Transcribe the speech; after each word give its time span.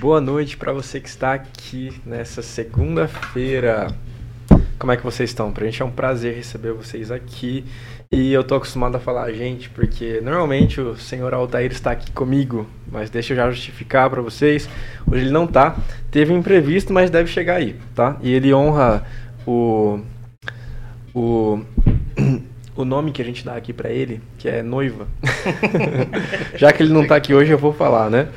Boa 0.00 0.18
noite 0.18 0.56
para 0.56 0.72
você 0.72 0.98
que 0.98 1.10
está 1.10 1.34
aqui 1.34 1.92
nessa 2.06 2.40
segunda-feira. 2.40 3.94
Como 4.78 4.90
é 4.90 4.96
que 4.96 5.04
vocês 5.04 5.28
estão? 5.28 5.52
Pra 5.52 5.66
gente 5.66 5.82
é 5.82 5.84
um 5.84 5.90
prazer 5.90 6.34
receber 6.34 6.72
vocês 6.72 7.10
aqui. 7.10 7.66
E 8.10 8.32
eu 8.32 8.42
tô 8.42 8.54
acostumado 8.54 8.96
a 8.96 8.98
falar 8.98 9.30
gente, 9.32 9.68
porque 9.68 10.18
normalmente 10.22 10.80
o 10.80 10.96
senhor 10.96 11.34
Altair 11.34 11.70
está 11.70 11.90
aqui 11.90 12.10
comigo, 12.12 12.66
mas 12.90 13.10
deixa 13.10 13.34
eu 13.34 13.36
já 13.36 13.50
justificar 13.50 14.08
para 14.08 14.22
vocês. 14.22 14.70
Hoje 15.06 15.24
ele 15.24 15.32
não 15.32 15.46
tá. 15.46 15.76
Teve 16.10 16.32
um 16.32 16.38
imprevisto, 16.38 16.94
mas 16.94 17.10
deve 17.10 17.30
chegar 17.30 17.56
aí, 17.56 17.76
tá? 17.94 18.16
E 18.22 18.32
ele 18.32 18.54
honra 18.54 19.06
o 19.46 20.00
o 21.14 21.60
o 22.74 22.86
nome 22.86 23.12
que 23.12 23.20
a 23.20 23.24
gente 23.24 23.44
dá 23.44 23.54
aqui 23.54 23.74
para 23.74 23.90
ele, 23.90 24.22
que 24.38 24.48
é 24.48 24.62
noiva. 24.62 25.06
já 26.56 26.72
que 26.72 26.82
ele 26.82 26.92
não 26.94 27.06
tá 27.06 27.16
aqui 27.16 27.34
hoje, 27.34 27.52
eu 27.52 27.58
vou 27.58 27.74
falar, 27.74 28.08
né? 28.08 28.28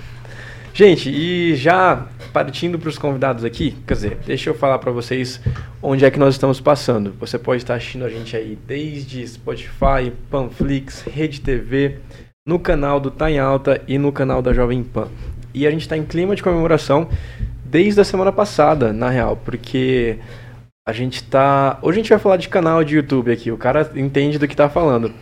Gente, 0.74 1.08
e 1.08 1.56
já 1.56 2.08
partindo 2.34 2.80
para 2.80 2.90
os 2.90 2.98
convidados 2.98 3.46
aqui, 3.46 3.78
quer 3.86 3.94
dizer, 3.94 4.18
deixa 4.26 4.50
eu 4.50 4.56
falar 4.56 4.80
para 4.80 4.92
vocês 4.92 5.40
onde 5.84 6.04
é 6.04 6.10
que 6.10 6.18
nós 6.18 6.34
estamos 6.34 6.60
passando. 6.60 7.14
Você 7.20 7.38
pode 7.38 7.62
estar 7.62 7.76
assistindo 7.76 8.04
a 8.04 8.10
gente 8.10 8.36
aí 8.36 8.58
desde 8.66 9.28
Spotify, 9.28 10.12
Panflix, 10.32 11.04
Rede 11.04 11.42
TV, 11.42 12.00
no 12.44 12.58
canal 12.58 13.00
do 13.00 13.12
Tá 13.12 13.30
em 13.30 13.38
Alta 13.38 13.84
e 13.88 14.00
no 14.00 14.12
canal 14.12 14.42
da 14.42 14.52
Jovem 14.52 14.84
Pan. 14.84 15.10
E 15.54 15.68
a 15.68 15.70
gente 15.70 15.82
está 15.82 15.96
em 15.96 16.04
clima 16.04 16.36
de 16.36 16.42
comemoração 16.42 17.08
desde 17.64 18.02
a 18.02 18.04
semana 18.04 18.32
passada, 18.32 18.92
na 18.92 19.12
real, 19.12 19.38
porque 19.38 20.18
a 20.88 20.92
gente 20.92 21.24
tá. 21.24 21.78
Hoje 21.84 22.00
a 22.00 22.02
gente 22.02 22.10
vai 22.10 22.20
falar 22.20 22.38
de 22.38 22.50
canal 22.50 22.84
de 22.84 22.96
YouTube 22.96 23.32
aqui, 23.32 23.52
o 23.52 23.58
cara 23.58 23.92
entende 23.96 24.40
do 24.40 24.48
que 24.48 24.56
tá 24.56 24.68
falando. 24.68 25.14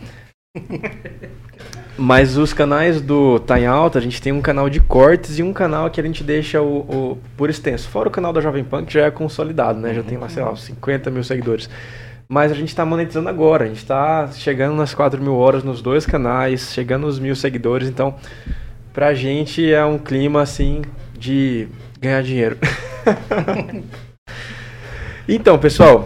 Mas 2.02 2.36
os 2.36 2.52
canais 2.52 3.00
do 3.00 3.38
Tá 3.38 3.60
em 3.60 3.64
Alta, 3.64 4.00
a 4.00 4.02
gente 4.02 4.20
tem 4.20 4.32
um 4.32 4.40
canal 4.40 4.68
de 4.68 4.80
cortes 4.80 5.38
e 5.38 5.42
um 5.44 5.52
canal 5.52 5.88
que 5.88 6.00
a 6.00 6.04
gente 6.04 6.24
deixa 6.24 6.60
o, 6.60 6.78
o 6.80 7.18
por 7.36 7.48
extenso. 7.48 7.88
Fora 7.88 8.08
o 8.08 8.10
canal 8.10 8.32
da 8.32 8.40
Jovem 8.40 8.64
Pan, 8.64 8.84
que 8.84 8.94
já 8.94 9.06
é 9.06 9.10
consolidado, 9.12 9.78
né? 9.78 9.94
Já 9.94 10.02
tem 10.02 10.18
lá, 10.18 10.28
sei 10.28 10.42
lá, 10.42 10.56
50 10.56 11.12
mil 11.12 11.22
seguidores. 11.22 11.70
Mas 12.28 12.50
a 12.50 12.56
gente 12.56 12.70
está 12.70 12.84
monetizando 12.84 13.28
agora. 13.28 13.66
A 13.66 13.68
gente 13.68 13.76
está 13.76 14.28
chegando 14.32 14.74
nas 14.74 14.92
4 14.92 15.22
mil 15.22 15.36
horas 15.36 15.62
nos 15.62 15.80
dois 15.80 16.04
canais, 16.04 16.72
chegando 16.72 17.06
nos 17.06 17.20
mil 17.20 17.36
seguidores. 17.36 17.88
Então, 17.88 18.16
pra 18.92 19.14
gente 19.14 19.72
é 19.72 19.84
um 19.84 19.96
clima 19.96 20.42
assim 20.42 20.82
de 21.16 21.68
ganhar 22.00 22.20
dinheiro. 22.24 22.58
então, 25.28 25.56
pessoal, 25.56 26.02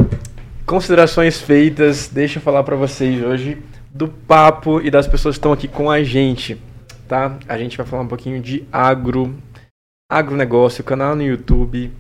considerações 0.66 1.40
feitas. 1.40 2.10
Deixa 2.12 2.38
eu 2.38 2.42
falar 2.42 2.64
para 2.64 2.76
vocês 2.76 3.24
hoje 3.24 3.56
do 3.96 4.08
papo 4.08 4.80
e 4.80 4.90
das 4.90 5.06
pessoas 5.06 5.36
que 5.36 5.38
estão 5.38 5.52
aqui 5.52 5.66
com 5.66 5.90
a 5.90 6.02
gente, 6.02 6.60
tá? 7.08 7.38
A 7.48 7.56
gente 7.56 7.76
vai 7.76 7.86
falar 7.86 8.02
um 8.02 8.08
pouquinho 8.08 8.40
de 8.40 8.66
agro, 8.70 9.34
agronegócio, 10.10 10.84
canal 10.84 11.16
no 11.16 11.22
YouTube, 11.22 11.90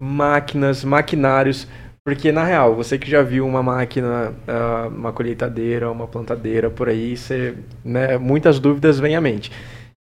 máquinas, 0.00 0.82
maquinários, 0.84 1.68
porque 2.02 2.32
na 2.32 2.44
real, 2.44 2.74
você 2.74 2.98
que 2.98 3.10
já 3.10 3.22
viu 3.22 3.46
uma 3.46 3.62
máquina, 3.62 4.34
ah, 4.48 4.88
uma 4.88 5.12
colheitadeira, 5.12 5.90
uma 5.90 6.06
plantadeira 6.06 6.70
por 6.70 6.88
aí, 6.88 7.16
você, 7.16 7.54
né, 7.84 8.16
muitas 8.18 8.58
dúvidas 8.58 8.98
vêm 8.98 9.16
à 9.16 9.20
mente. 9.20 9.52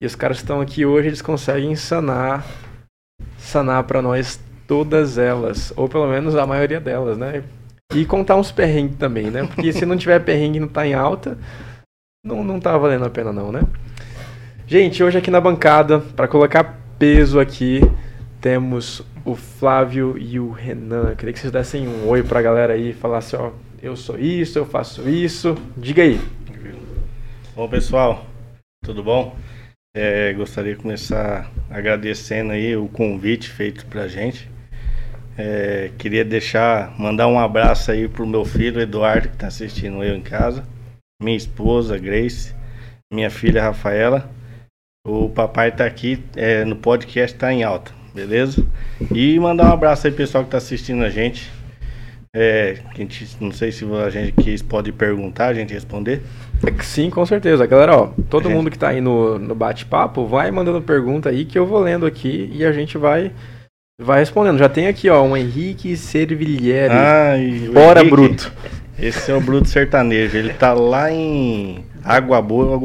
E 0.02 0.06
os 0.06 0.14
caras 0.14 0.38
estão 0.38 0.60
aqui 0.60 0.84
hoje, 0.84 1.08
eles 1.08 1.22
conseguem 1.22 1.74
sanar, 1.74 2.46
sanar 3.38 3.84
para 3.84 4.00
nós 4.00 4.40
todas 4.66 5.18
elas, 5.18 5.72
ou 5.76 5.88
pelo 5.88 6.06
menos 6.06 6.36
a 6.36 6.46
maioria 6.46 6.80
delas, 6.80 7.18
né? 7.18 7.42
E 7.94 8.04
contar 8.04 8.36
uns 8.36 8.52
perrengues 8.52 8.96
também, 8.96 9.30
né? 9.30 9.46
Porque 9.46 9.72
se 9.72 9.84
não 9.84 9.96
tiver 9.96 10.20
perrengue 10.20 10.58
e 10.58 10.60
não 10.60 10.68
tá 10.68 10.86
em 10.86 10.94
alta, 10.94 11.36
não, 12.24 12.44
não 12.44 12.60
tá 12.60 12.76
valendo 12.78 13.04
a 13.04 13.10
pena 13.10 13.32
não, 13.32 13.50
né? 13.50 13.62
Gente, 14.66 15.02
hoje 15.02 15.18
aqui 15.18 15.30
na 15.30 15.40
bancada, 15.40 15.98
para 15.98 16.28
colocar 16.28 16.78
peso 16.98 17.40
aqui, 17.40 17.80
temos 18.40 19.02
o 19.24 19.34
Flávio 19.34 20.16
e 20.16 20.38
o 20.38 20.50
Renan. 20.50 21.16
Queria 21.16 21.32
que 21.32 21.40
vocês 21.40 21.52
dessem 21.52 21.88
um 21.88 22.08
oi 22.08 22.22
pra 22.22 22.40
galera 22.40 22.74
aí, 22.74 22.92
falassem, 22.92 23.38
ó, 23.38 23.50
eu 23.82 23.96
sou 23.96 24.18
isso, 24.18 24.58
eu 24.58 24.64
faço 24.64 25.08
isso. 25.08 25.56
Diga 25.76 26.02
aí. 26.02 26.20
Bom, 27.56 27.68
pessoal, 27.68 28.24
tudo 28.84 29.02
bom? 29.02 29.36
É, 29.94 30.32
gostaria 30.34 30.74
de 30.74 30.80
começar 30.80 31.50
agradecendo 31.68 32.52
aí 32.52 32.76
o 32.76 32.86
convite 32.86 33.50
feito 33.50 33.84
pra 33.86 34.06
gente. 34.06 34.48
É, 35.42 35.90
queria 35.96 36.22
deixar, 36.22 36.94
mandar 37.00 37.26
um 37.26 37.38
abraço 37.38 37.90
aí 37.90 38.06
pro 38.06 38.26
meu 38.26 38.44
filho 38.44 38.78
Eduardo, 38.78 39.28
que 39.30 39.36
está 39.36 39.46
assistindo 39.46 40.04
eu 40.04 40.14
em 40.14 40.20
casa, 40.20 40.62
minha 41.22 41.34
esposa 41.36 41.96
Grace, 41.96 42.54
minha 43.10 43.30
filha 43.30 43.62
Rafaela. 43.62 44.30
O 45.08 45.30
papai 45.30 45.70
está 45.70 45.86
aqui 45.86 46.22
é, 46.36 46.62
no 46.66 46.76
podcast 46.76 47.38
Tá 47.38 47.50
em 47.50 47.62
Alta, 47.62 47.90
beleza? 48.14 48.62
E 49.10 49.38
mandar 49.38 49.70
um 49.70 49.72
abraço 49.72 50.06
aí 50.06 50.12
pessoal 50.12 50.44
que 50.44 50.48
está 50.48 50.58
assistindo 50.58 51.02
a 51.02 51.08
gente. 51.08 51.50
É, 52.36 52.76
a 52.90 52.94
gente, 52.94 53.26
não 53.40 53.50
sei 53.50 53.72
se 53.72 53.86
a 53.86 54.10
gente 54.10 54.32
quis, 54.32 54.60
pode 54.60 54.92
perguntar, 54.92 55.46
a 55.46 55.54
gente 55.54 55.72
responder. 55.72 56.20
É 56.66 56.82
sim, 56.82 57.08
com 57.08 57.24
certeza. 57.24 57.66
Galera, 57.66 57.96
ó, 57.96 58.06
todo 58.28 58.42
gente... 58.42 58.54
mundo 58.54 58.68
que 58.68 58.76
está 58.76 58.90
aí 58.90 59.00
no, 59.00 59.38
no 59.38 59.54
bate-papo, 59.54 60.26
vai 60.26 60.50
mandando 60.50 60.82
pergunta 60.82 61.30
aí 61.30 61.46
que 61.46 61.58
eu 61.58 61.66
vou 61.66 61.80
lendo 61.80 62.04
aqui 62.04 62.50
e 62.52 62.62
a 62.62 62.72
gente 62.72 62.98
vai 62.98 63.32
Vai 64.00 64.20
respondendo. 64.20 64.58
Já 64.58 64.68
tem 64.68 64.86
aqui, 64.86 65.10
ó, 65.10 65.22
um 65.22 65.36
Henrique 65.36 65.94
Servillieri. 65.94 66.94
Ai, 66.94 67.70
Bora, 67.72 68.00
Henrique, 68.00 68.16
Bruto. 68.16 68.52
Esse 68.98 69.30
é 69.30 69.34
o 69.34 69.40
Bruto 69.40 69.68
Sertanejo. 69.68 70.38
Ele 70.38 70.54
tá 70.54 70.72
lá 70.72 71.12
em 71.12 71.84
Água 72.02 72.40
Boa, 72.40 72.78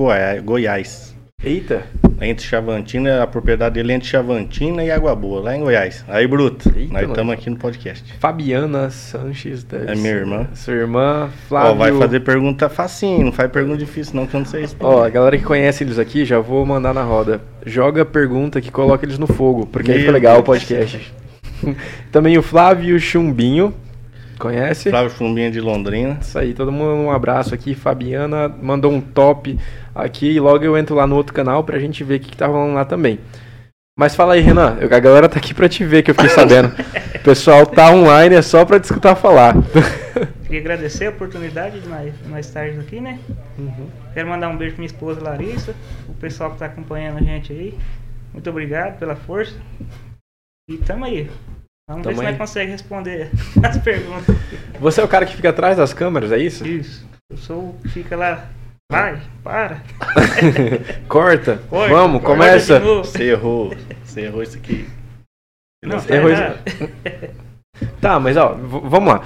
Goiás. 0.44 1.15
Eita. 1.44 1.84
Entre 2.22 2.46
Chavantina, 2.46 3.22
a 3.22 3.28
propriedade 3.28 3.76
dele 3.76 3.92
é 3.92 3.96
entre 3.96 4.08
Chavantina 4.08 4.84
e 4.84 4.90
Água 4.90 5.14
Boa, 5.16 5.42
lá 5.42 5.56
em 5.56 5.60
Goiás. 5.60 6.04
Aí, 6.08 6.26
Bruto, 6.26 6.72
Eita, 6.76 6.94
nós 6.94 7.08
estamos 7.08 7.34
aqui 7.34 7.50
no 7.50 7.58
podcast. 7.58 8.14
Fabiana 8.20 8.90
Sanches. 8.90 9.66
É 9.72 9.94
minha 9.96 10.14
irmã. 10.14 10.48
Sua 10.56 10.74
irmã, 10.74 11.30
Flávio. 11.48 11.72
Ó, 11.72 11.76
vai 11.76 11.92
fazer 11.92 12.22
pergunta 12.22 12.70
facinho, 12.70 13.26
não 13.26 13.32
faz 13.32 13.52
pergunta 13.52 13.78
difícil 13.78 14.16
não, 14.16 14.26
que 14.26 14.36
eu 14.36 14.40
não 14.40 14.48
sei 14.48 14.62
responder. 14.62 14.96
Ó, 14.96 15.04
a 15.04 15.10
galera 15.10 15.38
que 15.38 15.44
conhece 15.44 15.84
eles 15.84 16.00
aqui, 16.00 16.26
já 16.26 16.40
vou 16.40 16.66
mandar 16.66 16.94
na 16.94 17.04
roda. 17.04 17.42
Joga 17.66 18.04
a 18.04 18.06
pergunta 18.06 18.62
que 18.62 18.72
coloca 18.72 19.06
eles 19.06 19.20
no 19.20 19.28
fogo, 19.28 19.68
porque 19.68 19.90
Meu 19.90 19.98
aí 19.98 20.02
fica 20.02 20.14
legal 20.14 20.34
Deus. 20.36 20.44
o 20.44 20.46
podcast. 20.46 21.14
Também 22.12 22.38
o 22.38 22.42
Flávio 22.42 22.98
Chumbinho, 23.00 23.74
Conhece? 24.38 24.90
Flávio 24.90 25.10
Chumbinho 25.12 25.52
de 25.52 25.60
Londrina. 25.60 26.18
Isso 26.22 26.38
aí, 26.38 26.54
todo 26.54 26.72
mundo 26.72 26.94
um 26.94 27.12
abraço 27.12 27.54
aqui. 27.54 27.74
Fabiana 27.74 28.48
mandou 28.48 28.92
um 28.92 29.02
top 29.02 29.58
aqui 29.94 30.32
e 30.32 30.40
logo 30.40 30.64
eu 30.64 30.78
entro 30.78 30.96
lá 30.96 31.08
no 31.08 31.16
outro 31.16 31.34
canal 31.34 31.64
pra 31.64 31.80
gente 31.80 32.04
ver 32.04 32.16
o 32.16 32.20
que, 32.20 32.32
que 32.32 32.38
tá 32.38 32.48
rolando 32.48 32.74
lá 32.74 32.86
também. 32.86 33.20
Mas 33.98 34.14
fala 34.14 34.34
aí, 34.34 34.42
Renan. 34.42 34.78
a 34.82 35.00
galera 35.00 35.30
tá 35.30 35.40
aqui 35.40 35.54
pra 35.54 35.70
te 35.70 35.86
ver, 35.86 36.04
que 36.04 36.12
eu 36.12 36.16
fiquei 36.16 36.30
sabendo. 36.36 36.68
o 37.16 37.20
pessoal 37.20 37.66
tá 37.66 37.90
online, 37.92 38.36
é 38.36 38.42
só 38.42 38.66
pra 38.66 38.80
te 38.80 38.84
escutar 38.84 39.16
falar. 39.16 39.56
Queria 40.44 40.60
agradecer 40.60 41.06
a 41.06 41.10
oportunidade 41.12 41.80
de 41.80 41.88
mais, 41.88 42.14
mais 42.28 42.50
tarde 42.50 42.78
aqui, 42.80 43.00
né? 43.00 43.18
Uhum. 43.58 43.88
Quero 44.14 44.28
mandar 44.28 44.50
um 44.50 44.58
beijo 44.58 44.76
pra 44.76 44.82
minha 44.82 44.94
esposa 44.94 45.24
Larissa, 45.24 45.74
o 46.10 46.14
pessoal 46.14 46.52
que 46.52 46.60
tá 46.60 46.66
acompanhando 46.66 47.20
a 47.20 47.22
gente 47.22 47.54
aí. 47.54 47.78
Muito 48.34 48.50
obrigado 48.50 49.00
pela 49.00 49.16
força. 49.16 49.56
E 50.70 50.78
tamo 50.78 51.06
aí. 51.06 51.30
Vamos 51.88 52.04
Tamo 52.04 52.16
ver 52.16 52.22
se 52.22 52.32
nós 52.32 52.38
consegue 52.38 52.72
responder 52.72 53.30
as 53.64 53.78
perguntas. 53.78 54.36
Você 54.80 55.02
é 55.02 55.04
o 55.04 55.08
cara 55.08 55.26
que 55.26 55.36
fica 55.36 55.50
atrás 55.50 55.78
das 55.78 55.94
câmeras, 55.94 56.32
é 56.32 56.40
isso? 56.40 56.66
Isso. 56.66 57.08
Eu 57.30 57.38
sou 57.38 57.70
o 57.70 57.80
que 57.82 57.90
fica 57.90 58.16
lá. 58.16 58.50
Vai, 58.92 59.22
para. 59.44 59.82
Corta. 61.08 61.58
Corta. 61.70 61.94
Vamos, 61.94 62.22
Corta 62.22 62.36
começa. 62.38 62.80
Você 62.80 63.32
errou. 63.32 63.72
Você 64.04 64.22
errou 64.22 64.42
isso 64.42 64.58
aqui. 64.58 64.88
Não, 65.84 66.00
Você 66.00 66.14
errou 66.16 66.32
isso. 66.32 66.42
Tá, 68.02 68.20
mas 68.20 68.38
ó, 68.38 68.56
vamos 68.56 69.14
lá. 69.14 69.22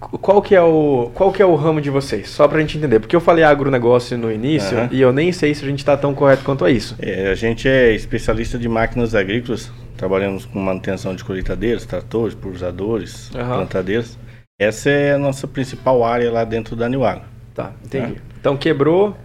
Qual 0.00 0.42
que, 0.42 0.54
é 0.54 0.62
o, 0.62 1.10
qual 1.14 1.32
que 1.32 1.40
é 1.40 1.46
o 1.46 1.54
ramo 1.54 1.80
de 1.80 1.90
vocês? 1.90 2.28
Só 2.28 2.48
pra 2.48 2.60
gente 2.60 2.78
entender. 2.78 3.00
Porque 3.00 3.14
eu 3.14 3.20
falei 3.20 3.44
agronegócio 3.44 4.18
no 4.18 4.32
início 4.32 4.76
uhum. 4.76 4.88
e 4.90 5.00
eu 5.00 5.12
nem 5.12 5.30
sei 5.32 5.54
se 5.54 5.64
a 5.64 5.68
gente 5.68 5.84
tá 5.84 5.96
tão 5.96 6.14
correto 6.14 6.44
quanto 6.44 6.64
a 6.64 6.70
isso. 6.70 6.96
É, 6.98 7.30
a 7.30 7.34
gente 7.34 7.68
é 7.68 7.92
especialista 7.92 8.58
de 8.58 8.68
máquinas 8.68 9.14
agrícolas 9.14 9.70
Trabalhamos 9.96 10.44
com 10.44 10.58
manutenção 10.58 11.16
de 11.16 11.24
colheitadeiras, 11.24 11.86
tratores, 11.86 12.34
pulsadores, 12.34 13.30
uhum. 13.30 13.46
plantadeiras. 13.46 14.18
Essa 14.58 14.90
é 14.90 15.14
a 15.14 15.18
nossa 15.18 15.48
principal 15.48 16.04
área 16.04 16.30
lá 16.30 16.44
dentro 16.44 16.76
da 16.76 16.88
Niuaga. 16.88 17.22
Tá, 17.54 17.72
entendi. 17.82 18.20
Então 18.38 18.56
quebrou. 18.56 19.16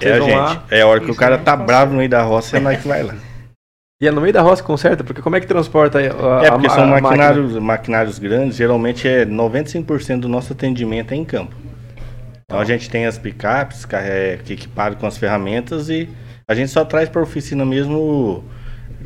É 0.00 0.12
a 0.12 0.20
gente. 0.20 0.36
Lá. 0.36 0.64
É 0.70 0.82
a 0.82 0.86
hora 0.86 1.00
que 1.00 1.10
o 1.10 1.14
cara 1.14 1.38
tá 1.38 1.56
bravo 1.56 1.92
no 1.92 1.98
meio 1.98 2.10
da 2.10 2.22
roça, 2.22 2.58
é 2.58 2.60
nós 2.60 2.80
que 2.80 2.86
vai 2.86 3.02
lá. 3.02 3.14
E 4.00 4.08
é 4.08 4.10
no 4.10 4.20
meio 4.22 4.32
da 4.32 4.40
roça 4.40 4.62
conserta? 4.62 5.04
Porque 5.04 5.20
como 5.20 5.36
é 5.36 5.40
que 5.40 5.46
transporta 5.46 5.98
a, 5.98 6.00
a 6.00 6.44
É 6.46 6.50
porque 6.50 6.68
a, 6.68 6.70
são 6.70 6.86
maquinários, 6.86 7.44
máquina? 7.44 7.60
maquinários 7.60 8.18
grandes, 8.18 8.56
geralmente 8.56 9.06
é 9.06 9.26
95% 9.26 10.20
do 10.20 10.28
nosso 10.28 10.54
atendimento 10.54 11.12
é 11.12 11.16
em 11.16 11.24
campo. 11.24 11.54
Então 12.44 12.58
a 12.58 12.64
gente 12.64 12.88
tem 12.88 13.04
as 13.04 13.18
picapes 13.18 13.86
é, 13.92 14.38
que 14.42 14.54
equiparam 14.54 14.96
com 14.96 15.06
as 15.06 15.18
ferramentas 15.18 15.90
e 15.90 16.08
a 16.48 16.54
gente 16.54 16.70
só 16.70 16.82
traz 16.82 17.10
para 17.10 17.20
a 17.20 17.24
oficina 17.24 17.64
mesmo 17.64 18.42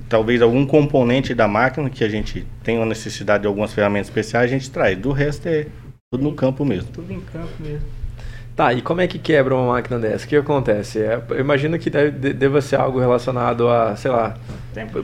talvez 0.09 0.41
algum 0.41 0.65
componente 0.65 1.35
da 1.35 1.49
máquina 1.49 1.91
que 1.91 2.05
a 2.05 2.09
gente 2.09 2.47
tem 2.63 2.77
uma 2.77 2.87
necessidade 2.87 3.43
de 3.43 3.49
algumas 3.49 3.73
ferramentas 3.73 4.09
especiais, 4.09 4.49
a 4.49 4.55
gente 4.55 4.71
traz. 4.71 4.97
Do 4.97 5.11
resto 5.11 5.49
é 5.49 5.67
tudo 6.09 6.23
no 6.23 6.35
campo 6.35 6.65
mesmo. 6.65 6.89
Tudo 6.93 7.13
em 7.13 7.21
campo 7.21 7.53
mesmo. 7.59 8.04
Tá, 8.57 8.73
e 8.73 8.81
como 8.81 9.01
é 9.01 9.09
que 9.09 9.19
quebra 9.19 9.55
uma 9.55 9.73
máquina 9.73 9.99
dessa? 9.99 10.25
O 10.25 10.29
que 10.29 10.37
acontece? 10.37 11.01
É, 11.01 11.21
eu 11.31 11.41
imagino 11.41 11.77
que 11.77 11.91
deve, 11.91 12.33
deva 12.33 12.61
ser 12.61 12.77
algo 12.77 13.01
relacionado 13.01 13.69
a, 13.69 13.97
sei 13.97 14.11
lá. 14.11 14.37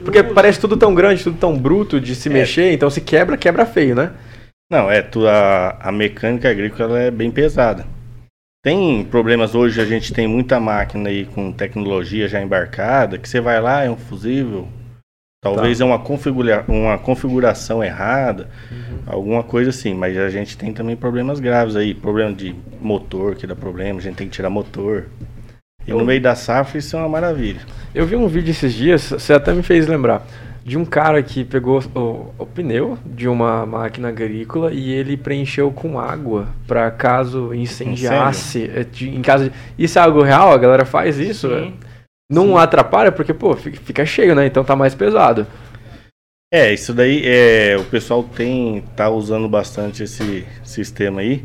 Porque 0.03 0.23
parece 0.23 0.59
tudo 0.59 0.77
tão 0.77 0.95
grande, 0.95 1.23
tudo 1.23 1.37
tão 1.37 1.57
bruto 1.57 1.99
de 1.99 2.15
se 2.15 2.29
é. 2.29 2.31
mexer, 2.31 2.71
então 2.71 2.89
se 2.89 3.01
quebra, 3.01 3.35
quebra 3.35 3.65
feio, 3.65 3.93
né? 3.93 4.11
Não, 4.71 4.89
é, 4.89 5.01
tu, 5.01 5.27
a, 5.27 5.77
a 5.81 5.91
mecânica 5.91 6.49
agrícola 6.49 6.97
é 6.97 7.11
bem 7.11 7.29
pesada. 7.29 7.85
Tem 8.63 9.03
problemas 9.03 9.53
hoje, 9.53 9.81
a 9.81 9.85
gente 9.85 10.13
tem 10.13 10.27
muita 10.27 10.59
máquina 10.59 11.09
aí 11.09 11.25
com 11.25 11.51
tecnologia 11.51 12.29
já 12.29 12.41
embarcada, 12.41 13.17
que 13.17 13.27
você 13.27 13.41
vai 13.41 13.59
lá, 13.59 13.83
é 13.83 13.89
um 13.89 13.97
fusível, 13.97 14.67
talvez 15.41 15.79
tá. 15.79 15.83
é 15.83 15.87
uma, 15.87 15.97
configura, 15.97 16.63
uma 16.67 16.97
configuração 16.99 17.83
errada, 17.83 18.47
uhum. 18.71 18.97
alguma 19.07 19.43
coisa 19.43 19.71
assim, 19.71 19.93
mas 19.95 20.15
a 20.15 20.29
gente 20.29 20.55
tem 20.55 20.71
também 20.71 20.95
problemas 20.95 21.39
graves 21.39 21.75
aí, 21.75 21.95
problema 21.95 22.31
de 22.31 22.55
motor 22.79 23.35
que 23.35 23.47
dá 23.47 23.55
problema, 23.55 23.99
a 23.99 24.01
gente 24.01 24.15
tem 24.15 24.27
que 24.27 24.33
tirar 24.33 24.51
motor. 24.51 25.05
E 25.85 25.89
Eu... 25.89 25.97
no 25.97 26.05
meio 26.05 26.21
da 26.21 26.35
safra 26.35 26.77
isso 26.77 26.95
é 26.95 26.99
uma 26.99 27.09
maravilha. 27.09 27.61
Eu 27.93 28.05
vi 28.05 28.15
um 28.15 28.27
vídeo 28.27 28.51
esses 28.51 28.71
dias, 28.71 29.09
você 29.09 29.33
até 29.33 29.51
me 29.51 29.63
fez 29.63 29.87
lembrar 29.87 30.25
de 30.63 30.77
um 30.77 30.85
cara 30.85 31.23
que 31.23 31.43
pegou 31.43 31.81
o, 31.95 32.33
o, 32.37 32.45
pneu 32.45 32.95
de 33.03 33.27
uma 33.27 33.65
máquina 33.65 34.09
agrícola 34.09 34.71
e 34.71 34.91
ele 34.91 35.17
preencheu 35.17 35.71
com 35.71 35.99
água 35.99 36.49
para 36.67 36.91
caso 36.91 37.51
incendiasse. 37.51 38.69
É, 38.69 38.85
em 39.05 39.23
caso 39.23 39.45
de, 39.45 39.51
isso 39.77 39.97
é 39.97 40.01
algo 40.03 40.21
real? 40.21 40.53
A 40.53 40.57
galera 40.59 40.85
faz 40.85 41.17
isso? 41.17 41.49
Sim. 41.49 41.73
Não 42.31 42.47
Sim. 42.47 42.57
atrapalha 42.57 43.11
porque 43.11 43.33
pô 43.33 43.53
fica 43.55 44.05
cheio, 44.05 44.33
né? 44.33 44.45
Então 44.45 44.63
tá 44.63 44.73
mais 44.73 44.95
pesado. 44.95 45.45
É, 46.53 46.73
isso 46.73 46.93
daí 46.93 47.21
é 47.25 47.77
o 47.77 47.83
pessoal 47.85 48.23
tem 48.23 48.83
tá 48.95 49.09
usando 49.09 49.49
bastante 49.49 50.03
esse 50.03 50.45
sistema 50.63 51.19
aí. 51.19 51.43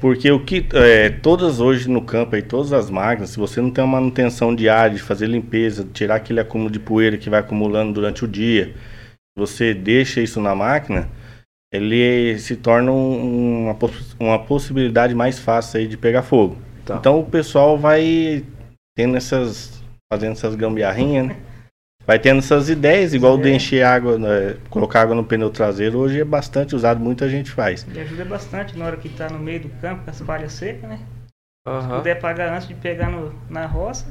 Porque 0.00 0.30
o 0.30 0.44
que 0.44 0.66
é, 0.72 1.10
todas 1.10 1.60
hoje 1.60 1.88
no 1.88 2.02
campo 2.02 2.34
aí, 2.34 2.42
todas 2.42 2.72
as 2.72 2.90
máquinas, 2.90 3.30
se 3.30 3.38
você 3.38 3.60
não 3.60 3.70
tem 3.70 3.84
uma 3.84 4.00
manutenção 4.00 4.54
diária, 4.54 4.96
de 4.96 5.02
fazer 5.02 5.26
limpeza, 5.26 5.86
tirar 5.92 6.16
aquele 6.16 6.40
acúmulo 6.40 6.70
de 6.70 6.80
poeira 6.80 7.16
que 7.16 7.30
vai 7.30 7.40
acumulando 7.40 7.92
durante 7.92 8.24
o 8.24 8.28
dia, 8.28 8.74
você 9.36 9.72
deixa 9.72 10.20
isso 10.20 10.40
na 10.40 10.54
máquina, 10.54 11.08
ele 11.72 12.38
se 12.38 12.56
torna 12.56 12.90
um, 12.90 13.64
uma, 13.70 13.76
uma 14.18 14.38
possibilidade 14.38 15.14
mais 15.14 15.38
fácil 15.38 15.80
aí 15.80 15.86
de 15.86 15.96
pegar 15.96 16.22
fogo. 16.22 16.58
Tá. 16.84 16.96
Então 16.96 17.20
o 17.20 17.24
pessoal 17.24 17.78
vai 17.78 18.44
tendo 18.96 19.16
essas, 19.16 19.80
fazendo 20.12 20.32
essas 20.32 20.56
gambiarrinhas, 20.56 21.28
né? 21.28 21.36
vai 22.06 22.18
tendo 22.18 22.38
essas 22.38 22.68
ideias, 22.70 23.12
igual 23.12 23.38
é. 23.38 23.42
de 23.42 23.52
encher 23.52 23.84
água, 23.84 24.18
né, 24.18 24.56
colocar 24.70 25.02
água 25.02 25.14
no 25.14 25.24
pneu 25.24 25.50
traseiro, 25.50 25.98
hoje 25.98 26.20
é 26.20 26.24
bastante 26.24 26.74
usado, 26.74 26.98
muita 26.98 27.28
gente 27.28 27.50
faz. 27.50 27.86
E 27.92 28.00
ajuda 28.00 28.24
bastante 28.24 28.76
na 28.78 28.86
hora 28.86 28.96
que 28.96 29.08
está 29.08 29.28
no 29.28 29.38
meio 29.38 29.60
do 29.60 29.68
campo, 29.80 30.04
com 30.04 30.10
as 30.10 30.20
palhas 30.20 30.52
secas, 30.52 30.88
né? 30.88 31.00
Uhum. 31.68 31.82
Se 31.82 31.88
puder 31.88 32.20
pagar 32.20 32.54
antes 32.54 32.68
de 32.68 32.74
pegar 32.74 33.10
no, 33.10 33.34
na 33.50 33.66
roça. 33.66 34.06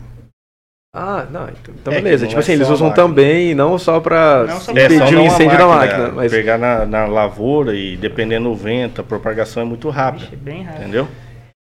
Ah, 0.93 1.25
não, 1.29 1.49
então, 1.49 1.73
então 1.73 1.93
é 1.93 2.01
beleza. 2.01 2.27
Tipo 2.27 2.39
assim, 2.39 2.53
é 2.53 2.55
eles 2.55 2.69
usam 2.69 2.91
também, 2.91 3.53
não 3.53 3.77
só 3.77 3.99
para 3.99 4.45
impedir 4.69 5.17
o 5.17 5.21
incêndio 5.21 5.57
da 5.57 5.67
máquina. 5.67 6.11
Mas... 6.11 6.31
Pegar 6.31 6.57
na, 6.57 6.85
na, 6.85 7.05
lavoura 7.05 7.73
e 7.73 7.97
dependendo 7.97 8.49
do 8.49 8.55
vento, 8.55 9.01
a 9.01 9.03
propagação 9.03 9.63
é 9.63 9.65
muito 9.65 9.89
rápida. 9.89 10.25
Vixe, 10.25 10.37
bem 10.37 10.63
rápido. 10.63 10.81
Entendeu? 10.81 11.07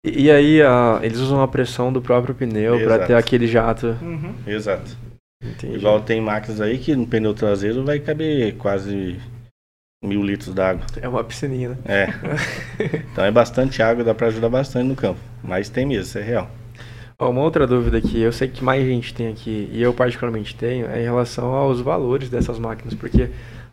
E, 0.05 0.23
e 0.23 0.31
aí, 0.31 0.61
a, 0.61 0.99
eles 1.03 1.19
usam 1.19 1.41
a 1.41 1.47
pressão 1.47 1.91
do 1.91 2.01
próprio 2.01 2.33
pneu 2.33 2.79
para 2.83 3.05
ter 3.05 3.13
aquele 3.15 3.47
jato. 3.47 3.97
Uhum. 4.01 4.33
Exato. 4.47 4.97
Entendi. 5.43 5.75
Igual 5.75 6.01
tem 6.01 6.21
máquinas 6.21 6.61
aí 6.61 6.77
que 6.77 6.95
no 6.95 7.07
pneu 7.07 7.33
traseiro 7.33 7.83
vai 7.83 7.99
caber 7.99 8.55
quase 8.57 9.19
mil 10.03 10.23
litros 10.23 10.53
d'água. 10.53 10.85
É 11.01 11.07
uma 11.07 11.23
piscininha, 11.23 11.69
né? 11.69 11.77
É. 11.85 12.07
então 13.11 13.23
é 13.23 13.31
bastante 13.31 13.81
água, 13.81 14.03
dá 14.03 14.13
para 14.13 14.27
ajudar 14.27 14.49
bastante 14.49 14.87
no 14.87 14.95
campo. 14.95 15.19
Mas 15.43 15.69
tem 15.69 15.85
mesmo, 15.85 16.03
isso 16.03 16.17
é 16.17 16.23
real. 16.23 16.49
Uma 17.19 17.41
outra 17.41 17.67
dúvida 17.67 18.01
que 18.01 18.19
eu 18.19 18.31
sei 18.31 18.47
que 18.47 18.63
mais 18.63 18.83
gente 18.83 19.13
tem 19.13 19.27
aqui, 19.27 19.69
e 19.71 19.79
eu 19.79 19.93
particularmente 19.93 20.55
tenho, 20.55 20.87
é 20.87 21.01
em 21.01 21.03
relação 21.03 21.53
aos 21.53 21.79
valores 21.79 22.29
dessas 22.29 22.57
máquinas, 22.57 22.95
porque 22.95 23.29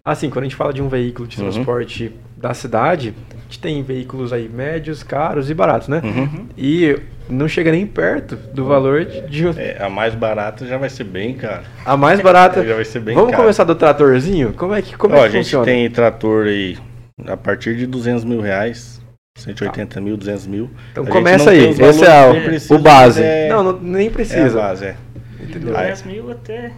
Assim, 0.08 0.30
quando 0.30 0.44
a 0.44 0.48
gente 0.48 0.56
fala 0.56 0.72
de 0.72 0.80
um 0.80 0.88
veículo 0.88 1.28
de 1.28 1.38
uhum. 1.38 1.50
transporte 1.50 2.04
uhum. 2.04 2.12
da 2.38 2.54
cidade, 2.54 3.14
a 3.30 3.42
gente 3.42 3.58
tem 3.58 3.82
veículos 3.82 4.32
aí 4.32 4.48
médios, 4.48 5.02
caros 5.02 5.50
e 5.50 5.54
baratos, 5.54 5.86
né? 5.86 6.00
Uhum. 6.02 6.46
E 6.56 6.98
não 7.28 7.46
chega 7.46 7.70
nem 7.70 7.86
perto 7.86 8.34
do 8.34 8.64
valor 8.64 9.04
de. 9.04 9.48
É, 9.48 9.76
a 9.78 9.90
mais 9.90 10.14
barata 10.14 10.64
já 10.64 10.78
vai 10.78 10.88
ser 10.88 11.04
bem 11.04 11.34
cara. 11.34 11.64
A 11.84 11.94
mais 11.94 12.22
barata. 12.22 12.64
já 12.66 12.74
vai 12.74 12.86
ser 12.86 13.00
bem 13.00 13.14
Vamos 13.14 13.32
caro. 13.32 13.42
começar 13.42 13.64
do 13.64 13.74
tratorzinho? 13.74 14.54
Como 14.54 14.72
é 14.72 14.80
que, 14.80 14.96
como 14.96 15.14
Ó, 15.14 15.18
é 15.18 15.28
que 15.28 15.36
a 15.36 15.42
gente 15.42 15.62
tem 15.62 15.90
trator 15.90 16.46
aí 16.46 16.78
a 17.26 17.36
partir 17.36 17.76
de 17.76 17.86
200 17.86 18.24
mil 18.24 18.40
reais. 18.40 19.02
180 19.36 19.94
tá. 19.94 20.00
mil, 20.00 20.16
200 20.16 20.46
mil. 20.46 20.70
Então 20.90 21.04
a 21.04 21.06
começa 21.06 21.50
aí, 21.50 21.68
esse 21.68 22.04
é 22.04 22.72
o, 22.72 22.76
o 22.76 22.78
base. 22.78 23.22
É... 23.22 23.48
Não, 23.50 23.62
não, 23.62 23.78
nem 23.78 24.10
precisa. 24.10 24.58
É 24.58 24.62
a 24.62 24.68
base, 24.68 24.84
é. 24.86 24.96
Entendeu? 25.38 25.74
200 25.74 26.02
mil 26.04 26.30
até. 26.30 26.72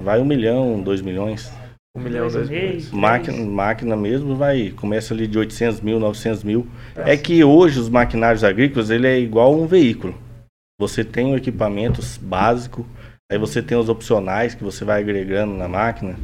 Vai 0.00 0.20
um 0.20 0.24
milhão, 0.24 0.80
dois 0.80 1.02
milhões. 1.02 1.52
Um 1.98 2.02
milhão, 2.02 2.28
dois 2.28 2.48
milhões. 2.48 2.90
Máquina, 2.92 3.44
máquina 3.44 3.96
mesmo 3.96 4.36
vai, 4.36 4.70
começa 4.70 5.12
ali 5.12 5.26
de 5.26 5.36
800 5.36 5.80
mil, 5.80 5.98
900 5.98 6.44
mil. 6.44 6.66
É, 6.96 7.14
é 7.14 7.16
que 7.16 7.42
hoje 7.42 7.80
os 7.80 7.88
maquinários 7.88 8.44
agrícolas, 8.44 8.88
ele 8.88 9.06
é 9.06 9.18
igual 9.18 9.52
um 9.52 9.66
veículo. 9.66 10.14
Você 10.80 11.02
tem 11.02 11.32
o 11.32 11.36
equipamento 11.36 12.00
básico, 12.22 12.86
aí 13.30 13.36
você 13.36 13.60
tem 13.60 13.76
os 13.76 13.88
opcionais 13.88 14.54
que 14.54 14.62
você 14.62 14.84
vai 14.84 15.00
agregando 15.00 15.54
na 15.54 15.66
máquina. 15.66 16.14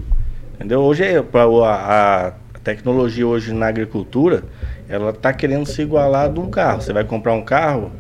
Entendeu? 0.54 0.80
Hoje 0.80 1.04
é 1.04 1.20
para 1.20 1.42
a, 1.42 2.28
a 2.28 2.58
tecnologia 2.62 3.26
hoje 3.26 3.52
na 3.52 3.66
agricultura, 3.66 4.44
ela 4.88 5.10
está 5.10 5.32
querendo 5.32 5.66
se 5.66 5.82
igualar 5.82 6.32
de 6.32 6.38
um 6.38 6.48
carro. 6.48 6.82
Você 6.82 6.92
vai 6.92 7.02
comprar 7.02 7.32
um 7.32 7.42
carro, 7.42 7.90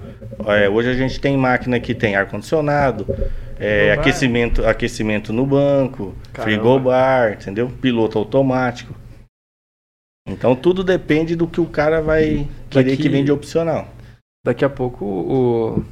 é, 0.46 0.68
hoje 0.68 0.90
a 0.90 0.94
gente 0.94 1.20
tem 1.20 1.36
máquina 1.36 1.80
que 1.80 1.92
tem 1.92 2.14
ar 2.14 2.26
condicionado, 2.26 3.04
é, 3.58 3.92
aquecimento, 3.92 4.64
aquecimento 4.64 5.32
no 5.32 5.46
banco, 5.46 6.14
Caramba. 6.32 6.52
frigobar, 6.52 7.32
entendeu? 7.34 7.70
Piloto 7.80 8.18
automático. 8.18 8.94
Então 10.26 10.56
tudo 10.56 10.82
depende 10.82 11.36
do 11.36 11.46
que 11.46 11.60
o 11.60 11.66
cara 11.66 12.00
vai 12.00 12.48
querer 12.70 12.90
Daqui, 12.90 13.02
que 13.02 13.08
vende 13.08 13.30
opcional. 13.30 13.88
Daqui 14.44 14.64
a 14.64 14.70
pouco 14.70 15.04
o, 15.04 15.84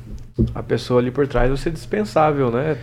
a 0.54 0.62
pessoa 0.62 1.00
ali 1.00 1.10
por 1.10 1.28
trás 1.28 1.48
vai 1.48 1.58
ser 1.58 1.70
dispensável, 1.70 2.50
né? 2.50 2.78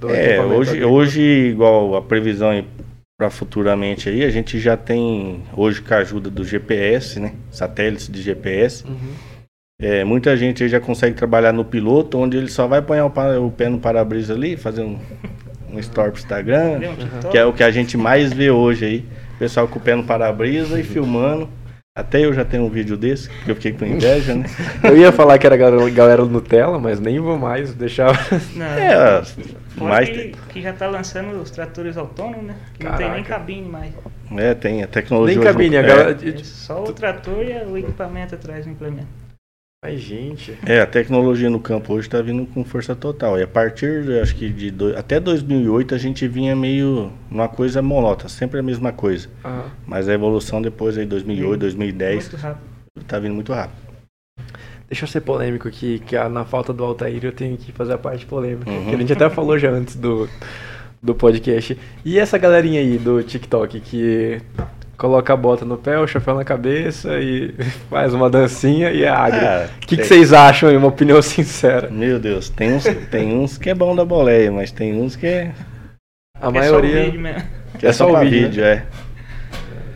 Do 0.00 0.10
é, 0.10 0.40
hoje, 0.40 0.84
hoje, 0.84 1.22
igual 1.22 1.96
a 1.96 2.02
previsão 2.02 2.64
para 3.18 3.30
futuramente 3.30 4.08
aí, 4.08 4.24
a 4.24 4.30
gente 4.30 4.60
já 4.60 4.76
tem 4.76 5.42
hoje 5.56 5.82
com 5.82 5.92
a 5.92 5.98
ajuda 5.98 6.30
do 6.30 6.44
GPS, 6.44 7.18
né? 7.18 7.34
Satélites 7.50 8.08
de 8.08 8.22
GPS. 8.22 8.84
Uhum 8.86 9.37
é, 9.80 10.02
muita 10.02 10.36
gente 10.36 10.68
já 10.68 10.80
consegue 10.80 11.14
trabalhar 11.14 11.52
no 11.52 11.64
piloto, 11.64 12.18
onde 12.18 12.36
ele 12.36 12.48
só 12.48 12.66
vai 12.66 12.80
apanhar 12.80 13.06
o, 13.06 13.46
o 13.46 13.50
pé 13.50 13.68
no 13.68 13.78
para-brisa 13.78 14.34
ali, 14.34 14.56
fazer 14.56 14.82
um, 14.82 14.98
um 15.70 15.78
story 15.78 16.10
pro 16.10 16.20
Instagram, 16.20 16.80
que 17.30 17.38
é 17.38 17.44
o 17.44 17.52
que 17.52 17.62
a 17.62 17.70
gente 17.70 17.96
mais 17.96 18.32
vê 18.32 18.50
hoje 18.50 18.84
aí. 18.84 19.04
Pessoal 19.38 19.68
com 19.68 19.78
o 19.78 19.82
pé 19.82 19.94
no 19.94 20.02
para-brisa 20.02 20.80
e 20.80 20.82
filmando. 20.82 21.48
Até 21.96 22.24
eu 22.24 22.32
já 22.32 22.44
tenho 22.44 22.64
um 22.64 22.68
vídeo 22.68 22.96
desse, 22.96 23.28
que 23.28 23.50
eu 23.50 23.54
fiquei 23.56 23.72
com 23.72 23.84
inveja, 23.84 24.34
né? 24.34 24.46
eu 24.82 24.96
ia 24.96 25.12
falar 25.12 25.38
que 25.38 25.46
era 25.46 25.56
galera, 25.56 25.90
galera 25.90 26.24
Nutella, 26.24 26.78
mas 26.78 27.00
nem 27.00 27.18
vou 27.20 27.38
mais 27.38 27.74
deixar. 27.74 28.12
Não, 28.54 28.66
é, 28.78 29.22
mas 29.76 30.08
que, 30.08 30.32
que, 30.48 30.62
já 30.62 30.72
tá 30.72 30.88
lançando 30.88 31.40
os 31.40 31.50
tratores 31.50 31.96
autônomos, 31.96 32.44
né? 32.44 32.56
Que 32.74 32.84
não 32.84 32.96
tem 32.96 33.10
nem 33.10 33.24
cabine 33.24 33.68
mais. 33.68 33.92
É, 34.36 34.54
tem 34.54 34.82
a 34.82 34.86
tecnologia. 34.86 35.36
Nem 35.36 35.44
cabine, 35.44 35.76
é. 35.76 35.78
agora. 35.80 36.12
É 36.12 36.44
só 36.44 36.84
o 36.84 36.92
trator 36.92 37.44
e 37.44 37.52
o 37.64 37.76
equipamento 37.76 38.34
atrás 38.34 38.64
do 38.64 38.70
implemento. 38.70 39.27
Mas, 39.80 40.00
gente. 40.00 40.58
É, 40.66 40.80
a 40.80 40.86
tecnologia 40.86 41.48
no 41.48 41.60
campo 41.60 41.94
hoje 41.94 42.08
está 42.08 42.20
vindo 42.20 42.44
com 42.46 42.64
força 42.64 42.96
total. 42.96 43.38
E 43.38 43.44
a 43.44 43.46
partir, 43.46 44.20
acho 44.20 44.34
que 44.34 44.48
de 44.50 44.72
do, 44.72 44.96
até 44.98 45.20
2008 45.20 45.94
a 45.94 45.98
gente 45.98 46.26
vinha 46.26 46.56
meio 46.56 47.12
numa 47.30 47.48
coisa 47.48 47.80
monótona, 47.80 48.28
sempre 48.28 48.58
a 48.58 48.62
mesma 48.62 48.90
coisa. 48.90 49.28
Uhum. 49.44 49.70
Mas 49.86 50.08
a 50.08 50.14
evolução 50.14 50.60
depois 50.60 50.98
aí 50.98 51.06
2008, 51.06 51.60
2010 51.60 52.30
está 53.00 53.20
vindo 53.20 53.34
muito 53.34 53.52
rápido. 53.52 53.78
Deixa 54.88 55.04
eu 55.04 55.08
ser 55.08 55.20
polêmico 55.20 55.68
aqui, 55.68 56.00
que 56.00 56.18
na 56.28 56.44
falta 56.44 56.72
do 56.72 56.82
Altair 56.82 57.24
eu 57.24 57.32
tenho 57.32 57.56
que 57.56 57.70
fazer 57.70 57.92
a 57.92 57.98
parte 57.98 58.26
polêmica. 58.26 58.68
Uhum. 58.68 58.86
Que 58.86 58.94
a 58.96 58.98
gente 58.98 59.12
até 59.12 59.30
falou 59.30 59.56
já 59.56 59.70
antes 59.70 59.94
do, 59.94 60.28
do 61.00 61.14
podcast. 61.14 61.78
E 62.04 62.18
essa 62.18 62.36
galerinha 62.36 62.80
aí 62.80 62.98
do 62.98 63.22
TikTok 63.22 63.78
que 63.78 64.42
coloca 64.98 65.32
a 65.32 65.36
bota 65.36 65.64
no 65.64 65.78
pé, 65.78 65.96
o 65.96 66.08
chapéu 66.08 66.34
na 66.34 66.44
cabeça 66.44 67.20
e 67.20 67.54
faz 67.88 68.12
uma 68.12 68.28
dancinha 68.28 68.90
e 68.90 69.04
é 69.04 69.08
agro. 69.08 69.38
O 69.38 69.42
é, 69.42 69.70
que, 69.80 69.96
que 69.96 70.04
vocês 70.04 70.32
acham 70.32 70.68
aí? 70.68 70.76
Uma 70.76 70.88
opinião 70.88 71.22
sincera. 71.22 71.88
Meu 71.88 72.18
Deus, 72.18 72.50
tem 72.50 72.74
uns, 72.74 72.84
tem 73.08 73.32
uns 73.32 73.56
que 73.56 73.70
é 73.70 73.74
bom 73.74 73.94
da 73.94 74.04
boleia, 74.04 74.50
mas 74.50 74.72
tem 74.72 75.00
uns 75.00 75.14
que 75.14 75.26
é. 75.26 75.52
A 76.34 76.48
que 76.48 76.58
maioria. 76.58 77.00
É 77.00 77.02
só 77.02 77.10
o 77.10 77.10
vídeo 77.10 77.78
Que 77.78 77.86
é, 77.86 77.88
é 77.88 77.92
só, 77.92 78.10
só 78.10 78.12
o 78.12 78.20
vídeo, 78.20 78.48
vídeo 78.48 78.64
né? 78.64 78.70
é. 78.72 78.86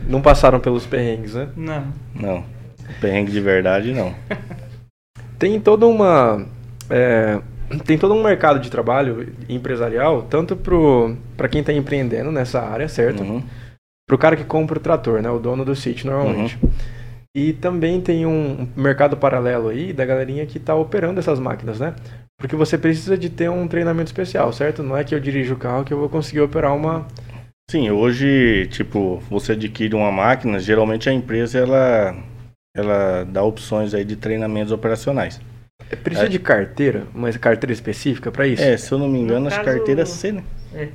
Não 0.07 0.21
passaram 0.21 0.59
pelos 0.59 0.85
perrengues, 0.85 1.33
né? 1.33 1.47
Não. 1.55 1.85
Não. 2.15 2.45
Perrengue 2.99 3.31
de 3.31 3.41
verdade, 3.41 3.93
não. 3.93 4.15
tem 5.37 5.59
toda 5.59 5.85
uma. 5.85 6.45
É, 6.89 7.39
tem 7.85 7.97
todo 7.97 8.13
um 8.13 8.21
mercado 8.21 8.59
de 8.59 8.69
trabalho 8.69 9.33
empresarial, 9.49 10.23
tanto 10.23 10.57
para 11.37 11.47
quem 11.47 11.61
está 11.61 11.73
empreendendo 11.73 12.31
nessa 12.31 12.61
área, 12.61 12.87
certo? 12.87 13.23
Uhum 13.23 13.43
pro 14.07 14.17
cara 14.17 14.35
que 14.35 14.43
compra 14.43 14.77
o 14.77 14.81
trator, 14.81 15.21
né? 15.21 15.29
O 15.29 15.39
dono 15.39 15.63
do 15.65 15.75
sítio 15.75 16.09
normalmente. 16.09 16.57
Uhum. 16.61 16.69
E 17.35 17.53
também 17.53 17.99
tem 17.99 18.25
um 18.25 18.67
mercado 18.75 19.17
paralelo 19.17 19.69
aí 19.69 19.91
da 19.91 20.05
galerinha 20.05 20.45
que 20.45 20.57
está 20.57 20.75
operando 20.75 21.19
essas 21.19 21.39
máquinas, 21.39 21.79
né? 21.79 21.95
Porque 22.39 22.55
você 22.55 22.77
precisa 22.77 23.17
de 23.17 23.29
ter 23.29 23.49
um 23.49 23.67
treinamento 23.67 24.09
especial, 24.09 24.51
certo? 24.53 24.83
Não 24.83 24.95
é 24.97 25.03
que 25.03 25.15
eu 25.15 25.19
dirijo 25.19 25.53
o 25.55 25.57
carro 25.57 25.83
que 25.83 25.93
eu 25.93 25.97
vou 25.97 26.09
conseguir 26.09 26.41
operar 26.41 26.75
uma. 26.75 27.07
Sim, 27.71 27.89
hoje, 27.89 28.67
tipo, 28.71 29.17
você 29.29 29.53
adquire 29.53 29.95
uma 29.95 30.11
máquina, 30.11 30.59
geralmente 30.59 31.09
a 31.09 31.13
empresa 31.13 31.57
ela, 31.57 32.15
ela 32.75 33.23
dá 33.23 33.41
opções 33.41 33.93
aí 33.93 34.03
de 34.03 34.15
treinamentos 34.15 34.71
operacionais. 34.71 35.39
Precisa 36.03 36.25
É. 36.27 36.29
de 36.29 36.39
carteira, 36.39 37.03
uma 37.15 37.31
carteira 37.31 37.71
específica 37.73 38.31
para 38.31 38.45
isso? 38.45 38.61
É, 38.61 38.77
se 38.77 38.91
eu 38.91 38.97
não 38.99 39.07
me 39.07 39.19
engano, 39.19 39.41
No 39.41 39.47
acho 39.47 39.61
caso- 39.63 39.77
carteira 39.77 40.05
C, 40.05 40.31
né? 40.33 40.43
É. 40.75 40.87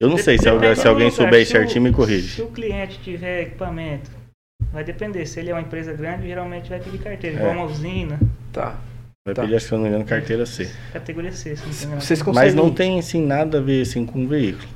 Eu 0.00 0.08
não 0.08 0.16
sei 0.16 0.38
se, 0.38 0.48
alguém, 0.48 0.74
se 0.74 0.88
alguém 0.88 1.10
souber 1.10 1.44
Se 1.44 1.52
o- 1.52 1.56
certinho, 1.58 1.82
me 1.82 1.90
Se 1.90 1.94
corrige. 1.96 2.42
o 2.42 2.46
cliente 2.48 2.98
tiver 3.00 3.42
equipamento, 3.42 4.10
vai 4.72 4.82
depender. 4.82 5.26
Se 5.26 5.38
ele 5.40 5.50
é 5.50 5.54
uma 5.54 5.60
empresa 5.60 5.92
grande, 5.92 6.26
geralmente 6.26 6.70
vai 6.70 6.80
pedir 6.80 6.98
carteira. 6.98 7.36
É. 7.36 7.40
Igual 7.40 7.52
uma 7.54 7.64
usina, 7.66 8.18
Tá. 8.52 8.78
Vai 9.26 9.34
Tá. 9.34 9.42
pedir, 9.42 9.60
se 9.60 9.70
eu 9.70 9.76
não 9.76 9.82
me 9.84 9.90
engano, 9.90 10.04
carteira 10.06 10.46
C. 10.46 10.70
categoria 10.94 11.30
C. 11.30 11.54
Se 11.54 11.62
não 11.66 11.68
me 11.70 11.84
engano. 11.84 12.00
Vocês 12.00 12.22
conseguem. 12.22 12.46
Mas 12.46 12.54
não 12.54 12.72
tem, 12.72 12.98
assim, 12.98 13.24
nada 13.24 13.58
a 13.58 13.60
ver, 13.60 13.82
assim, 13.82 14.06
com 14.06 14.26
veículo. 14.26 14.66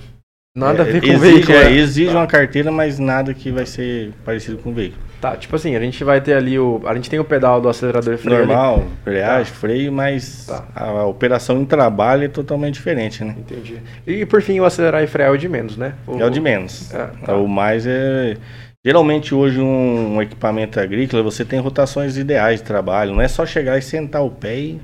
Nada 0.54 0.82
a 0.82 0.86
É, 0.88 0.92
ver 0.92 1.00
com 1.00 1.06
exige, 1.06 1.18
veículo. 1.32 1.56
É, 1.58 1.64
né? 1.64 1.72
exige 1.78 2.10
Tá. 2.12 2.18
uma 2.18 2.26
carteira, 2.26 2.70
mas 2.70 2.98
nada 2.98 3.32
que 3.32 3.50
vai 3.50 3.64
ser 3.64 4.12
parecido 4.24 4.58
com 4.58 4.72
veículo. 4.74 5.02
Tá, 5.24 5.36
tipo 5.38 5.56
assim, 5.56 5.74
a 5.74 5.80
gente 5.80 6.04
vai 6.04 6.20
ter 6.20 6.34
ali 6.34 6.58
o. 6.58 6.82
A 6.84 6.94
gente 6.94 7.08
tem 7.08 7.18
o 7.18 7.24
pedal 7.24 7.58
do 7.58 7.66
acelerador 7.66 8.12
e 8.12 8.18
freio. 8.18 8.36
ali. 8.40 8.46
Normal, 8.46 8.84
embreagem, 9.00 9.54
freio, 9.54 9.90
mas 9.90 10.44
Tá. 10.46 10.66
a, 10.76 10.84
a 10.84 11.06
operação 11.06 11.62
em 11.62 11.64
trabalho 11.64 12.24
é 12.24 12.28
totalmente 12.28 12.74
diferente, 12.74 13.24
né? 13.24 13.34
Entendi. 13.38 13.80
E 14.06 14.26
por 14.26 14.42
fim, 14.42 14.60
o 14.60 14.66
acelerar 14.66 15.02
e 15.02 15.06
frear 15.06 15.30
é 15.30 15.32
o 15.32 15.38
de 15.38 15.48
menos, 15.48 15.78
né? 15.78 15.94
É 16.18 16.26
o 16.26 16.28
de 16.28 16.40
menos. 16.42 16.92
É, 16.92 17.06
tá. 17.24 17.36
O 17.36 17.48
mais 17.48 17.86
é. 17.86 18.36
Geralmente 18.84 19.34
hoje 19.34 19.58
um, 19.62 20.16
um 20.16 20.20
equipamento 20.20 20.78
agrícola 20.78 21.22
você 21.22 21.42
tem 21.42 21.58
rotações 21.58 22.18
ideais 22.18 22.60
de 22.60 22.66
trabalho. 22.66 23.14
Não 23.14 23.22
é 23.22 23.26
só 23.28 23.46
chegar 23.46 23.78
e 23.78 23.82
sentar 23.82 24.22
o 24.22 24.30
pé 24.30 24.54
e 24.58 24.80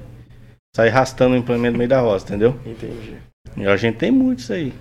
sair 0.74 0.88
arrastando 0.88 1.34
o 1.34 1.36
implemento 1.36 1.72
no 1.72 1.78
meio 1.78 1.90
da 1.90 2.00
roça, 2.00 2.24
entendeu? 2.28 2.56
Entendi. 2.64 3.14
E 3.58 3.66
a 3.66 3.76
gente 3.76 3.98
tem 3.98 4.10
muitos 4.10 4.50
aí. 4.50 4.72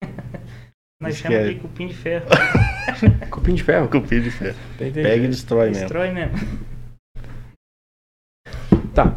Nós 1.02 1.14
Isso 1.14 1.24
chamamos 1.24 1.46
é- 1.46 1.48
de 1.48 1.54
cupim 1.58 1.88
de 1.88 1.94
ferro. 1.94 2.26
Cupim 3.40 3.54
de 3.54 3.62
ferro. 3.62 3.88
Cupim 3.88 4.20
de 4.20 4.30
ferro. 4.30 4.56
Entendi. 4.74 5.02
Pega 5.02 5.24
e 5.24 5.28
destrói 5.28 5.68
mesmo. 5.68 5.80
Destrói 5.80 6.10
mesmo. 6.10 6.38
Tá. 8.94 9.14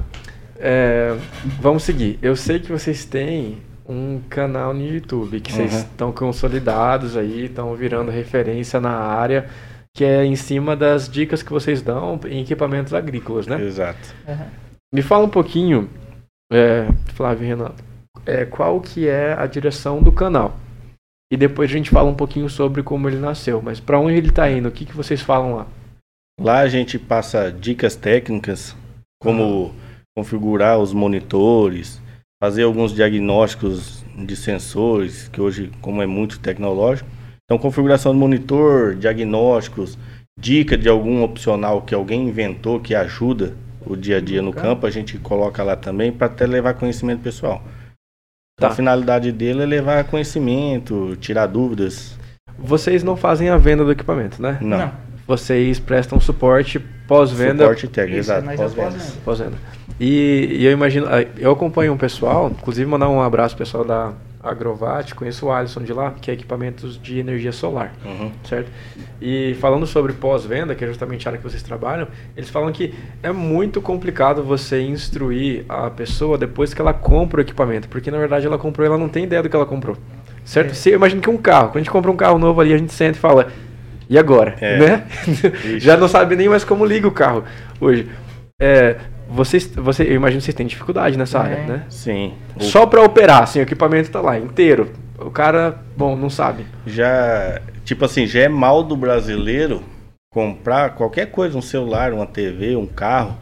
É, 0.58 1.16
vamos 1.60 1.84
seguir. 1.84 2.18
Eu 2.22 2.36
sei 2.36 2.60
que 2.60 2.72
vocês 2.72 3.04
têm 3.06 3.62
um 3.88 4.22
canal 4.30 4.74
no 4.74 4.82
YouTube, 4.82 5.42
que 5.42 5.52
vocês 5.52 5.74
Uhum. 5.74 5.80
estão 5.80 6.12
consolidados 6.14 7.18
aí, 7.18 7.46
estão 7.46 7.76
virando 7.76 8.10
referência 8.12 8.80
na 8.80 8.92
área, 8.92 9.50
que 9.94 10.06
é 10.06 10.24
em 10.24 10.38
cima 10.38 10.74
das 10.76 11.10
dicas 11.10 11.44
que 11.44 11.52
vocês 11.52 11.82
dão 11.82 12.18
em 12.28 12.42
equipamentos 12.42 12.94
agrícolas, 12.94 13.46
né? 13.46 13.62
Exato. 13.62 14.16
Aham. 14.28 14.48
Me 14.94 15.02
fala 15.02 15.26
um 15.26 15.30
pouquinho, 15.30 15.90
é, 16.52 16.88
Flávio 17.14 17.44
e 17.44 17.48
Renato, 17.48 17.84
é, 18.26 18.46
qual 18.46 18.80
que 18.80 19.08
é 19.08 19.34
a 19.34 19.46
direção 19.48 20.02
do 20.02 20.12
canal? 20.12 20.58
E 21.34 21.36
depois 21.36 21.68
a 21.68 21.74
gente 21.74 21.90
fala 21.90 22.08
um 22.08 22.14
pouquinho 22.14 22.48
sobre 22.48 22.84
como 22.84 23.10
ele 23.10 23.18
nasceu, 23.18 23.60
mas 23.60 23.80
para 23.80 24.00
onde 24.00 24.16
ele 24.16 24.30
está 24.30 24.52
indo? 24.52 24.70
O 24.70 24.72
que, 24.72 24.86
que 24.86 24.96
vocês 24.96 25.20
falam 25.20 25.56
lá? 25.56 25.68
Lá 26.40 26.60
a 26.60 26.68
gente 26.68 27.00
passa 27.00 27.52
dicas 27.52 27.96
técnicas, 27.96 28.76
como 29.20 29.74
configurar 30.16 30.78
os 30.78 30.94
monitores, 30.94 32.00
fazer 32.40 32.62
alguns 32.62 32.94
diagnósticos 32.94 34.06
de 34.16 34.36
sensores, 34.36 35.28
que 35.28 35.42
hoje, 35.42 35.72
como 35.82 36.04
é 36.04 36.06
muito 36.06 36.40
tecnológico. 36.40 37.10
Então, 37.46 37.58
configuração 37.58 38.14
do 38.14 38.20
monitor, 38.20 38.94
diagnósticos, 38.94 39.98
dica 40.40 40.78
de 40.78 40.88
algum 40.88 41.24
opcional 41.24 41.82
que 41.82 41.96
alguém 41.96 42.28
inventou 42.28 42.80
que 42.80 42.94
ajuda 42.94 43.56
o 43.84 43.96
dia 43.96 44.18
a 44.18 44.22
dia 44.22 44.44
no 44.44 44.54
campo, 44.54 44.86
a 44.86 44.92
gente 44.92 45.18
coloca 45.18 45.64
lá 45.64 45.76
também 45.76 46.12
para 46.12 46.28
até 46.28 46.46
levar 46.46 46.76
conhecimento 46.76 47.24
pessoal. 47.24 47.64
Tá. 48.64 48.70
A 48.70 48.76
finalidade 48.76 49.32
dele 49.32 49.64
é 49.64 49.66
levar 49.66 50.04
conhecimento, 50.06 51.18
tirar 51.20 51.48
dúvidas. 51.48 52.18
Vocês 52.58 53.04
não 53.04 53.18
fazem 53.18 53.50
a 53.50 53.58
venda 53.58 53.84
do 53.84 53.92
equipamento, 53.92 54.42
né? 54.42 54.58
Não. 54.62 54.90
Vocês 55.28 55.80
prestam 55.80 56.20
suporte 56.20 56.80
pós-venda. 57.08 57.64
Suporte 57.64 57.88
técnico, 57.90 58.20
exato. 58.20 58.48
pós-venda. 58.56 58.98
Pós-venda. 59.26 59.58
E, 60.00 60.48
e 60.60 60.66
eu 60.66 60.72
imagino, 60.72 61.08
ah, 61.08 61.26
eu 61.38 61.52
acompanho 61.52 61.92
um 61.92 61.98
pessoal, 61.98 62.50
inclusive 62.50 62.90
mandar 62.90 63.10
um 63.10 63.22
abraço 63.22 63.56
pro 63.56 63.66
pessoal 63.66 63.84
da 63.84 64.14
Agrovat, 64.44 65.14
conheço 65.16 65.46
o 65.46 65.52
Alisson 65.52 65.82
de 65.84 65.94
lá, 65.94 66.12
que 66.12 66.30
é 66.30 66.34
equipamentos 66.34 67.02
de 67.02 67.18
energia 67.18 67.52
solar. 67.52 67.94
Uhum. 68.04 68.32
certo? 68.44 68.70
E 69.22 69.56
falando 69.62 69.88
sobre 69.88 70.12
pós-venda, 70.14 70.76
que 70.76 70.84
é 70.84 70.88
justamente 70.88 71.28
a 71.28 71.32
área 71.32 71.38
que 71.38 71.50
vocês 71.50 71.64
trabalham, 71.64 72.08
eles 72.36 72.50
falam 72.50 72.72
que 72.72 72.94
é 73.22 73.32
muito 73.32 73.82
complicado 73.82 74.44
você 74.44 74.82
instruir 74.82 75.64
a 75.70 75.90
pessoa 75.90 76.38
depois 76.38 76.74
que 76.74 76.82
ela 76.82 76.94
compra 76.94 77.40
o 77.40 77.42
equipamento, 77.42 77.88
porque 77.88 78.12
na 78.12 78.18
verdade 78.18 78.46
ela 78.46 78.58
comprou 78.58 78.86
e 78.86 78.88
ela 78.88 78.98
não 78.98 79.08
tem 79.08 79.24
ideia 79.24 79.42
do 79.42 79.50
que 79.50 79.56
ela 79.56 79.66
comprou. 79.66 79.98
Certo? 80.44 80.74
É. 80.90 80.92
Imagina 80.92 81.22
que 81.22 81.30
um 81.30 81.38
carro, 81.38 81.70
quando 81.70 81.78
a 81.78 81.80
gente 81.80 81.92
compra 81.92 82.12
um 82.12 82.18
carro 82.18 82.38
novo 82.38 82.60
ali, 82.60 82.74
a 82.74 82.78
gente 82.78 82.92
senta 82.92 83.18
e 83.18 83.22
fala, 83.22 83.48
e 84.10 84.18
agora? 84.18 84.56
É. 84.60 84.78
Né? 84.78 85.08
Já 85.80 85.96
não 85.96 86.08
sabe 86.08 86.36
nem 86.36 86.50
mais 86.50 86.64
como 86.64 86.86
liga 86.86 87.08
o 87.08 87.12
carro 87.12 87.44
hoje. 87.80 88.10
É, 88.62 88.98
vocês, 89.34 89.66
você, 89.76 90.04
eu 90.04 90.14
imagino 90.16 90.40
que 90.40 90.46
vocês 90.46 90.56
têm 90.56 90.66
dificuldade 90.68 91.18
nessa 91.18 91.40
É. 91.40 91.42
área, 91.42 91.64
né? 91.66 91.84
Sim. 91.90 92.34
O- 92.56 92.64
Só 92.64 92.86
para 92.86 93.02
operar, 93.04 93.44
assim, 93.44 93.60
o 93.60 93.64
equipamento 93.64 94.10
tá 94.12 94.22
lá 94.22 94.38
inteiro. 94.38 94.92
O 95.20 95.30
cara, 95.32 95.82
bom, 95.98 96.16
não 96.16 96.30
sabe. 96.30 96.66
já, 96.86 97.62
tipo 97.86 98.04
assim, 98.06 98.26
já 98.28 98.42
é 98.42 98.48
mal 98.50 98.84
do 98.84 98.96
brasileiro 98.96 99.82
comprar 100.32 100.92
qualquer 100.96 101.28
coisa, 101.28 101.58
um 101.58 101.62
celular, 101.62 102.12
uma 102.14 102.26
TV, 102.26 102.76
um 102.76 102.86
carro. 102.88 103.38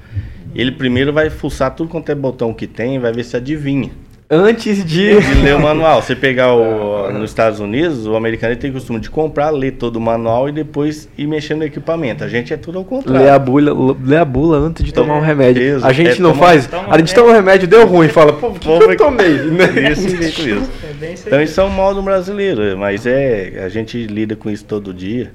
Ele 0.54 0.72
primeiro 0.72 1.14
vai 1.14 1.30
fuçar 1.30 1.74
tudo 1.74 1.90
quanto 1.90 2.12
é 2.12 2.16
botão 2.16 2.54
que 2.54 2.68
tem, 2.68 3.00
vai 3.00 3.12
ver 3.14 3.24
se 3.24 3.38
adivinha. 3.38 3.90
Antes 4.34 4.86
de. 4.86 5.20
De 5.20 5.34
ler 5.44 5.56
o 5.56 5.60
manual. 5.60 6.00
Você 6.02 6.16
pegar 6.16 6.54
o, 6.54 7.12
nos 7.12 7.32
Estados 7.32 7.60
Unidos, 7.60 8.08
o 8.08 8.16
americano 8.16 8.56
tem 8.56 8.70
o 8.70 8.74
costume 8.74 9.00
de 9.02 9.10
comprar, 9.10 9.50
ler 9.50 9.72
todo 9.74 9.98
o 9.98 10.02
manual 10.02 10.48
e 10.48 10.54
depois 10.54 11.10
ir 11.18 11.28
mexendo 11.28 11.60
no 11.60 11.66
equipamento. 11.66 12.24
A 12.24 12.30
gente 12.30 12.54
é 12.54 12.58
tudo 12.58 12.78
ao 12.78 12.86
contrário. 12.86 13.22
Ler 13.22 13.30
a 13.30 13.38
bula, 13.38 13.96
ler 14.02 14.18
a 14.18 14.24
bula 14.26 14.58
antes 14.58 14.86
de 14.86 14.94
tomar 14.94 15.16
um 15.16 15.22
remédio. 15.22 15.78
isso. 15.78 15.86
A 15.86 15.92
gente 15.92 16.18
É, 16.18 16.22
não 16.22 16.32
toma- 16.32 16.46
faz. 16.48 16.66
toma 16.68 16.86
a 16.90 16.98
gente 16.98 17.14
toma 17.14 17.30
um 17.32 17.34
remédio, 17.34 17.68
deu 17.68 17.86
ruim. 17.86 18.08
Fala, 18.08 18.32
pô, 18.32 18.48
o 18.48 18.54
que, 18.54 18.70
eu 18.70 18.98
tomei? 18.98 19.30
Né? 19.34 19.94
Jeito 19.96 20.42
mesmo. 20.44 20.68
É 20.90 20.94
bem 20.94 21.14
isso 21.14 21.24
aí. 21.24 21.28
Então 21.28 21.42
isso 21.42 21.60
é 21.60 21.64
um 21.66 21.70
mal 21.70 21.94
do 21.94 22.02
brasileiro, 22.02 22.78
mas 22.78 23.06
é. 23.06 23.62
A 23.66 23.68
gente 23.70 24.08
lida 24.08 24.36
com 24.36 24.50
isso 24.50 24.64
todo 24.64 24.94
dia. 24.94 25.32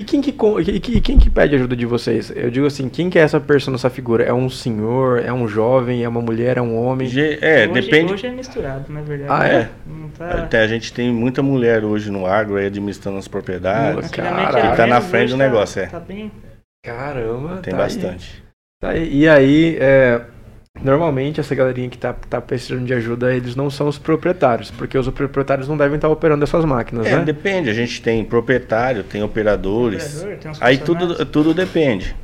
E 0.00 0.04
quem 0.04 0.22
que, 0.22 0.30
e 0.30 0.80
que- 0.80 0.92
e 0.96 1.00
quem 1.02 1.18
que 1.18 1.28
pede 1.28 1.54
ajuda 1.54 1.76
de 1.76 1.84
vocês? 1.84 2.32
Eu 2.34 2.50
digo 2.50 2.64
assim, 2.66 2.88
quem 2.88 3.10
que 3.10 3.18
é 3.18 3.22
essa 3.22 3.38
pessoa, 3.38 3.74
essa 3.74 3.90
figura? 3.90 4.24
É 4.24 4.32
um 4.32 4.48
senhor, 4.48 5.22
é 5.22 5.30
um 5.30 5.46
jovem, 5.46 6.02
é 6.02 6.08
uma 6.08 6.22
mulher, 6.22 6.56
é 6.56 6.62
um 6.62 6.74
homem? 6.82 7.06
Ge- 7.06 7.38
É, 7.42 7.68
hoje, 7.68 7.82
depende. 7.82 8.14
Hoje 8.14 8.26
é 8.26 8.30
misturado, 8.30 8.90
na 8.90 9.02
verdade. 9.02 9.30
Ah, 9.30 9.46
é? 9.46 9.68
Não 9.86 10.08
tá... 10.08 10.30
Até 10.44 10.60
a 10.62 10.66
gente 10.66 10.90
tem 10.90 11.12
muita 11.12 11.42
mulher 11.42 11.84
hoje 11.84 12.10
no 12.10 12.24
agro 12.24 12.56
aí 12.56 12.64
administrando 12.64 13.18
as 13.18 13.28
propriedades. 13.28 14.10
Caralho. 14.10 14.56
era 14.56 14.70
Que 14.70 14.76
tá 14.78 14.86
na 14.86 15.02
frente 15.02 15.32
do 15.32 15.36
tá- 15.38 15.44
negócio, 15.44 15.82
é. 15.82 15.86
Tá 15.86 16.00
bem... 16.00 16.32
Caramba, 16.82 17.56
Tem 17.62 17.72
tá 17.74 17.76
aí. 17.76 17.82
bastante. 17.82 18.42
Tá 18.80 18.88
aí. 18.92 19.14
E 19.18 19.28
aí, 19.28 19.76
é, 19.78 20.22
normalmente 20.82 21.40
essa 21.40 21.54
galerinha 21.54 21.88
que 21.88 21.98
tá, 21.98 22.12
tá 22.12 22.40
precisando 22.40 22.84
de 22.84 22.94
ajuda, 22.94 23.34
eles 23.34 23.54
não 23.56 23.70
são 23.70 23.88
os 23.88 23.98
proprietários, 23.98 24.70
porque 24.70 24.96
os 24.96 25.08
proprietários 25.08 25.68
não 25.68 25.76
devem 25.76 25.96
estar 25.96 26.08
operando 26.08 26.44
essas 26.44 26.64
máquinas, 26.64 27.06
É, 27.06 27.16
né? 27.16 27.24
depende. 27.24 27.68
A 27.70 27.74
gente 27.74 28.00
tem 28.02 28.24
proprietário, 28.24 29.02
tem 29.02 29.22
operadores. 29.22 30.22
Operador, 30.22 30.38
tem 30.38 30.52
Aí 30.60 30.78
tudo, 30.78 31.26
tudo 31.26 31.54
depende. 31.54 32.14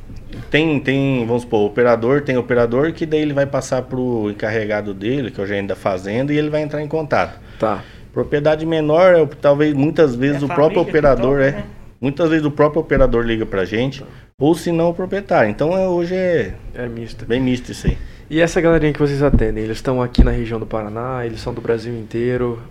Tem, 0.51 0.79
tem, 0.79 1.25
vamos 1.25 1.43
supor, 1.43 1.65
operador, 1.65 2.21
tem 2.21 2.37
operador 2.37 2.91
que 2.93 3.05
daí 3.05 3.21
ele 3.21 3.33
vai 3.33 3.45
passar 3.45 3.81
pro 3.83 4.29
encarregado 4.29 4.93
dele, 4.93 5.31
que 5.31 5.39
é 5.39 5.43
o 5.43 5.47
gerente 5.47 5.67
da 5.67 5.75
fazenda, 5.75 6.33
e 6.33 6.37
ele 6.37 6.49
vai 6.49 6.61
entrar 6.61 6.81
em 6.81 6.87
contato. 6.87 7.39
Tá. 7.59 7.81
Propriedade 8.13 8.65
menor, 8.65 9.13
é 9.15 9.21
o- 9.21 9.27
talvez 9.27 9.73
muitas 9.73 10.15
vezes 10.15 10.41
É 10.41 10.45
o 10.45 10.47
próprio 10.49 10.81
operador 10.81 11.37
toca, 11.37 11.43
é. 11.45 11.51
né? 11.51 11.63
Muitas 11.99 12.29
vezes 12.29 12.45
o 12.45 12.51
próprio 12.51 12.81
operador 12.81 13.23
liga 13.25 13.45
pra 13.45 13.65
gente, 13.65 14.03
ou 14.39 14.53
se 14.53 14.71
não 14.71 14.89
o 14.89 14.93
proprietário. 14.93 15.49
Então 15.49 15.75
é, 15.75 15.87
hoje 15.87 16.13
é 16.15 16.53
É 16.75 16.87
misto. 16.87 17.25
bem 17.25 17.41
misto 17.41 17.71
isso 17.71 17.87
aí. 17.87 17.97
E 18.29 18.41
essa 18.41 18.59
galerinha 18.59 18.91
que 18.93 18.99
vocês 18.99 19.23
atendem, 19.23 19.63
eles 19.63 19.77
estão 19.77 20.01
aqui 20.01 20.23
na 20.23 20.31
região 20.31 20.59
do 20.59 20.65
Paraná, 20.65 21.25
eles 21.25 21.39
são 21.39 21.53
do 21.53 21.61
Brasil 21.61 21.93
inteiro. 21.97 22.61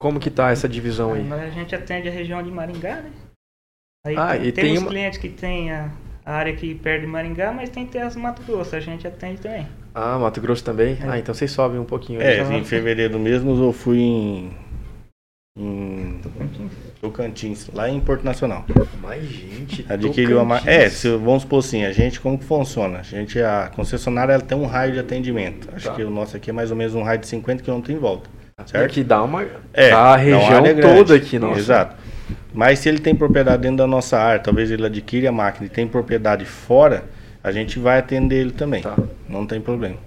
Como 0.00 0.20
que 0.20 0.30
tá 0.30 0.50
essa 0.50 0.68
divisão 0.68 1.14
aí? 1.14 1.32
A 1.32 1.50
gente 1.50 1.74
atende 1.74 2.08
a 2.08 2.10
região 2.12 2.42
de 2.42 2.50
Maringá, 2.50 2.96
né? 2.96 3.10
Aí 4.06 4.14
Ah, 4.16 4.32
tem, 4.36 4.46
e 4.46 4.52
temos 4.52 4.70
tem 4.70 4.78
uma- 4.78 4.88
clientes 4.90 5.18
que 5.18 5.30
tem 5.30 5.72
a, 5.72 5.90
a 6.26 6.34
área 6.34 6.52
aqui 6.52 6.74
perto 6.74 7.00
de 7.02 7.06
Maringá, 7.06 7.52
mas 7.52 7.70
tem 7.70 7.86
terras 7.86 8.14
do 8.14 8.20
Mato 8.20 8.42
Grosso, 8.42 8.76
a 8.76 8.80
gente 8.80 9.06
atende 9.06 9.40
também. 9.40 9.66
Ah, 9.94 10.18
Mato 10.18 10.40
Grosso 10.42 10.62
também? 10.62 10.98
É. 11.00 11.08
Ah, 11.08 11.18
então 11.18 11.34
vocês 11.34 11.50
sobem 11.50 11.80
um 11.80 11.84
pouquinho. 11.86 12.20
É, 12.20 12.40
em 12.54 12.64
fevereiro 12.64 13.18
mesmo 13.18 13.58
eu 13.64 13.72
fui 13.72 13.98
em, 14.00 14.50
em 15.56 16.18
Tocantins, 17.00 17.70
lá 17.72 17.88
em 17.88 18.00
Porto 18.00 18.24
Nacional. 18.24 18.64
Mais 19.00 19.24
gente. 19.24 19.86
Adquiriu 19.88 20.42
uma. 20.42 20.58
Tocantins. 20.58 20.76
É, 20.82 20.88
se, 20.90 21.08
vamos 21.10 21.42
supor 21.42 21.60
assim, 21.60 21.84
a 21.84 21.92
gente 21.92 22.18
como 22.20 22.36
que 22.36 22.44
funciona? 22.44 22.98
A 22.98 23.02
gente, 23.02 23.40
a 23.40 23.70
concessionária 23.74 24.32
ela 24.32 24.42
tem 24.42 24.58
um 24.58 24.66
raio 24.66 24.92
de 24.94 24.98
atendimento. 24.98 25.68
Acho 25.72 25.88
Tá. 25.90 25.94
que 25.94 26.02
o 26.02 26.10
nosso 26.10 26.36
aqui 26.36 26.50
é 26.50 26.52
mais 26.52 26.72
ou 26.72 26.76
menos 26.76 26.94
um 26.96 27.04
raio 27.04 27.20
de 27.20 27.28
50 27.28 27.62
km 27.62 27.80
em 27.88 27.98
volta. 27.98 28.28
Certo? 28.66 28.84
Aqui 28.84 29.04
dá 29.04 29.22
uma. 29.22 29.46
É, 29.72 29.92
a 29.92 29.98
uma 30.08 30.16
região 30.16 30.62
grande. 30.62 30.80
toda 30.80 31.14
aqui, 31.14 31.38
nossa. 31.38 31.58
Exato. 31.60 31.96
Mas 32.52 32.80
se 32.80 32.88
ele 32.88 32.98
tem 32.98 33.14
propriedade 33.14 33.62
dentro 33.62 33.76
da 33.78 33.86
nossa 33.86 34.18
área, 34.18 34.40
talvez 34.40 34.72
ele 34.72 34.84
adquire 34.84 35.26
a 35.28 35.32
máquina 35.32 35.66
e 35.66 35.68
tem 35.68 35.86
propriedade 35.86 36.44
fora, 36.44 37.04
a 37.42 37.52
gente 37.52 37.78
vai 37.78 37.98
atender 38.00 38.40
ele 38.40 38.52
também. 38.52 38.82
Tá. 38.82 38.96
Não 39.28 39.46
tem 39.46 39.60
problema. 39.60 39.98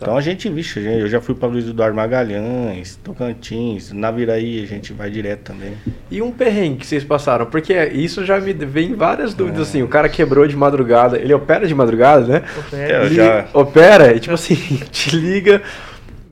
Então 0.00 0.16
a 0.16 0.20
gente, 0.20 0.48
vixe, 0.48 0.78
eu 0.78 1.08
já 1.08 1.20
fui 1.20 1.34
para 1.34 1.48
Luiz 1.48 1.66
Eduardo 1.68 1.96
Magalhães, 1.96 2.94
Tocantins, 3.02 3.90
Naviraí, 3.90 4.62
a 4.62 4.64
gente 4.66 4.92
vai 4.92 5.10
direto 5.10 5.40
também. 5.40 5.72
E 6.08 6.22
um 6.22 6.30
perrengue 6.30 6.76
que 6.76 6.86
vocês 6.86 7.02
passaram? 7.02 7.46
Porque 7.46 7.74
isso 7.86 8.24
já 8.24 8.38
me 8.38 8.52
vem 8.52 8.94
várias 8.94 9.34
dúvidas, 9.34 9.62
assim, 9.62 9.82
o 9.82 9.88
cara 9.88 10.08
quebrou 10.08 10.46
de 10.46 10.54
madrugada, 10.56 11.18
ele 11.18 11.34
opera 11.34 11.66
de 11.66 11.74
madrugada, 11.74 12.24
né? 12.28 12.42
Opera. 12.56 12.92
É, 12.92 12.96
eu 12.96 13.06
Ele 13.06 13.14
já- 13.16 13.48
opera 13.52 14.14
e 14.14 14.20
tipo 14.20 14.34
assim, 14.34 14.54
te 14.92 15.16
liga, 15.16 15.60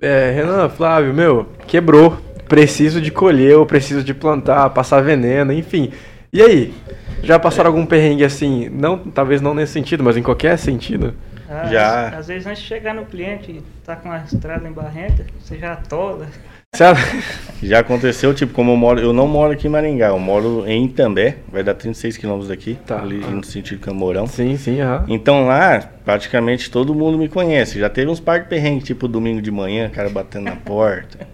é, 0.00 0.30
Renan, 0.30 0.68
Flávio, 0.68 1.12
meu, 1.12 1.49
quebrou, 1.66 2.16
preciso 2.49 3.00
de 3.00 3.11
colher, 3.11 3.56
ou 3.56 3.66
preciso 3.66 4.04
de 4.04 4.14
plantar, 4.14 4.70
passar 4.70 5.00
veneno, 5.02 5.52
enfim. 5.52 5.90
E 6.32 6.40
aí? 6.40 6.73
Já 7.20 7.37
passaram 7.37 7.70
algum 7.70 7.85
perrengue 7.85 8.23
assim, 8.23 8.68
não, 8.68 8.96
talvez 8.96 9.40
não 9.40 9.54
nesse 9.54 9.73
sentido, 9.73 10.04
mas 10.04 10.16
em 10.16 10.23
qualquer 10.23 10.56
sentido? 10.56 11.14
Ah, 11.49 11.67
Já. 11.67 12.09
Às, 12.09 12.15
às 12.21 12.26
vezes 12.29 12.47
antes 12.47 12.62
de 12.62 12.69
chegar 12.69 12.95
no 12.95 13.05
cliente 13.07 13.50
e 13.53 13.62
tá 13.85 13.95
com 13.97 14.11
a 14.11 14.19
estrada 14.19 14.69
embarrenta, 14.69 15.25
você 15.41 15.57
já 15.59 15.73
atola. 15.75 16.26
Certo? 16.75 16.99
Já 17.62 17.79
aconteceu, 17.79 18.35
tipo, 18.35 18.53
como 18.53 18.73
eu 18.73 18.76
moro, 18.76 19.00
eu 19.00 19.12
não 19.12 19.26
moro 19.26 19.53
aqui 19.53 19.67
em 19.67 19.71
Maringá, 19.71 20.09
eu 20.09 20.19
moro 20.19 20.65
em 20.67 20.85
Itambé, 20.85 21.37
vai 21.50 21.62
dar 21.62 21.73
36 21.73 22.19
quilômetros 22.19 22.49
daqui, 22.50 22.76
Tá. 22.87 23.00
ali 23.00 23.17
no 23.19 23.43
sentido 23.43 23.81
Camorão. 23.81 24.26
Sim, 24.26 24.59
sim, 24.59 24.81
aham. 24.81 25.05
Então 25.09 25.47
lá, 25.47 25.81
praticamente 26.05 26.71
todo 26.71 26.95
mundo 26.95 27.17
me 27.17 27.29
conhece. 27.29 27.79
Já 27.79 27.88
teve 27.88 28.11
uns 28.11 28.21
par 28.21 28.41
de 28.41 28.49
perrengue, 28.49 28.85
tipo 28.85 29.09
domingo 29.09 29.41
de 29.41 29.50
manhã, 29.50 29.88
cara 29.88 30.11
batendo 30.11 30.45
na 30.45 30.57
porta. 30.67 31.26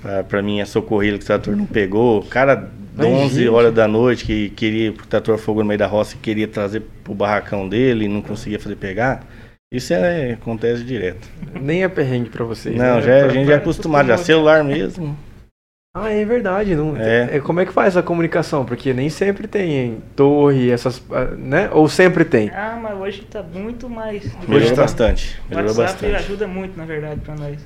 Pra, 0.00 0.22
pra 0.22 0.42
mim, 0.42 0.60
a 0.60 0.66
socorrida 0.66 1.18
que 1.18 1.24
o 1.24 1.26
trator 1.26 1.56
não 1.56 1.66
pegou. 1.66 2.22
Cara, 2.22 2.70
Mas, 2.94 3.06
11 3.06 3.34
gente. 3.40 3.48
horas 3.48 3.74
da 3.74 3.88
noite, 3.88 4.24
que 4.24 4.50
queria, 4.50 4.90
o 4.90 5.06
trator 5.06 5.36
fogou 5.36 5.64
no 5.64 5.68
meio 5.68 5.78
da 5.78 5.86
roça 5.88 6.14
e 6.14 6.18
queria 6.18 6.46
trazer 6.46 6.82
pro 7.02 7.12
barracão 7.14 7.68
dele 7.68 8.04
e 8.04 8.08
não 8.08 8.22
conseguia 8.22 8.60
fazer 8.60 8.76
pegar. 8.76 9.24
Isso 9.72 9.92
é, 9.92 10.32
acontece 10.32 10.84
direto. 10.84 11.28
Nem 11.60 11.82
é 11.82 11.88
perrengue 11.88 12.30
pra 12.30 12.44
vocês. 12.44 12.76
Não, 12.76 12.96
né? 12.96 13.02
já, 13.02 13.16
a 13.16 13.20
Pra- 13.24 13.28
gente 13.30 13.46
já 13.48 13.54
é 13.54 13.56
acostumado, 13.56 14.06
já 14.08 14.16
celular 14.16 14.62
mesmo. 14.62 15.16
Ah, 15.98 16.12
é 16.12 16.24
verdade. 16.24 16.76
Não, 16.76 16.94
É. 16.96 17.36
é. 17.36 17.40
Como 17.40 17.58
é 17.58 17.64
que 17.66 17.72
faz 17.72 17.96
a 17.96 18.02
comunicação? 18.02 18.64
Porque 18.64 18.92
nem 18.92 19.08
sempre 19.08 19.48
tem 19.48 20.02
torre, 20.14 20.70
essas. 20.70 21.02
ah, 21.10 21.34
né? 21.36 21.68
Ou 21.72 21.88
sempre 21.88 22.24
tem. 22.24 22.50
Ah, 22.50 22.78
mas 22.80 22.96
hoje 22.98 23.22
tá 23.22 23.42
muito 23.42 23.88
mais. 23.88 24.22
Melhorou 24.46 24.70
tá. 24.76 24.82
bastante. 24.82 25.40
O 25.46 25.56
Melhorou 25.56 25.76
WhatsApp 25.76 26.02
bastante. 26.04 26.14
ajuda 26.14 26.46
muito, 26.46 26.76
na 26.76 26.84
verdade, 26.84 27.20
pra 27.22 27.34
nós. 27.34 27.58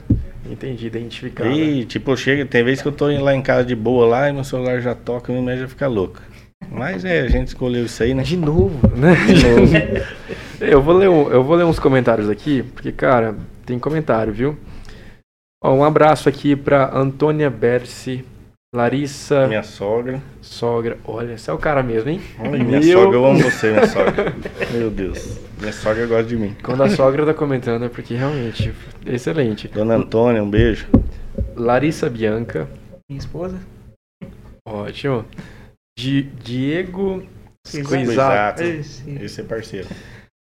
Entendi, 0.49 0.87
identificado. 0.87 1.51
E, 1.51 1.85
tipo, 1.85 2.17
chega, 2.17 2.47
tem 2.47 2.65
vezes 2.65 2.81
que 2.81 2.89
eu 2.89 2.93
tô 2.93 3.09
lá 3.09 3.35
em 3.35 3.43
casa 3.43 3.65
de 3.65 3.75
boa 3.77 4.07
lá 4.07 4.31
e 4.31 4.33
meu 4.33 4.43
celular 4.45 4.81
já 4.81 4.95
toca 4.95 5.31
e 5.33 5.39
minha 5.39 5.57
já 5.57 5.69
fica 5.69 5.87
louca. 5.87 6.23
Mas 6.69 7.05
é, 7.05 7.21
a 7.21 7.29
gente 7.29 7.49
escolheu 7.49 7.85
isso 7.85 8.03
aí, 8.03 8.15
né? 8.15 8.23
De 8.23 8.37
novo, 8.37 8.79
né? 8.97 9.15
De 9.27 9.43
novo. 9.47 9.73
eu, 10.61 10.83
vou 10.83 10.95
ler 10.97 11.09
um- 11.09 11.31
eu 11.31 11.43
vou 11.43 11.57
ler 11.57 11.65
uns 11.65 11.79
comentários 11.79 12.29
aqui, 12.29 12.63
porque, 12.63 12.93
cara, 12.93 13.37
tem 13.67 13.79
comentário, 13.79 14.33
viu? 14.33 14.57
Ó, 15.63 15.75
um 15.75 15.85
abraço 15.85 16.29
aqui 16.29 16.57
pra 16.57 16.91
Antônia 16.97 17.51
Berci, 17.51 18.25
Larissa, 18.75 19.47
Minha 19.49 19.63
sogra. 19.63 20.23
sogra. 20.41 20.97
Olha, 21.05 21.33
esse 21.35 21.51
é 21.51 21.53
o 21.53 21.59
cara 21.59 21.83
mesmo, 21.83 22.09
hein? 22.11 22.21
Olha, 22.39 22.65
minha 22.65 22.81
Meu- 22.81 22.99
sogra, 23.03 23.17
eu 23.19 23.27
amo 23.27 23.39
você, 23.43 23.71
minha 23.73 23.87
sogra. 23.87 24.33
Meu 24.73 24.91
Deus. 24.91 25.39
Minha 25.59 25.73
sogra 25.73 26.07
gosta 26.07 26.25
de 26.25 26.37
mim. 26.37 26.57
Quando 26.63 26.83
a 26.83 26.89
sogra 26.89 27.27
tá 27.27 27.35
comentando 27.35 27.85
é 27.85 27.89
porque 27.89 28.15
realmente, 28.15 28.73
excelente. 29.05 29.69
Dona 29.69 29.97
Antônia, 29.97 30.43
um 30.43 30.49
beijo. 30.49 30.87
Larissa 31.57 32.09
Bianca, 32.09 32.69
Minha 33.09 33.19
esposa. 33.19 33.59
ótimo. 34.67 35.25
Di- 35.99 36.29
Diego 36.43 37.23
Squeezato. 37.67 38.63
Esse- 38.63 39.11
Esse 39.23 39.41
é 39.41 39.45
parceiro. 39.45 39.87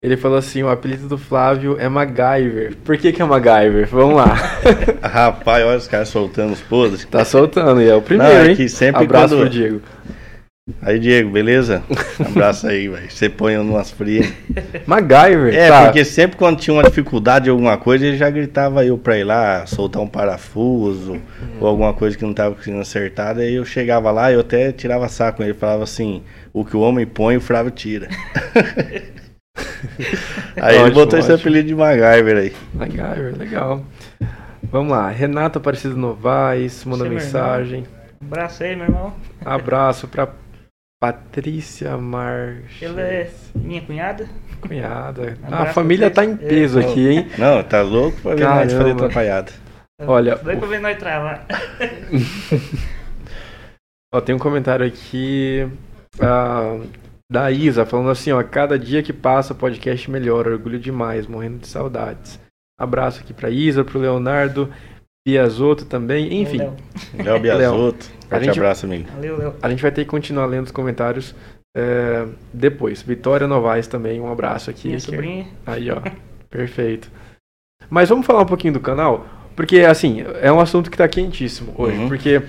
Ele 0.02 0.16
falou 0.16 0.38
assim: 0.38 0.62
o 0.62 0.68
apelido 0.68 1.08
do 1.08 1.18
Flávio 1.18 1.76
é 1.80 1.88
MacGyver. 1.88 2.76
Por 2.84 2.96
que, 2.96 3.12
que 3.12 3.20
é 3.20 3.24
MacGyver? 3.24 3.88
Vamos 3.88 4.14
lá. 4.14 4.36
Rapaz, 5.02 5.64
olha 5.66 5.76
os 5.78 5.88
caras 5.88 6.08
soltando 6.08 6.52
os 6.52 6.60
podres. 6.60 7.04
tá 7.04 7.24
soltando, 7.24 7.82
e 7.82 7.88
é 7.88 7.94
o 7.94 8.00
primeiro, 8.02 8.32
Não, 8.32 8.40
é 8.42 8.48
hein? 8.50 8.56
que 8.56 8.68
sempre 8.68 9.02
Abraço 9.04 9.34
quando- 9.34 9.40
pro 9.40 9.50
Diego. 9.50 9.80
Aí, 10.82 10.98
Diego, 10.98 11.30
beleza? 11.30 11.82
Abraço 12.24 12.66
aí, 12.66 12.88
velho. 12.88 13.10
Você 13.10 13.28
põe 13.28 13.54
eu 13.54 13.64
numas 13.64 13.90
frias. 13.90 14.30
MacGyver, 14.86 15.54
É, 15.54 15.68
tá. 15.68 15.84
porque 15.84 16.04
sempre 16.04 16.36
quando 16.36 16.58
tinha 16.58 16.74
uma 16.74 16.82
dificuldade 16.82 17.48
alguma 17.48 17.78
coisa, 17.78 18.06
ele 18.06 18.16
já 18.18 18.28
gritava 18.28 18.84
eu 18.84 18.98
pra 18.98 19.16
ir 19.16 19.24
lá 19.24 19.64
soltar 19.66 20.02
um 20.02 20.06
parafuso 20.06 21.18
ou 21.58 21.66
alguma 21.66 21.94
coisa 21.94 22.18
que 22.18 22.24
não 22.24 22.34
tava 22.34 22.54
conseguindo 22.54 22.82
acertar. 22.82 23.34
Daí 23.34 23.54
eu 23.54 23.64
chegava 23.64 24.10
lá 24.10 24.30
e 24.30 24.34
eu 24.34 24.40
até 24.40 24.70
tirava 24.70 25.08
saco 25.08 25.38
com 25.38 25.42
ele. 25.44 25.54
Falava 25.54 25.84
assim: 25.84 26.22
o 26.52 26.62
que 26.64 26.76
o 26.76 26.80
homem 26.80 27.06
põe, 27.06 27.36
o 27.38 27.40
Flávio 27.40 27.70
tira. 27.70 28.08
aí 30.56 30.74
ele 30.76 30.84
Ótimo, 30.84 30.94
botou 30.94 31.18
esse 31.18 31.32
ótimo. 31.32 31.40
apelido 31.48 31.68
de 31.68 31.74
MacGyver 31.74 32.36
aí. 32.36 32.52
MacGyver, 32.74 33.36
legal. 33.38 33.82
Vamos 34.70 34.92
lá. 34.92 35.08
Renata 35.08 35.58
Aparecido 35.58 35.96
Novaes 35.96 36.84
manda 36.84 37.04
Você, 37.04 37.10
mensagem. 37.10 37.84
Um 38.22 38.26
abraço 38.26 38.62
aí, 38.64 38.76
meu 38.76 38.84
irmão. 38.86 39.14
Abraço 39.44 40.06
pra 40.08 40.28
Patrícia 41.00 41.96
Marques. 41.96 42.82
Ela 42.82 43.00
é 43.00 43.30
minha 43.54 43.80
cunhada. 43.82 44.28
Cunhada. 44.60 45.38
Ah, 45.44 45.62
a 45.70 45.72
família 45.72 46.10
tá 46.10 46.24
em 46.24 46.36
peso 46.36 46.80
É. 46.80 46.84
aqui, 46.84 47.08
hein? 47.08 47.28
Não, 47.38 47.62
tá 47.62 47.82
louco 47.82 48.20
pra 48.20 48.34
ver 48.34 48.44
nós 48.44 48.72
fazer 48.72 48.90
atrapalhada. 48.90 49.52
Olha, 50.00 50.36
Doido 50.36 50.58
pra 50.58 50.68
ver 50.68 50.80
nós 50.80 50.98
travar. 50.98 51.46
Ó, 54.12 54.20
tem 54.20 54.34
um 54.34 54.38
comentário 54.38 54.86
aqui 54.86 55.68
ah, 56.20 56.78
da 57.30 57.50
Isa 57.50 57.84
falando 57.84 58.10
assim, 58.10 58.32
ó, 58.32 58.42
cada 58.42 58.78
dia 58.78 59.02
que 59.02 59.12
passa 59.12 59.52
o 59.52 59.56
podcast 59.56 60.10
melhora, 60.10 60.50
orgulho 60.50 60.78
demais, 60.78 61.26
morrendo 61.26 61.58
de 61.58 61.68
saudades. 61.68 62.40
Abraço 62.80 63.20
aqui 63.20 63.34
pra 63.34 63.50
Isa, 63.50 63.84
pro 63.84 63.98
Leonardo, 63.98 64.72
Piazotto 65.32 65.84
também, 65.84 66.40
enfim. 66.40 66.58
Léo. 67.22 67.38
Biasotto. 67.40 68.06
Forte 68.30 68.44
gente- 68.46 68.58
abraço, 68.58 68.86
amigo. 68.86 69.04
Valeu, 69.14 69.36
Léo. 69.38 69.54
A 69.60 69.68
gente 69.68 69.82
vai 69.82 69.90
ter 69.90 70.04
que 70.04 70.10
continuar 70.10 70.46
lendo 70.46 70.64
os 70.66 70.70
comentários 70.72 71.34
é, 71.76 72.24
depois. 72.52 73.02
Vitória 73.02 73.46
Novaes 73.46 73.86
também, 73.86 74.18
um 74.20 74.32
abraço 74.32 74.70
aqui. 74.70 74.88
Minha 74.88 75.00
sobrinha. 75.00 75.46
Aí, 75.66 75.90
ó. 75.90 76.00
Perfeito. 76.48 77.10
Mas 77.90 78.08
vamos 78.08 78.24
falar 78.26 78.40
um 78.40 78.46
pouquinho 78.46 78.72
do 78.72 78.80
canal, 78.80 79.26
porque 79.54 79.80
assim, 79.80 80.24
é 80.40 80.50
um 80.50 80.60
assunto 80.60 80.90
que 80.90 80.96
tá 80.96 81.06
quentíssimo 81.06 81.74
hoje, 81.76 81.98
Uhum. 81.98 82.08
porque 82.08 82.40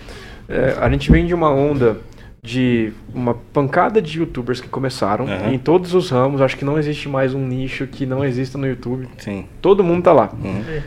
é, 0.47 0.75
a 0.79 0.89
gente 0.89 1.11
vem 1.11 1.25
de 1.25 1.33
uma 1.33 1.49
onda 1.51 1.97
de 2.41 2.93
uma 3.13 3.33
pancada 3.33 4.01
de 4.01 4.19
youtubers 4.19 4.61
que 4.61 4.69
começaram 4.69 5.25
Uhum. 5.25 5.53
em 5.53 5.59
todos 5.59 5.93
os 5.93 6.09
ramos, 6.09 6.41
acho 6.41 6.55
que 6.57 6.63
não 6.63 6.79
existe 6.79 7.09
mais 7.09 7.33
um 7.33 7.45
nicho 7.45 7.85
que 7.87 8.05
não 8.05 8.23
exista 8.23 8.57
no 8.57 8.65
YouTube. 8.65 9.07
Sim. 9.17 9.45
Todo 9.61 9.83
mundo 9.83 10.03
tá 10.03 10.13
lá. 10.13 10.29
Uhum. 10.41 10.63
É. 10.67 10.81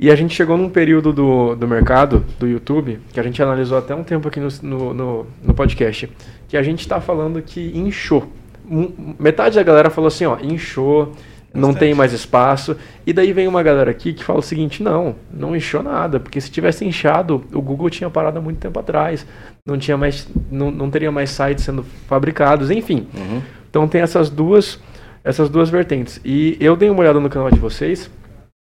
E 0.00 0.12
a 0.12 0.14
gente 0.14 0.32
chegou 0.32 0.56
num 0.56 0.68
período 0.68 1.12
do, 1.12 1.56
do 1.56 1.66
mercado, 1.66 2.24
do 2.38 2.46
YouTube, 2.46 3.00
que 3.12 3.18
a 3.18 3.22
gente 3.22 3.42
analisou 3.42 3.76
até 3.76 3.92
um 3.96 4.04
tempo 4.04 4.28
aqui 4.28 4.38
no, 4.38 4.46
no, 4.62 4.94
no, 4.94 5.26
no 5.42 5.54
podcast, 5.54 6.08
que 6.46 6.56
a 6.56 6.62
gente 6.62 6.86
tá 6.86 7.00
falando 7.00 7.42
que 7.42 7.76
inchou. 7.76 8.30
Um- 8.70 9.14
Metade 9.18 9.56
da 9.56 9.62
galera 9.64 9.90
falou 9.90 10.06
assim, 10.06 10.24
ó, 10.24 10.38
inchou, 10.40 11.12
não 11.52 11.70
Bastante. 11.70 11.78
tem 11.80 11.94
mais 11.94 12.12
espaço. 12.12 12.76
E 13.04 13.12
daí 13.12 13.32
vem 13.32 13.48
uma 13.48 13.60
galera 13.60 13.90
aqui 13.90 14.12
que 14.12 14.22
fala 14.22 14.38
o 14.38 14.42
seguinte, 14.42 14.84
não, 14.84 15.16
não 15.32 15.56
inchou 15.56 15.82
nada, 15.82 16.20
porque 16.20 16.40
se 16.40 16.48
tivesse 16.48 16.84
inchado, 16.84 17.44
o 17.52 17.60
Google 17.60 17.90
tinha 17.90 18.08
parado 18.08 18.38
há 18.38 18.40
muito 18.40 18.58
tempo 18.58 18.78
atrás. 18.78 19.26
Não 19.66 19.76
tinha 19.76 19.96
mais, 19.96 20.28
não, 20.48 20.70
não 20.70 20.88
teria 20.90 21.10
mais 21.10 21.30
sites 21.30 21.64
sendo 21.64 21.82
fabricados, 22.06 22.70
enfim. 22.70 23.08
Uhum. 23.16 23.42
Então 23.68 23.88
tem 23.88 24.00
essas 24.00 24.30
duas, 24.30 24.78
essas 25.24 25.48
duas 25.48 25.68
vertentes. 25.70 26.20
E 26.24 26.56
eu 26.60 26.76
dei 26.76 26.88
uma 26.88 27.00
olhada 27.00 27.18
no 27.18 27.28
canal 27.28 27.50
de 27.50 27.58
vocês 27.58 28.08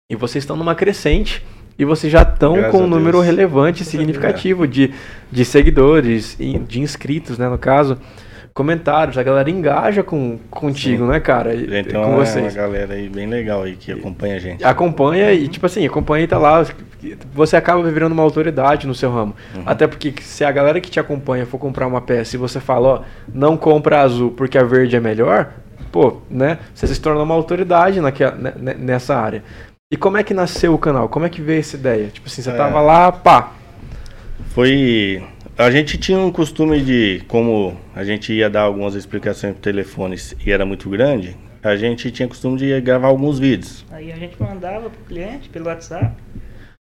e 0.09 0.15
vocês 0.15 0.43
estão 0.43 0.55
numa 0.55 0.75
crescente 0.75 1.43
e 1.77 1.85
vocês 1.85 2.11
já 2.11 2.21
estão 2.21 2.53
Graças 2.53 2.71
com 2.71 2.83
um 2.83 2.87
número 2.87 3.13
Deus. 3.17 3.25
relevante, 3.25 3.79
Graças 3.79 3.87
a 3.87 3.91
significativo 3.91 4.67
de, 4.67 4.93
de 5.31 5.43
seguidores, 5.45 6.37
e 6.39 6.57
de 6.59 6.81
inscritos, 6.81 7.37
né, 7.37 7.49
no 7.49 7.57
caso. 7.57 7.97
Comentários, 8.53 9.17
a 9.17 9.23
galera 9.23 9.49
engaja 9.49 10.03
com, 10.03 10.37
contigo, 10.51 11.05
Sim. 11.05 11.09
né, 11.11 11.19
cara? 11.19 11.55
E- 11.55 11.67
Gente, 11.67 11.85
tem 11.89 11.93
com 11.93 11.97
uma, 12.01 12.07
uma 12.17 12.17
vocês. 12.25 12.53
galera 12.53 12.93
aí 12.93 13.09
bem 13.09 13.25
legal 13.25 13.63
aí 13.63 13.75
que 13.75 13.91
acompanha 13.91 14.35
a 14.35 14.39
gente. 14.39 14.63
Acompanha 14.63 15.33
e, 15.33 15.47
tipo 15.47 15.65
assim, 15.65 15.83
acompanha 15.87 16.25
e 16.25 16.27
tá 16.27 16.37
lá. 16.37 16.63
Você 17.33 17.55
acaba 17.57 17.81
virando 17.89 18.11
uma 18.13 18.21
autoridade 18.21 18.85
no 18.85 18.93
seu 18.93 19.11
ramo. 19.11 19.33
Uhum. 19.55 19.63
Até 19.65 19.87
porque 19.87 20.13
se 20.21 20.45
a 20.45 20.51
galera 20.51 20.79
que 20.79 20.91
te 20.91 20.99
acompanha 20.99 21.47
for 21.47 21.57
comprar 21.57 21.87
uma 21.87 21.99
peça 21.99 22.35
e 22.35 22.39
você 22.39 22.59
fala, 22.59 22.87
ó, 22.87 23.01
não 23.33 23.57
compra 23.57 24.01
azul 24.01 24.29
porque 24.29 24.55
a 24.55 24.63
verde 24.63 24.95
é 24.95 24.99
melhor, 24.99 25.51
pô, 25.91 26.17
né? 26.29 26.59
Você 26.75 26.85
se 26.85 27.01
torna 27.01 27.23
uma 27.23 27.33
autoridade 27.33 27.99
naquela, 27.99 28.35
né, 28.35 28.53
né, 28.55 28.75
nessa 28.77 29.15
área. 29.15 29.43
E 29.93 29.95
como 29.95 30.17
é 30.17 30.23
que 30.23 30.33
nasceu 30.33 30.73
o 30.73 30.77
canal? 30.79 31.07
Como 31.07 31.23
é 31.23 31.29
que 31.29 31.39
veio 31.39 31.59
essa 31.59 31.75
ideia? 31.75 32.07
Tipo 32.07 32.25
assim, 32.27 32.41
você 32.41 32.49
É. 32.49 32.55
tava 32.55 32.81
lá, 32.81 33.11
pá. 33.11 33.51
Foi. 34.55 35.23
A 35.55 35.69
gente 35.69 35.99
tinha 35.99 36.17
um 36.17 36.31
costume 36.31 36.81
de, 36.81 37.21
como 37.27 37.77
a 37.95 38.03
gente 38.03 38.33
ia 38.33 38.49
dar 38.49 38.61
algumas 38.61 38.95
explicações 38.95 39.53
por 39.53 39.61
telefones 39.61 40.35
e 40.43 40.51
era 40.51 40.65
muito 40.65 40.89
grande, 40.89 41.37
a 41.61 41.75
gente 41.75 42.09
tinha 42.09 42.27
costume 42.27 42.57
de 42.57 42.81
gravar 42.81 43.07
alguns 43.07 43.37
vídeos. 43.37 43.85
Aí 43.91 44.11
a 44.11 44.15
gente 44.15 44.35
mandava 44.41 44.89
pro 44.89 44.99
cliente 45.07 45.47
pelo 45.49 45.67
WhatsApp. 45.67 46.11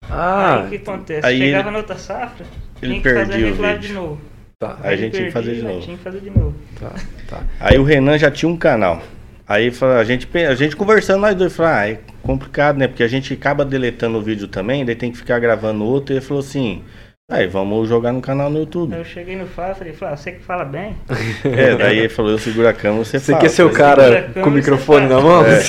Ah, 0.08 0.60
aí 0.60 0.66
o 0.68 0.70
que 0.70 0.76
acontece? 0.76 1.26
aí 1.26 1.38
Chegava 1.40 1.64
ele- 1.64 1.72
na 1.72 1.78
outra 1.80 1.98
safra, 1.98 2.46
ele 2.84 2.92
tinha 3.00 3.02
que 3.02 3.14
fazer 3.26 3.46
o 3.46 3.56
vídeo. 3.56 3.80
de 3.80 3.94
novo. 3.94 4.22
Tá. 4.60 4.78
Aí 4.84 4.94
a 4.94 4.98
gente 4.98 5.14
tinha 5.14 5.26
que 5.26 5.32
fazer 5.32 5.56
de 5.56 5.62
Perdi, 5.62 5.74
novo. 5.74 5.86
Tinha 5.86 5.98
que 5.98 6.04
fazer 6.04 6.20
de 6.20 6.30
novo. 6.30 6.54
Tá, 6.80 6.92
tá. 7.28 7.44
Aí 7.60 7.80
o 7.80 7.84
Renan 7.84 8.16
já 8.20 8.30
tinha 8.30 8.48
um 8.48 8.56
canal. 8.58 9.02
Aí 9.48 9.72
a 10.00 10.04
gente, 10.04 10.30
a 10.38 10.54
gente 10.54 10.76
conversando, 10.76 11.22
nós 11.22 11.34
dois, 11.34 11.56
falou, 11.56 11.72
ah, 11.74 11.90
é 11.90 12.00
complicado, 12.22 12.78
né? 12.78 12.88
Porque 12.88 13.04
a 13.04 13.08
gente 13.08 13.34
acaba 13.34 13.66
deletando 13.66 14.18
o 14.18 14.22
vídeo 14.22 14.48
também, 14.48 14.86
daí 14.86 14.96
tem 14.96 15.12
que 15.12 15.18
ficar 15.18 15.40
gravando 15.40 15.84
outro. 15.84 16.14
E 16.14 16.18
ele 16.18 16.26
falou 16.26 16.42
assim, 16.42 16.82
aí 17.30 17.48
vamos 17.48 17.88
jogar 17.88 18.12
no 18.12 18.22
canal 18.22 18.50
no 18.50 18.60
YouTube. 18.60 18.94
Aí 18.94 19.00
eu 19.00 19.06
cheguei 19.06 19.36
no 19.36 19.46
Fala 19.48 19.72
e 19.72 19.76
falei, 19.76 19.94
Flávio, 19.94 20.18
você 20.18 20.32
que 20.34 20.44
fala 20.44 20.66
bem? 20.66 20.96
É, 21.44 21.76
daí 21.76 22.00
ele 22.00 22.10
falou, 22.10 22.32
eu 22.32 22.38
seguro 22.38 22.68
a 22.68 22.74
câmera, 22.74 23.04
você 23.04 23.20
Você 23.20 23.32
fala. 23.32 23.42
quer 23.44 23.50
ser 23.50 23.64
o 23.64 23.72
cara 23.72 24.32
com 24.34 24.50
o 24.50 24.52
microfone 24.52 25.08
na 25.08 25.20
mão? 25.20 25.46
É. 25.46 25.62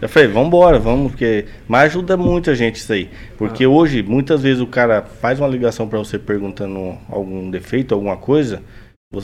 Eu 0.00 0.08
falei, 0.08 0.28
vambora, 0.28 0.78
vamos, 0.78 1.12
porque. 1.12 1.44
Mas 1.68 1.84
ajuda 1.92 2.16
muito 2.16 2.50
a 2.50 2.54
gente 2.54 2.76
isso 2.76 2.92
aí. 2.92 3.08
Porque 3.38 3.66
hoje, 3.66 4.02
muitas 4.02 4.42
vezes 4.42 4.60
o 4.60 4.66
cara 4.66 5.02
faz 5.02 5.38
uma 5.38 5.48
ligação 5.48 5.88
pra 5.88 5.98
você 5.98 6.18
perguntando 6.18 6.96
algum 7.08 7.50
defeito, 7.50 7.94
alguma 7.94 8.16
coisa. 8.16 8.62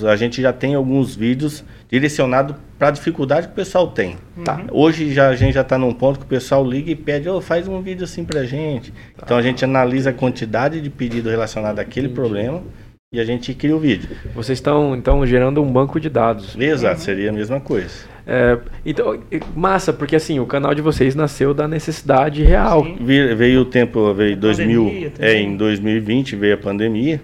A 0.06 0.16
gente 0.16 0.42
já 0.42 0.52
tem 0.52 0.74
alguns 0.74 1.16
vídeos 1.16 1.64
direcionados 1.90 2.54
pra 2.78 2.90
dificuldade 2.90 3.46
que 3.46 3.52
o 3.54 3.56
pessoal 3.56 3.88
tem. 3.88 4.16
Tá. 4.44 4.60
Hoje 4.70 5.12
já, 5.12 5.28
a 5.28 5.34
gente 5.36 5.54
já 5.54 5.64
tá 5.64 5.78
num 5.78 5.92
ponto 5.94 6.18
que 6.18 6.24
o 6.26 6.28
pessoal 6.28 6.64
liga 6.64 6.90
e 6.90 6.94
pede, 6.94 7.28
ô, 7.28 7.40
faz 7.40 7.66
um 7.66 7.80
vídeo 7.80 8.04
assim 8.04 8.24
pra 8.24 8.44
gente. 8.44 8.92
Então 9.22 9.36
a 9.36 9.42
gente 9.42 9.64
analisa 9.64 10.10
a 10.10 10.12
quantidade 10.12 10.80
de 10.80 10.90
pedido 10.90 11.30
relacionado 11.30 11.78
àquele 11.78 12.08
problema 12.10 12.62
e 13.10 13.18
a 13.18 13.24
gente 13.24 13.54
cria 13.54 13.74
o 13.74 13.78
vídeo. 13.78 14.10
Vocês 14.34 14.58
estão, 14.58 14.94
então, 14.94 15.24
gerando 15.26 15.62
um 15.62 15.72
banco 15.72 15.98
de 15.98 16.10
dados. 16.10 16.54
Exato, 16.58 17.00
seria 17.00 17.30
a 17.30 17.32
mesma 17.32 17.58
coisa. 17.58 17.88
É, 18.26 18.58
então, 18.84 19.18
massa, 19.56 19.90
porque 19.90 20.14
assim, 20.14 20.38
o 20.38 20.44
canal 20.44 20.74
de 20.74 20.82
vocês 20.82 21.14
nasceu 21.14 21.54
da 21.54 21.66
necessidade 21.66 22.42
real. 22.42 22.84
Vi- 23.00 23.34
Veio 23.34 23.62
o 23.62 23.64
tempo, 23.64 24.12
veio 24.12 24.34
A 24.34 24.36
2000, 24.36 24.84
pandemia 24.84 25.12
é, 25.18 25.40
em 25.40 25.56
2020 25.56 26.36
veio 26.36 26.52
a 26.54 26.58
pandemia. 26.58 27.22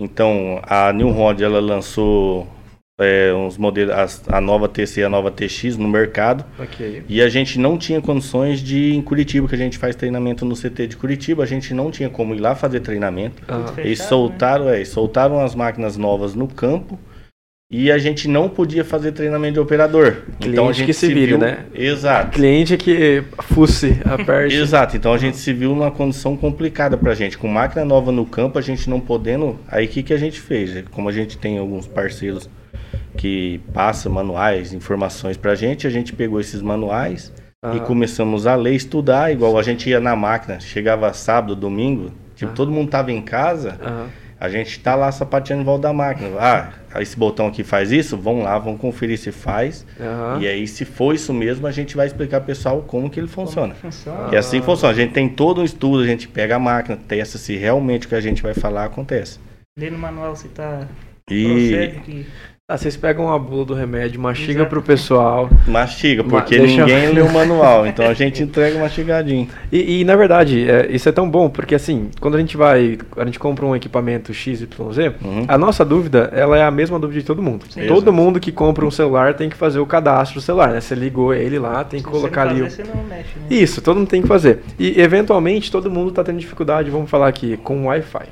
Então 0.00 0.60
a 0.64 0.92
New 0.92 1.10
Rod 1.10 1.40
ela 1.40 1.60
lançou 1.60 2.48
é, 2.98 3.32
uns 3.34 3.56
modelos, 3.58 3.92
as- 3.94 4.22
a 4.28 4.40
nova 4.40 4.68
TC, 4.68 5.00
e 5.00 5.04
a 5.04 5.08
nova 5.08 5.28
TX 5.30 5.76
no 5.76 5.88
mercado. 5.88 6.44
Ok. 6.58 7.02
E 7.08 7.20
a 7.20 7.28
gente 7.28 7.58
não 7.58 7.76
tinha 7.76 8.00
condições 8.00 8.60
de 8.60 8.76
ir 8.78 8.94
em 8.94 9.02
Curitiba, 9.02 9.48
que 9.48 9.54
a 9.54 9.58
gente 9.58 9.78
faz 9.78 9.96
treinamento 9.96 10.44
no 10.44 10.54
CT 10.54 10.86
de 10.88 10.96
Curitiba, 10.96 11.42
a 11.42 11.46
gente 11.46 11.74
não 11.74 11.90
tinha 11.90 12.08
como 12.08 12.34
ir 12.34 12.38
lá 12.40 12.54
fazer 12.54 12.80
treinamento. 12.80 13.42
Ah, 13.48 13.60
Fechado, 13.66 13.80
Eles 13.80 13.98
né? 13.98 14.04
soltaram, 14.06 14.68
é, 14.68 14.76
eles 14.76 14.88
soltaram 14.90 15.40
as 15.40 15.54
máquinas 15.56 15.96
novas 15.96 16.34
no 16.36 16.46
campo 16.46 16.98
e 17.76 17.90
a 17.90 17.98
gente 17.98 18.28
não 18.28 18.48
podia 18.48 18.84
fazer 18.84 19.10
treinamento 19.12 19.54
de 19.54 19.60
operador. 19.60 20.18
então 20.40 20.68
a 20.68 20.72
Cliente 20.72 20.78
gente 20.78 20.86
que 20.86 20.92
se 20.92 21.08
vire, 21.08 21.26
viu, 21.26 21.38
né? 21.38 21.64
Exato. 21.74 22.30
cliente 22.30 22.76
que 22.76 23.24
fusse 23.42 24.00
aperte. 24.04 24.54
Exato, 24.56 24.96
então 24.96 25.12
a 25.12 25.18
gente 25.18 25.36
se 25.36 25.52
viu 25.52 25.70
numa 25.70 25.90
condição 25.90 26.36
complicada 26.36 26.96
pra 26.96 27.14
gente. 27.14 27.36
Com 27.36 27.48
máquina 27.48 27.84
nova 27.84 28.12
no 28.12 28.24
campo, 28.24 28.58
a 28.58 28.62
gente 28.62 28.88
não 28.88 29.00
podendo. 29.00 29.58
Aí 29.66 29.86
o 29.86 29.88
que, 29.88 30.02
que 30.04 30.12
a 30.14 30.16
gente 30.16 30.40
fez? 30.40 30.84
Como 30.92 31.08
a 31.08 31.12
gente 31.12 31.36
tem 31.36 31.58
alguns 31.58 31.86
parceiros 31.88 32.48
que 33.16 33.60
passam 33.72 34.12
manuais, 34.12 34.72
informações 34.72 35.36
pra 35.36 35.54
gente, 35.54 35.86
a 35.86 35.90
gente 35.90 36.12
pegou 36.12 36.40
esses 36.40 36.60
manuais 36.62 37.32
Ah. 37.62 37.74
e 37.76 37.80
começamos 37.80 38.46
a 38.46 38.54
ler, 38.54 38.74
estudar, 38.74 39.32
igual 39.32 39.58
a 39.58 39.62
gente 39.62 39.88
ia 39.88 39.98
na 40.00 40.14
máquina, 40.14 40.60
chegava 40.60 41.12
sábado, 41.12 41.56
domingo, 41.56 42.12
tipo, 42.36 42.50
Ah. 42.52 42.54
todo 42.54 42.70
mundo 42.70 42.90
tava 42.90 43.10
em 43.10 43.22
casa, 43.22 43.78
Aham. 43.82 44.06
A 44.44 44.48
gente 44.48 44.78
tá 44.80 44.94
lá 44.94 45.10
sapateando 45.10 45.62
em 45.62 45.64
volta 45.64 45.88
da 45.88 45.92
máquina. 45.92 46.28
Ah, 46.38 46.72
esse 47.00 47.16
botão 47.16 47.46
aqui 47.46 47.64
faz 47.64 47.90
isso? 47.90 48.16
Vamos 48.16 48.44
lá, 48.44 48.58
vamos 48.58 48.80
conferir 48.80 49.18
se 49.18 49.32
faz. 49.32 49.86
Aham. 49.98 50.40
E 50.40 50.46
aí, 50.46 50.66
se 50.66 50.84
for 50.84 51.14
isso 51.14 51.32
mesmo, 51.32 51.66
a 51.66 51.72
gente 51.72 51.96
vai 51.96 52.06
explicar 52.06 52.40
pro 52.40 52.46
pessoal 52.48 52.82
como 52.82 53.10
que 53.10 53.18
ele 53.18 53.26
funciona. 53.26 53.74
funciona. 53.74 54.28
E 54.32 54.36
assim 54.36 54.60
funciona. 54.60 54.92
A 54.92 54.96
gente 54.96 55.12
tem 55.12 55.28
todo 55.28 55.60
um 55.60 55.64
estudo, 55.64 56.02
a 56.02 56.06
gente 56.06 56.28
pega 56.28 56.56
a 56.56 56.58
máquina, 56.58 56.96
testa 57.08 57.38
se 57.38 57.56
realmente 57.56 58.06
o 58.06 58.08
que 58.08 58.14
a 58.14 58.20
gente 58.20 58.42
vai 58.42 58.54
falar 58.54 58.84
acontece. 58.84 59.38
Lê 59.76 59.90
no 59.90 59.98
manual 59.98 60.36
se 60.36 60.48
tá 60.48 60.86
E 61.28 61.44
procede 61.44 62.00
que 62.00 62.26
Ah, 62.66 62.78
vocês 62.78 62.96
pegam 62.96 63.30
a 63.30 63.38
bula 63.38 63.62
do 63.66 63.74
remédio, 63.74 64.18
mastiga 64.18 64.60
Exato. 64.60 64.70
pro 64.70 64.80
pessoal. 64.80 65.50
mastiga, 65.68 66.22
Ma- 66.22 66.30
porque 66.30 66.54
eu- 66.54 66.66
ninguém 66.66 67.08
lê 67.12 67.20
o 67.20 67.30
manual. 67.30 67.84
Então 67.86 68.06
a 68.08 68.14
gente 68.14 68.42
entrega 68.42 68.78
mastigadinho. 68.78 69.46
E, 69.70 70.00
e, 70.00 70.04
na 70.06 70.16
verdade, 70.16 70.66
é, 70.66 70.86
isso 70.90 71.06
é 71.06 71.12
tão 71.12 71.28
bom, 71.28 71.50
porque 71.50 71.74
assim, 71.74 72.08
quando 72.18 72.36
a 72.36 72.40
gente 72.40 72.56
vai, 72.56 72.96
a 73.18 73.24
gente 73.26 73.38
compra 73.38 73.66
um 73.66 73.76
equipamento 73.76 74.32
XYZ, 74.32 74.62
Uhum. 75.22 75.44
a 75.46 75.58
nossa 75.58 75.84
dúvida, 75.84 76.30
ela 76.32 76.56
é 76.56 76.62
a 76.62 76.70
mesma 76.70 76.98
dúvida 76.98 77.20
de 77.20 77.26
todo 77.26 77.42
mundo. 77.42 77.66
Sim. 77.68 77.82
Todo 77.86 77.98
Exato. 77.98 78.12
mundo 78.14 78.40
que 78.40 78.50
compra 78.50 78.86
um 78.86 78.90
celular 78.90 79.34
tem 79.34 79.50
que 79.50 79.56
fazer 79.56 79.78
o 79.80 79.84
cadastro 79.84 80.40
do 80.40 80.42
celular, 80.42 80.70
né? 80.72 80.80
Você 80.80 80.94
ligou 80.94 81.34
ele 81.34 81.58
lá, 81.58 81.84
tem 81.84 82.00
que 82.00 82.06
se 82.06 82.10
colocar 82.10 82.48
ali 82.48 82.62
o... 82.62 82.64
fazer, 82.64 82.86
você 82.86 82.96
não 82.96 83.04
mexe, 83.04 83.28
né? 83.40 83.46
Isso, 83.50 83.82
todo 83.82 83.98
mundo 83.98 84.08
tem 84.08 84.22
que 84.22 84.28
fazer. 84.28 84.60
E 84.78 84.98
eventualmente 84.98 85.70
todo 85.70 85.90
mundo 85.90 86.10
tá 86.12 86.24
tendo 86.24 86.38
dificuldade, 86.38 86.88
vamos 86.90 87.10
falar 87.10 87.28
aqui, 87.28 87.58
com 87.58 87.84
Wi-Fi, 87.88 88.24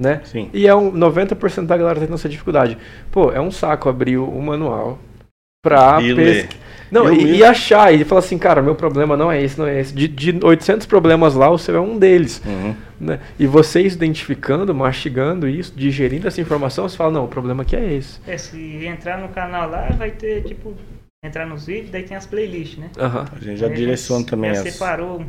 né? 0.00 0.20
Sim. 0.24 0.48
E 0.54 0.66
é 0.66 0.74
um 0.74 0.92
90% 0.92 1.66
da 1.66 1.76
galera 1.76 1.98
tá 1.98 2.06
tendo 2.06 2.14
essa 2.14 2.28
dificuldade. 2.28 2.78
Pô, 3.10 3.32
é 3.32 3.40
um 3.40 3.50
saco 3.50 3.88
abrir 3.88 4.16
o, 4.16 4.40
manual 4.40 4.98
pra 5.62 5.98
E 6.00 6.14
pes- 6.14 6.16
ler. 6.16 6.48
Não, 6.90 7.12
e, 7.12 7.36
e 7.36 7.44
achar, 7.44 7.92
e 7.92 8.02
falar 8.04 8.20
assim, 8.20 8.38
cara, 8.38 8.62
meu 8.62 8.74
problema 8.74 9.14
não 9.14 9.30
é 9.30 9.42
esse, 9.42 9.58
não 9.58 9.66
é 9.66 9.78
esse. 9.78 9.92
De, 9.92 10.08
de 10.08 10.38
800 10.42 10.86
problemas 10.86 11.34
lá, 11.34 11.50
o 11.50 11.58
seu 11.58 11.76
é 11.76 11.80
um 11.80 11.98
deles. 11.98 12.40
Uhum. 12.46 12.74
Né? 12.98 13.18
E 13.38 13.46
vocês 13.46 13.92
identificando, 13.94 14.74
mastigando 14.74 15.46
isso, 15.46 15.74
digerindo 15.76 16.26
essa 16.26 16.40
informação, 16.40 16.88
você 16.88 16.96
fala, 16.96 17.10
não, 17.10 17.24
o 17.24 17.28
problema 17.28 17.62
aqui 17.62 17.76
é 17.76 17.92
esse. 17.92 18.20
É, 18.26 18.38
se 18.38 18.86
entrar 18.86 19.18
no 19.18 19.28
canal 19.28 19.68
lá, 19.68 19.88
vai 19.98 20.12
ter, 20.12 20.44
tipo, 20.44 20.74
entrar 21.22 21.44
nos 21.44 21.66
vídeos, 21.66 21.90
daí 21.90 22.04
tem 22.04 22.16
as 22.16 22.24
playlists, 22.24 22.78
né? 22.78 22.88
Aham. 22.98 23.26
A 23.36 23.44
gente 23.44 23.58
já 23.58 23.66
Aí 23.66 23.74
direciona 23.74 24.24
também 24.24 24.54
já 24.54 24.62
as. 24.62 24.72
separou. 24.72 25.22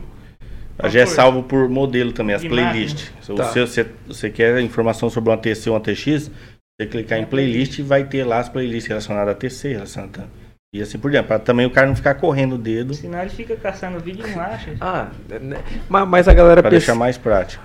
A 0.82 0.88
já 0.88 1.02
é 1.02 1.06
salvo 1.06 1.44
por 1.44 1.68
modelo 1.70 2.12
também, 2.14 2.36
as 2.36 2.44
playlists. 2.44 3.12
Se 3.22 3.34
Tá. 3.36 3.44
você, 3.44 3.62
você, 3.62 3.86
você 4.08 4.30
quer 4.30 4.60
informação 4.62 5.10
sobre 5.10 5.30
uma 5.30 5.38
TC 5.38 5.70
ou 5.70 5.76
uma 5.76 5.82
TX, 5.82 6.32
você 6.80 6.88
clicar 6.88 7.20
em 7.20 7.26
playlist 7.26 7.80
e 7.80 7.82
vai 7.82 8.06
ter 8.06 8.24
lá 8.24 8.40
as 8.40 8.48
playlists 8.50 8.88
relacionadas 8.88 9.34
a 9.34 9.38
TC, 9.38 9.74
relacionadas 9.74 10.24
a... 10.24 10.28
E 10.74 10.82
assim 10.82 10.98
por 11.00 11.10
diante, 11.10 11.26
para 11.28 11.40
também 11.40 11.66
o 11.66 11.72
cara 11.72 11.88
não 11.88 11.96
ficar 11.96 12.14
correndo 12.16 12.54
o 12.54 12.58
dedo, 12.58 12.94
Senão 12.94 13.20
ele 13.22 13.30
fica 13.32 13.56
caçando 13.56 13.98
o 13.98 14.00
vídeo 14.00 14.24
e 14.26 14.32
não 14.32 14.40
acha. 14.42 14.76
Ah, 14.80 15.08
né? 15.42 15.58
mas, 15.90 16.08
mas 16.08 16.28
a 16.28 16.34
galera 16.34 16.62
para 16.62 16.70
pensa- 16.70 16.86
deixar 16.86 16.96
mais 16.96 17.18
prático. 17.18 17.64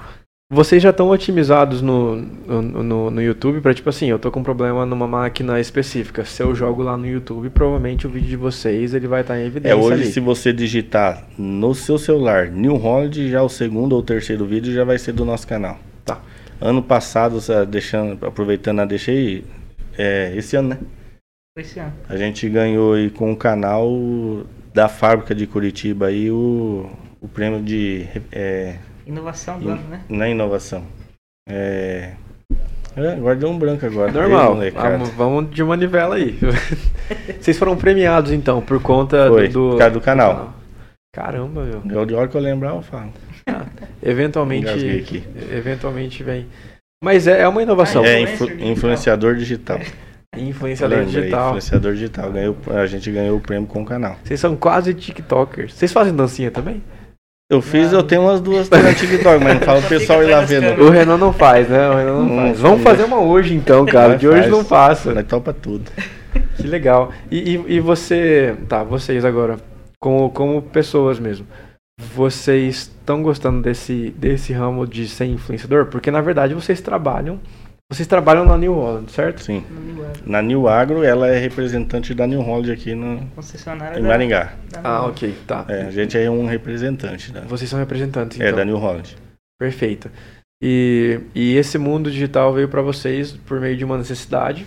Vocês 0.53 0.83
já 0.83 0.91
estão 0.91 1.09
otimizados 1.09 1.81
no, 1.81 2.17
no, 2.17 2.63
no, 2.83 3.11
no 3.11 3.23
YouTube 3.23 3.61
para 3.61 3.73
tipo 3.73 3.89
assim, 3.89 4.07
eu 4.11 4.19
tô 4.19 4.31
com 4.31 4.41
um 4.41 4.45
problema 4.45 4.85
numa 4.85 5.09
máquina 5.09 5.59
específica. 5.59 6.25
Se 6.25 6.43
eu 6.43 6.55
jogo 6.55 6.83
lá 6.83 6.97
no 6.97 7.07
YouTube, 7.07 7.49
provavelmente 7.51 8.07
o 8.07 8.11
vídeo 8.11 8.29
de 8.29 8.37
vocês 8.37 8.93
ele 8.95 9.09
vai 9.09 9.23
estar 9.23 9.39
em 9.41 9.47
evidência 9.47 9.73
É, 9.73 9.75
hoje 9.75 10.03
ali. 10.03 10.13
se 10.13 10.21
você 10.21 10.53
digitar 10.53 11.27
no 11.39 11.75
seu 11.75 11.97
celular 11.99 12.49
New 12.51 12.77
Holland, 12.77 13.31
já 13.31 13.43
o 13.43 13.49
segundo 13.49 13.95
ou 13.95 14.03
terceiro 14.03 14.45
vídeo 14.45 14.73
já 14.73 14.85
vai 14.85 14.99
ser 14.99 15.13
do 15.13 15.25
nosso 15.25 15.47
canal. 15.49 15.79
Tá. 16.05 16.21
Ano 16.61 16.83
passado, 16.83 17.41
sa- 17.41 17.65
deixando, 17.65 18.25
aproveitando 18.25 18.81
a 18.81 18.85
deixa 18.85 19.11
aí, 19.11 19.45
é, 19.97 20.35
esse 20.37 20.57
ano, 20.57 20.69
né? 20.69 20.79
Esse 21.59 21.81
ano. 21.81 21.93
A 22.09 22.17
gente 22.17 22.49
ganhou 22.51 22.93
aí 22.95 23.09
com 23.11 23.33
o 23.33 23.37
canal 23.37 23.91
da 24.75 24.89
fábrica 24.89 25.35
de 25.35 25.47
Curitiba 25.47 26.09
aí 26.09 26.31
o, 26.31 26.89
o 27.21 27.27
prêmio 27.29 27.63
de 27.63 28.07
é, 28.31 28.77
Inovação 29.07 29.59
do 29.59 29.69
ano, 29.71 29.83
né? 29.89 30.01
na 30.09 30.29
inovação. 30.29 30.85
É, 31.49 32.13
é, 32.97 33.13
agora 33.13 33.37
deu 33.37 33.51
um 33.51 33.59
branco 33.59 33.85
agora. 33.85 34.13
Normal. 34.13 34.55
Molecada. 34.55 34.91
Vamos, 34.97 35.11
vamos 35.11 35.51
de 35.51 35.65
manivela 35.65 36.15
aí. 36.15 36.39
Vocês 37.41 37.59
foram 37.59 37.77
premiados 37.77 38.31
então 38.31 38.63
por 38.63 38.81
conta 38.81 39.29
Foi, 39.29 39.49
do, 39.49 39.71
por 39.71 39.79
causa 39.79 39.95
do 39.95 40.01
canal. 40.01 40.55
Caramba, 41.15 41.65
meu. 41.65 41.83
Eu, 41.91 42.07
de 42.07 42.15
hora 42.15 42.29
que 42.29 42.37
eu 42.37 42.41
lembrar, 42.41 42.75
eu 42.75 42.83
falo. 42.83 43.13
Eventualmente, 44.03 44.67
Engasguei 44.67 45.01
aqui. 45.01 45.25
eventualmente 45.51 46.23
vem. 46.23 46.47
Mas 47.03 47.27
é, 47.27 47.43
é 47.43 47.49
uma 47.49 47.63
inovação. 47.63 48.05
É, 48.05 48.21
influencer 48.21 48.35
influ- 48.35 48.47
digital. 48.49 48.73
influenciador 48.73 49.35
digital. 49.35 49.81
Influenciador 50.37 50.99
Lembrei, 50.99 51.21
digital. 51.21 51.47
Influenciador 51.47 51.93
digital. 51.93 52.33
Ganhou, 52.33 52.57
a 52.75 52.87
gente 52.87 53.09
ganhou 53.11 53.37
o 53.37 53.41
prêmio 53.41 53.69
com 53.69 53.83
o 53.83 53.85
canal. 53.85 54.17
Vocês 54.25 54.41
são 54.41 54.57
quase 54.57 54.93
TikTokers. 54.93 55.75
Vocês 55.75 55.93
fazem 55.93 56.15
dancinha 56.15 56.51
também? 56.51 56.83
Eu 57.51 57.61
fiz, 57.61 57.93
Não. 57.93 57.99
eu 57.99 58.03
tenho 58.03 58.23
umas 58.23 58.41
duas 58.41 58.71
no 58.71 58.95
TikTok, 58.95 59.45
mas 59.45 59.55
não 59.55 59.61
fala 59.61 59.81
Só 59.83 59.89
pessoal 59.89 60.23
ir 60.23 60.31
lá 60.31 60.47
câmeras. 60.47 60.79
O 60.79 60.89
Renan 60.89 61.19
não 61.19 61.33
faz, 61.33 61.69
né? 61.69 61.91
O 61.91 61.97
Renan 61.97 62.13
não 62.15 62.25
Não 62.25 62.37
faz. 62.47 62.61
Vamos 62.61 62.83
faz. 62.83 62.97
fazer 62.97 63.09
uma 63.09 63.21
hoje 63.21 63.55
então, 63.55 63.85
cara. 63.85 64.17
De 64.17 64.27
hoje 64.27 64.49
não 64.49 64.65
passa. 64.65 65.13
Nós 65.13 65.27
topa 65.27 65.53
tudo. 65.53 65.91
Que 66.57 66.67
legal. 66.67 67.13
E, 67.31 67.55
e, 67.55 67.75
e 67.77 67.81
você, 67.81 68.57
tá, 68.69 68.83
vocês 68.83 69.25
agora, 69.25 69.57
como, 70.01 70.31
como 70.31 70.61
pessoas 70.63 71.21
mesmo, 71.21 71.47
vocês 72.13 72.77
estão 72.77 73.23
gostando 73.23 73.63
desse, 73.63 74.13
desse 74.19 74.53
ramo 74.53 74.85
de 74.85 75.07
ser 75.07 75.27
influenciador? 75.27 75.87
Porque 75.87 76.11
na 76.11 76.21
verdade 76.21 76.53
vocês 76.55 76.81
trabalham, 76.81 77.39
vocês 77.95 78.07
trabalham 78.09 78.45
na 78.45 78.57
New 78.59 78.75
Holland, 78.75 79.11
certo? 79.13 79.43
Sim. 79.43 79.65
Na 80.27 80.41
New 80.43 80.69
Agro, 80.69 81.03
ela 81.05 81.29
é 81.29 81.39
representante 81.39 82.15
da 82.15 82.27
New 82.27 82.41
Holland 82.41 82.71
aqui 82.73 82.95
no, 82.95 83.27
Concessionária 83.35 83.99
em 83.99 84.03
da- 84.03 84.09
Maringá. 84.09 84.53
da 84.71 84.81
Ah, 84.81 84.93
Nova. 84.99 85.09
ok, 85.09 85.35
tá. 85.47 85.65
É, 85.69 85.83
a 85.83 85.91
gente 85.91 86.17
é 86.17 86.31
um 86.31 86.47
representante 86.47 87.31
da, 87.33 87.41
Vocês 87.43 87.69
são 87.69 87.79
representantes, 87.79 88.41
é, 88.41 88.45
então. 88.47 88.57
da 88.57 88.65
New 88.65 88.77
Holland. 88.77 89.17
Perfeito. 89.59 90.11
E, 90.63 91.21
e 91.35 91.57
esse 91.57 91.77
mundo 91.79 92.11
digital 92.11 92.53
veio 92.53 92.69
para 92.69 92.81
vocês 92.81 93.33
por 93.33 93.61
meio 93.61 93.77
de 93.77 93.85
uma 93.85 93.99
necessidade, 93.99 94.67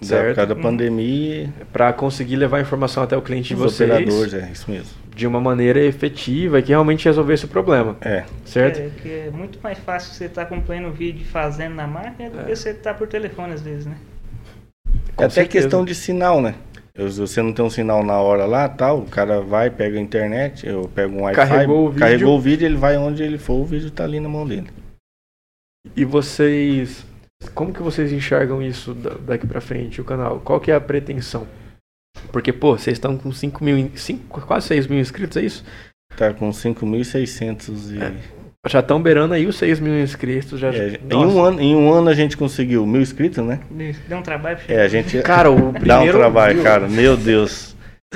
por 0.00 0.06
certo? 0.06 0.36
causa 0.36 0.54
da 0.54 0.60
pandemia, 0.60 1.52
Para 1.72 1.92
conseguir 1.92 2.36
levar 2.36 2.58
a 2.58 2.60
informação 2.60 3.02
até 3.02 3.16
o 3.16 3.22
cliente 3.22 3.48
de 3.50 3.54
vocês 3.54 3.88
operadores, 3.88 4.34
é 4.34 4.50
isso 4.50 4.68
mesmo. 4.70 4.90
de 5.14 5.26
uma 5.26 5.40
maneira 5.40 5.80
efetiva 5.80 6.58
e 6.58 6.62
que 6.62 6.70
realmente 6.70 7.04
resolvesse 7.04 7.44
o 7.44 7.48
problema, 7.48 7.96
É, 8.00 8.24
certo? 8.44 8.80
É, 8.80 8.90
que 9.00 9.08
é 9.08 9.30
muito 9.30 9.58
mais 9.62 9.78
fácil 9.78 10.12
você 10.12 10.24
estar 10.24 10.42
acompanhando 10.42 10.88
o 10.88 10.92
vídeo 10.92 11.22
e 11.22 11.24
fazendo 11.24 11.74
na 11.76 11.86
máquina 11.86 12.28
do 12.28 12.40
É. 12.40 12.42
que 12.44 12.56
você 12.56 12.70
estar 12.70 12.94
por 12.94 13.06
telefone 13.06 13.52
às 13.52 13.62
vezes, 13.62 13.86
né? 13.86 13.96
Com 15.14 15.22
é 15.22 15.26
até 15.26 15.34
certeza. 15.36 15.62
questão 15.62 15.84
de 15.84 15.94
sinal, 15.94 16.42
né? 16.42 16.54
Você 16.96 17.40
não 17.42 17.52
tem 17.52 17.64
um 17.64 17.70
sinal 17.70 18.04
na 18.04 18.18
hora 18.20 18.46
lá, 18.46 18.68
tal, 18.68 18.98
o 19.00 19.06
cara 19.06 19.40
vai, 19.40 19.68
pega 19.70 19.98
a 19.98 20.00
internet, 20.00 20.66
eu 20.66 20.88
pego 20.94 21.16
um 21.16 21.22
Wi-Fi, 21.22 21.36
Carregou 21.36 21.86
o 21.86 21.88
vídeo. 21.88 22.00
carregou 22.00 22.36
o 22.36 22.40
vídeo, 22.40 22.66
ele 22.66 22.76
vai 22.76 22.96
onde 22.96 23.22
ele 23.22 23.38
for, 23.38 23.54
o 23.54 23.64
vídeo 23.64 23.90
tá 23.90 24.04
ali 24.04 24.18
na 24.20 24.28
mão 24.28 24.46
dele. 24.46 24.68
E 25.96 26.04
vocês. 26.04 27.04
Como 27.50 27.72
que 27.72 27.82
vocês 27.82 28.12
enxergam 28.12 28.62
isso 28.62 28.94
da- 28.94 29.14
daqui 29.26 29.46
pra 29.46 29.60
frente, 29.60 30.00
o 30.00 30.04
canal? 30.04 30.40
Qual 30.40 30.60
que 30.60 30.70
é 30.70 30.74
a 30.74 30.80
pretensão? 30.80 31.46
Porque, 32.32 32.52
pô, 32.52 32.76
vocês 32.78 32.96
estão 32.96 33.16
com 33.16 33.32
5 33.32 33.62
mil, 33.64 33.76
in- 33.76 33.90
cinco- 33.96 34.40
quase 34.42 34.68
6 34.68 34.86
mil 34.86 34.98
inscritos, 35.00 35.36
é 35.36 35.42
isso? 35.42 35.64
Tá 36.16 36.32
com 36.32 36.52
5.600 36.52 37.90
e... 37.92 37.98
É. 38.02 38.12
Já 38.66 38.80
estão 38.80 39.02
beirando 39.02 39.34
aí 39.34 39.46
os 39.46 39.56
6 39.56 39.78
mil 39.78 39.98
inscritos. 40.00 40.58
Já... 40.58 40.68
É, 40.72 40.98
em, 41.10 41.16
um 41.16 41.42
ano, 41.42 41.60
em 41.60 41.76
um 41.76 41.92
ano 41.92 42.08
a 42.08 42.14
gente 42.14 42.34
conseguiu 42.36 42.86
mil 42.86 43.02
inscritos, 43.02 43.44
né? 43.44 43.60
Deu 44.08 44.16
um 44.18 44.22
trabalho 44.22 44.56
pra 44.64 44.74
É, 44.74 44.82
a 44.82 44.88
gente 44.88 45.20
Cara, 45.22 45.50
o 45.50 45.56
dá 45.60 45.68
um 45.68 45.72
primeiro 45.72 46.18
trabalho, 46.18 46.54
view- 46.54 46.64
cara. 46.64 46.88
Meu 46.88 47.14
Deus. 47.16 47.73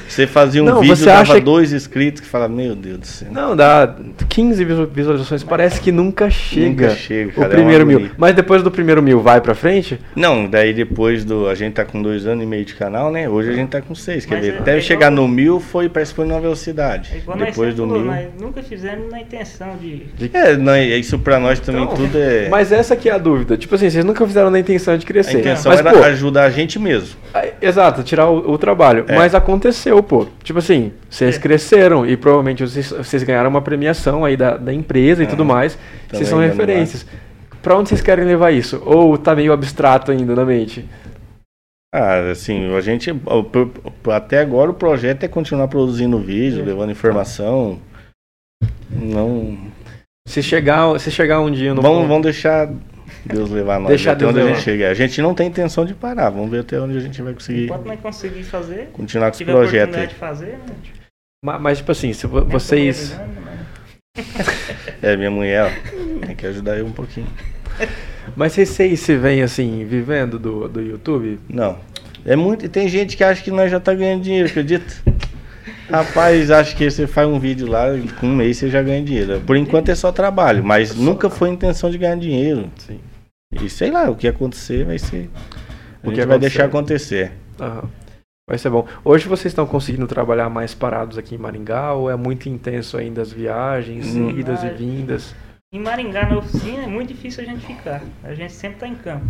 Você 0.08 0.26
fazia 0.26 0.62
um 0.62 0.66
Não, 0.66 0.80
vídeo, 0.80 0.96
você 0.96 1.04
dava 1.06 1.20
acha 1.22 1.34
que- 1.34 1.40
dois 1.40 1.72
inscritos, 1.72 2.20
que 2.20 2.26
fala, 2.26 2.48
meu 2.48 2.74
Deus 2.74 2.98
do 2.98 3.06
céu. 3.06 3.28
Não, 3.30 3.56
dá 3.56 3.94
15 4.28 4.64
visu- 4.64 4.86
visualizações, 4.92 5.42
parece 5.42 5.80
que 5.80 5.90
nunca 5.92 6.28
chega. 6.30 6.68
Nunca 6.88 6.90
chega, 6.96 7.30
o 7.30 7.34
cara, 7.34 7.46
é 7.46 7.50
primeiro 7.50 7.84
uma 7.84 7.98
mil. 7.98 8.10
Mas 8.16 8.34
depois 8.34 8.62
do 8.62 8.70
primeiro 8.70 9.02
mil 9.02 9.20
vai 9.20 9.40
pra 9.40 9.54
frente? 9.54 9.98
Não, 10.14 10.48
daí 10.48 10.72
depois 10.72 11.24
do. 11.24 11.48
A 11.48 11.54
gente 11.54 11.74
tá 11.74 11.84
com 11.84 12.00
dois 12.02 12.26
anos 12.26 12.44
e 12.44 12.46
meio 12.46 12.64
de 12.64 12.74
canal, 12.74 13.10
né? 13.10 13.28
Hoje 13.28 13.50
a 13.50 13.52
gente 13.54 13.68
tá 13.70 13.80
com 13.80 13.94
seis. 13.94 14.24
Quer 14.26 14.34
Mas 14.36 14.44
ver? 14.46 14.54
é- 14.54 14.58
Até 14.58 14.78
é 14.78 14.80
chegar 14.80 15.10
igual- 15.12 15.26
no 15.26 15.34
mil 15.34 15.60
foi, 15.60 15.88
parece 15.88 16.12
que 16.12 16.16
foi 16.16 16.26
numa 16.26 16.40
velocidade. 16.40 17.12
É 17.14 17.36
Depois 17.44 17.74
do 17.74 17.86
falou, 17.86 17.98
mil. 18.02 18.10
nós 18.10 18.26
nunca 18.40 18.62
fizemos 18.62 19.10
na 19.10 19.20
intenção 19.20 19.76
de. 19.80 20.06
É, 20.32 20.56
não, 20.56 20.72
é- 20.72 20.84
isso 20.98 21.18
pra 21.18 21.38
nós 21.38 21.60
também 21.60 21.82
Então, 21.84 21.96
tudo 21.96 22.18
é. 22.18 22.48
Mas 22.48 22.72
essa 22.72 22.94
aqui 22.94 23.08
é 23.08 23.12
a 23.12 23.18
dúvida. 23.18 23.56
Tipo 23.56 23.74
assim, 23.74 23.88
vocês 23.90 24.04
nunca 24.04 24.26
fizeram 24.26 24.50
na 24.50 24.58
intenção 24.58 24.96
de 24.96 25.04
a 25.04 25.06
crescer. 25.06 25.38
intenção 25.38 25.70
mas, 25.70 25.80
era 25.80 25.92
pô, 25.92 26.02
ajudar 26.04 26.44
a 26.44 26.50
gente 26.50 26.78
mesmo. 26.78 27.16
Exato, 27.60 28.02
tirar 28.02 28.26
o, 28.28 28.52
o 28.52 28.58
trabalho. 28.58 29.04
É. 29.08 29.14
Mas 29.16 29.34
aconteceu, 29.34 29.87
pô. 30.02 30.26
Tipo 30.42 30.58
assim, 30.58 30.92
vocês 31.08 31.36
É. 31.36 31.40
cresceram 31.40 32.06
e 32.06 32.16
provavelmente 32.16 32.62
vocês, 32.62 32.90
vocês 32.90 33.22
ganharam 33.22 33.50
uma 33.50 33.62
premiação 33.62 34.24
aí 34.24 34.36
da, 34.36 34.56
da 34.56 34.72
empresa 34.72 35.22
e 35.22 35.26
Ah, 35.26 35.28
tudo 35.28 35.44
mais. 35.44 35.74
também 35.74 35.90
Vocês 36.10 36.28
são 36.28 36.38
referências. 36.38 37.06
Pra 37.62 37.76
onde 37.76 37.88
vocês 37.88 38.00
querem 38.00 38.24
levar 38.24 38.50
isso? 38.52 38.80
Ou 38.86 39.16
tá 39.18 39.34
meio 39.34 39.52
abstrato 39.52 40.10
ainda 40.12 40.34
na 40.34 40.44
mente? 40.44 40.84
Ah, 41.94 42.30
assim, 42.30 42.74
a 42.74 42.80
gente. 42.80 43.10
Até 44.14 44.40
agora 44.40 44.70
o 44.70 44.74
projeto 44.74 45.24
é 45.24 45.28
continuar 45.28 45.68
produzindo 45.68 46.18
vídeo, 46.18 46.62
É. 46.62 46.64
levando 46.66 46.90
informação. 46.92 47.80
Não. 48.90 49.56
Se 50.26 50.42
chegar, 50.42 50.98
se 51.00 51.10
chegar 51.10 51.40
um 51.40 51.50
dia 51.50 51.72
no. 51.74 51.80
Vamos, 51.80 52.06
vamos 52.06 52.22
deixar 52.22 52.68
Deus 53.24 53.50
levar 53.50 53.78
nós 53.78 53.88
Deixar 53.88 54.12
até 54.12 54.20
Deus 54.20 54.30
onde 54.30 54.40
a 54.40 54.44
levar. 54.44 54.56
gente 54.56 54.64
chega. 54.64 54.90
A 54.90 54.94
gente 54.94 55.20
não 55.22 55.34
tem 55.34 55.48
intenção 55.48 55.84
de 55.84 55.94
parar. 55.94 56.30
Vamos 56.30 56.50
ver 56.50 56.60
até 56.60 56.80
onde 56.80 56.96
a 56.96 57.00
gente 57.00 57.20
vai 57.22 57.32
conseguir 57.34 57.64
Enquanto 57.64 57.86
nós 57.86 58.00
conseguir 58.00 58.42
fazer, 58.44 58.88
continuar 58.92 59.26
com 59.30 59.34
esse 59.34 59.38
tiver 59.44 59.52
projeto 59.52 59.96
aí. 59.96 60.06
de 60.06 60.14
fazer, 60.14 60.46
né? 60.52 60.74
Ma- 61.44 61.58
Mas, 61.58 61.78
tipo 61.78 61.92
assim, 61.92 62.12
se 62.12 62.26
vocês. 62.26 63.10
realizando, 63.10 63.40
mas- 63.44 63.58
É, 65.02 65.16
minha 65.16 65.30
mulher, 65.30 65.64
ó, 65.66 66.26
tem 66.26 66.34
que 66.34 66.46
ajudar 66.46 66.76
eu 66.78 66.86
um 66.86 66.92
pouquinho. 66.92 67.26
Mas 68.36 68.52
vocês, 68.52 68.98
se 69.00 69.16
veem 69.16 69.42
assim, 69.42 69.84
vivendo 69.84 70.38
do, 70.38 70.68
do 70.68 70.80
YouTube? 70.80 71.38
Não. 71.48 71.78
É 72.24 72.34
muito. 72.34 72.64
e 72.66 72.68
Tem 72.68 72.88
gente 72.88 73.16
que 73.16 73.22
acha 73.24 73.42
que 73.42 73.50
nós 73.50 73.70
já 73.70 73.78
tá 73.78 73.94
ganhando 73.94 74.22
dinheiro, 74.22 74.48
acredita? 74.48 74.84
Rapaz, 75.90 76.50
acho 76.50 76.76
que 76.76 76.90
você 76.90 77.06
faz 77.06 77.26
um 77.28 77.38
vídeo 77.38 77.66
lá, 77.66 77.94
e 77.96 78.06
com 78.08 78.26
um 78.26 78.36
mês 78.36 78.58
você 78.58 78.68
já 78.68 78.82
ganha 78.82 79.02
dinheiro. 79.02 79.40
Por 79.40 79.56
enquanto 79.56 79.88
é 79.88 79.94
só 79.94 80.12
trabalho, 80.12 80.62
mas 80.62 80.94
nunca 80.94 81.30
foi 81.30 81.48
intenção 81.48 81.90
de 81.90 81.96
ganhar 81.98 82.16
dinheiro. 82.16 82.70
Sim. 82.76 83.00
E 83.52 83.70
sei 83.70 83.90
lá, 83.90 84.10
o 84.10 84.14
que 84.14 84.28
acontecer 84.28 84.84
vai 84.84 84.98
ser. 84.98 85.30
O 86.04 86.12
que 86.12 86.24
vai 86.26 86.38
deixar 86.38 86.66
acontecer. 86.66 87.32
Aham. 87.58 87.84
Vai 88.48 88.56
ser 88.56 88.70
bom. 88.70 88.86
Hoje 89.04 89.28
vocês 89.28 89.52
estão 89.52 89.66
conseguindo 89.66 90.06
trabalhar 90.06 90.48
mais 90.48 90.72
parados 90.74 91.18
aqui 91.18 91.34
em 91.34 91.38
Maringá 91.38 91.92
ou 91.92 92.10
é 92.10 92.16
muito 92.16 92.48
intenso 92.48 92.96
ainda 92.96 93.20
as 93.20 93.30
viagens, 93.30 94.06
Hum. 94.14 94.30
idas 94.30 94.62
e 94.62 94.66
Ah, 94.68 94.72
vindas? 94.72 95.34
Em 95.72 95.80
Maringá, 95.80 96.26
na 96.30 96.38
oficina, 96.38 96.84
é 96.84 96.86
muito 96.86 97.08
difícil 97.12 97.42
a 97.44 97.46
gente 97.46 97.66
ficar. 97.66 98.02
A 98.24 98.32
gente 98.32 98.52
sempre 98.54 98.78
tá 98.78 98.88
em 98.88 98.94
campo. 98.94 99.26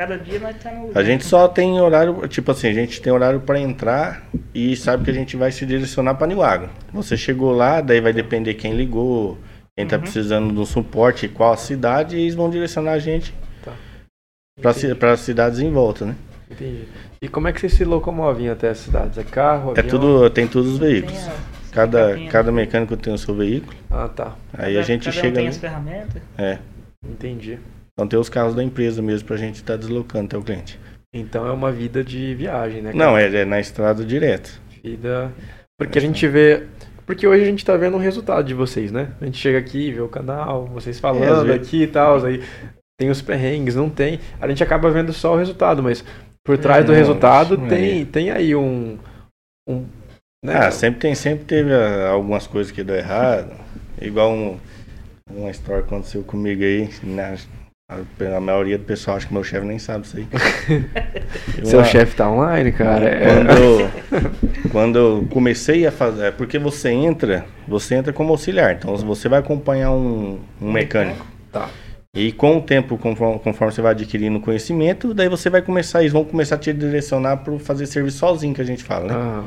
Cada 0.00 0.16
dia 0.16 0.38
nós 0.38 0.56
tá 0.62 0.70
no. 0.70 0.96
A 0.96 1.02
gente 1.02 1.24
só 1.24 1.48
tem 1.48 1.80
horário, 1.80 2.28
tipo 2.28 2.52
assim, 2.52 2.68
a 2.68 2.72
gente 2.72 3.02
tem 3.02 3.12
horário 3.12 3.40
para 3.40 3.58
entrar 3.58 4.22
e 4.54 4.76
sabe 4.76 5.02
que 5.04 5.10
a 5.10 5.14
gente 5.14 5.36
vai 5.36 5.50
se 5.50 5.66
direcionar 5.66 6.14
para 6.14 6.28
Niuaga. 6.28 6.70
Você 6.92 7.16
chegou 7.16 7.50
lá, 7.50 7.80
daí 7.80 8.00
vai 8.00 8.12
depender 8.12 8.54
quem 8.54 8.74
ligou, 8.74 9.36
quem 9.76 9.88
tá 9.88 9.96
Uhum. 9.96 10.02
precisando 10.02 10.54
de 10.54 10.60
um 10.60 10.64
suporte, 10.64 11.26
qual 11.26 11.52
a 11.52 11.56
cidade, 11.56 12.16
e 12.16 12.20
eles 12.20 12.36
vão 12.36 12.48
direcionar 12.48 12.92
a 12.92 12.98
gente 13.00 13.34
Tá. 13.64 13.72
para 15.00 15.12
as 15.14 15.20
cidades 15.20 15.58
em 15.58 15.72
volta, 15.72 16.04
né? 16.06 16.14
Entendi. 16.48 16.84
E 17.20 17.26
como 17.28 17.48
é 17.48 17.52
que 17.52 17.58
vocês 17.58 17.72
se 17.72 17.84
locomovem 17.84 18.48
até 18.50 18.68
as 18.68 18.78
cidades? 18.78 19.18
É 19.18 19.24
carro, 19.24 19.72
É 19.76 19.80
avião? 19.80 19.88
tudo, 19.98 20.30
tem 20.30 20.46
todos 20.46 20.74
os 20.74 20.78
veículos. 20.78 21.28
Cada, 21.72 22.16
cada 22.30 22.52
mecânico 22.52 22.96
tem 22.96 23.12
o 23.12 23.18
seu 23.18 23.34
veículo. 23.34 23.76
Ah, 23.90 24.06
tá. 24.08 24.36
Aí 24.52 24.74
cada- 24.74 24.78
a 24.78 24.82
gente 24.82 25.06
cada 25.06 25.16
um 25.18 25.20
chega 25.20 25.34
tem 25.34 25.46
ali. 25.46 25.48
as 25.48 25.56
ferramentas. 25.58 26.22
É. 26.38 26.58
Entendi. 27.04 27.58
Então 27.98 28.06
tem 28.06 28.16
os 28.16 28.28
carros 28.28 28.54
da 28.54 28.62
empresa 28.62 29.02
mesmo 29.02 29.26
pra 29.26 29.36
gente 29.36 29.56
estar 29.56 29.76
deslocando 29.76 30.26
até 30.26 30.38
o 30.38 30.42
cliente. 30.42 30.78
Então 31.12 31.44
é 31.44 31.50
uma 31.50 31.72
vida 31.72 32.04
de 32.04 32.32
viagem, 32.32 32.80
né? 32.80 32.92
cara? 32.92 33.04
Não, 33.04 33.18
é, 33.18 33.26
é 33.26 33.44
na 33.44 33.58
estrada 33.58 34.04
direto. 34.04 34.62
Vida. 34.84 35.32
Porque 35.76 35.98
a 35.98 36.00
gente 36.00 36.24
vê. 36.28 36.62
Porque 37.04 37.26
hoje 37.26 37.42
a 37.42 37.46
gente 37.46 37.64
tá 37.64 37.76
vendo 37.76 37.96
o 37.96 38.00
resultado 38.00 38.46
de 38.46 38.54
vocês, 38.54 38.92
né? 38.92 39.08
A 39.20 39.24
gente 39.24 39.36
chega 39.36 39.58
aqui, 39.58 39.90
vê 39.90 40.00
o 40.00 40.08
canal, 40.08 40.66
vocês 40.66 41.00
falando 41.00 41.24
É, 41.24 41.28
às 41.28 41.42
vezes- 41.42 41.66
aqui 41.66 41.82
e 41.82 41.86
tal, 41.88 42.24
aí 42.24 42.40
tem 43.00 43.10
os 43.10 43.20
perrengues, 43.20 43.74
não 43.74 43.90
tem. 43.90 44.20
A 44.40 44.46
gente 44.46 44.62
acaba 44.62 44.88
vendo 44.92 45.12
só 45.12 45.34
o 45.34 45.36
resultado, 45.36 45.82
mas 45.82 46.04
por 46.46 46.56
trás 46.56 46.84
do 46.84 46.92
resultado 46.92 47.54
isso 47.56 47.66
tem, 47.66 47.84
aí. 47.84 48.04
tem 48.04 48.30
aí 48.30 48.54
um. 48.54 48.96
um 49.68 49.84
né? 50.44 50.54
Ah, 50.54 50.70
sempre 50.70 51.00
tem, 51.00 51.16
sempre 51.16 51.46
teve 51.46 51.74
ah, 51.74 52.10
algumas 52.10 52.46
coisas 52.46 52.70
que 52.70 52.84
deu 52.84 52.94
errado. 52.94 53.56
Igual 54.00 54.32
um, 54.32 54.56
uma 55.28 55.50
história 55.50 55.82
que 55.82 55.88
aconteceu 55.88 56.22
comigo 56.22 56.62
aí. 56.62 56.88
Na, 57.02 57.34
a, 57.90 58.40
maioria 58.40 58.76
do 58.76 58.84
pessoal 58.84 59.16
acha 59.16 59.26
que 59.26 59.32
meu 59.32 59.42
chefe 59.42 59.66
nem 59.66 59.78
sabe 59.78 60.04
isso 60.06 60.18
aí. 60.18 60.28
Seu 61.64 61.82
chefe 61.86 62.14
tá 62.14 62.30
online, 62.30 62.70
cara. 62.70 63.06
é- 63.08 63.26
Quando, 63.26 63.50
eu- 63.50 63.90
quando 64.70 64.98
eu 64.98 65.26
comecei 65.30 65.86
a 65.86 65.90
fazer. 65.92 66.26
É 66.26 66.30
porque 66.30 66.58
você 66.58 66.90
entra, 66.90 67.46
você 67.66 67.94
entra 67.94 68.12
como 68.12 68.30
auxiliar. 68.30 68.74
Então 68.74 68.94
você 68.96 69.26
vai 69.28 69.38
acompanhar 69.38 69.90
um, 69.92 70.38
um 70.60 70.70
mecânico. 70.70 71.26
Tá. 71.50 71.70
E 72.14 72.30
com 72.32 72.58
o 72.58 72.60
tempo, 72.60 72.98
conforme, 72.98 73.38
conforme 73.38 73.72
você 73.72 73.80
vai 73.80 73.92
adquirindo 73.92 74.38
conhecimento, 74.40 75.14
daí 75.14 75.28
você 75.28 75.48
vai 75.48 75.62
começar, 75.62 76.00
eles 76.00 76.12
vão 76.12 76.24
começar 76.24 76.56
a 76.56 76.58
te 76.58 76.72
direcionar 76.72 77.38
para 77.38 77.58
fazer 77.58 77.86
serviço 77.86 78.18
sozinho, 78.18 78.54
que 78.54 78.60
a 78.60 78.64
gente 78.64 78.82
fala, 78.84 79.06
né? 79.06 79.14
Ah, 79.14 79.44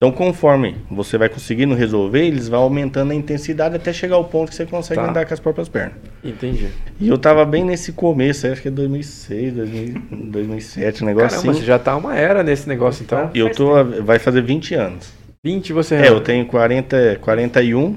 Então, 0.00 0.12
conforme 0.12 0.76
você 0.88 1.18
vai 1.18 1.28
conseguindo 1.28 1.74
resolver, 1.74 2.24
eles 2.24 2.46
vão 2.46 2.62
aumentando 2.62 3.10
a 3.10 3.14
intensidade 3.16 3.74
até 3.74 3.92
chegar 3.92 4.14
ao 4.14 4.22
ponto 4.24 4.48
que 4.50 4.54
você 4.54 4.64
consegue 4.64 5.00
Tá. 5.00 5.10
andar 5.10 5.26
com 5.26 5.34
as 5.34 5.40
próprias 5.40 5.68
pernas. 5.68 5.96
entendi. 6.22 6.68
E 7.00 7.08
eu 7.08 7.18
tava 7.18 7.44
bem 7.44 7.64
nesse 7.64 7.90
começo, 7.92 8.46
acho 8.46 8.62
que 8.62 8.68
é 8.68 8.70
2006, 8.70 9.52
2000, 9.54 10.00
2007, 10.30 11.02
um 11.02 11.06
negócio 11.06 11.30
Caramba, 11.30 11.52
você 11.52 11.58
assim. 11.58 11.66
já 11.66 11.80
tá 11.80 11.96
uma 11.96 12.14
era 12.16 12.44
nesse 12.44 12.68
negócio, 12.68 13.02
então. 13.02 13.28
E 13.34 13.40
eu 13.40 13.50
tô, 13.50 13.72
vai 14.04 14.20
fazer 14.20 14.40
20 14.40 14.72
anos. 14.76 15.12
20 15.44 15.72
você 15.72 15.96
É, 15.96 16.08
eu 16.10 16.20
tenho 16.20 16.46
40, 16.46 17.18
41, 17.20 17.96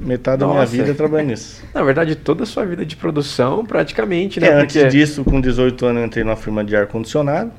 metade 0.00 0.38
da 0.38 0.46
minha 0.46 0.60
Nossa. 0.60 0.70
vida 0.70 0.94
trabalhando 0.94 1.30
nisso. 1.30 1.64
Na 1.74 1.82
verdade, 1.82 2.14
toda 2.14 2.44
a 2.44 2.46
sua 2.46 2.64
vida 2.64 2.86
de 2.86 2.94
produção, 2.94 3.66
praticamente, 3.66 4.38
né? 4.38 4.46
É, 4.50 4.52
antes 4.52 4.76
Porque- 4.76 4.88
disso, 4.96 5.24
com 5.24 5.40
18 5.40 5.84
anos, 5.84 6.00
eu 6.00 6.06
entrei 6.06 6.22
numa 6.22 6.36
firma 6.36 6.62
de 6.62 6.76
ar-condicionado. 6.76 7.50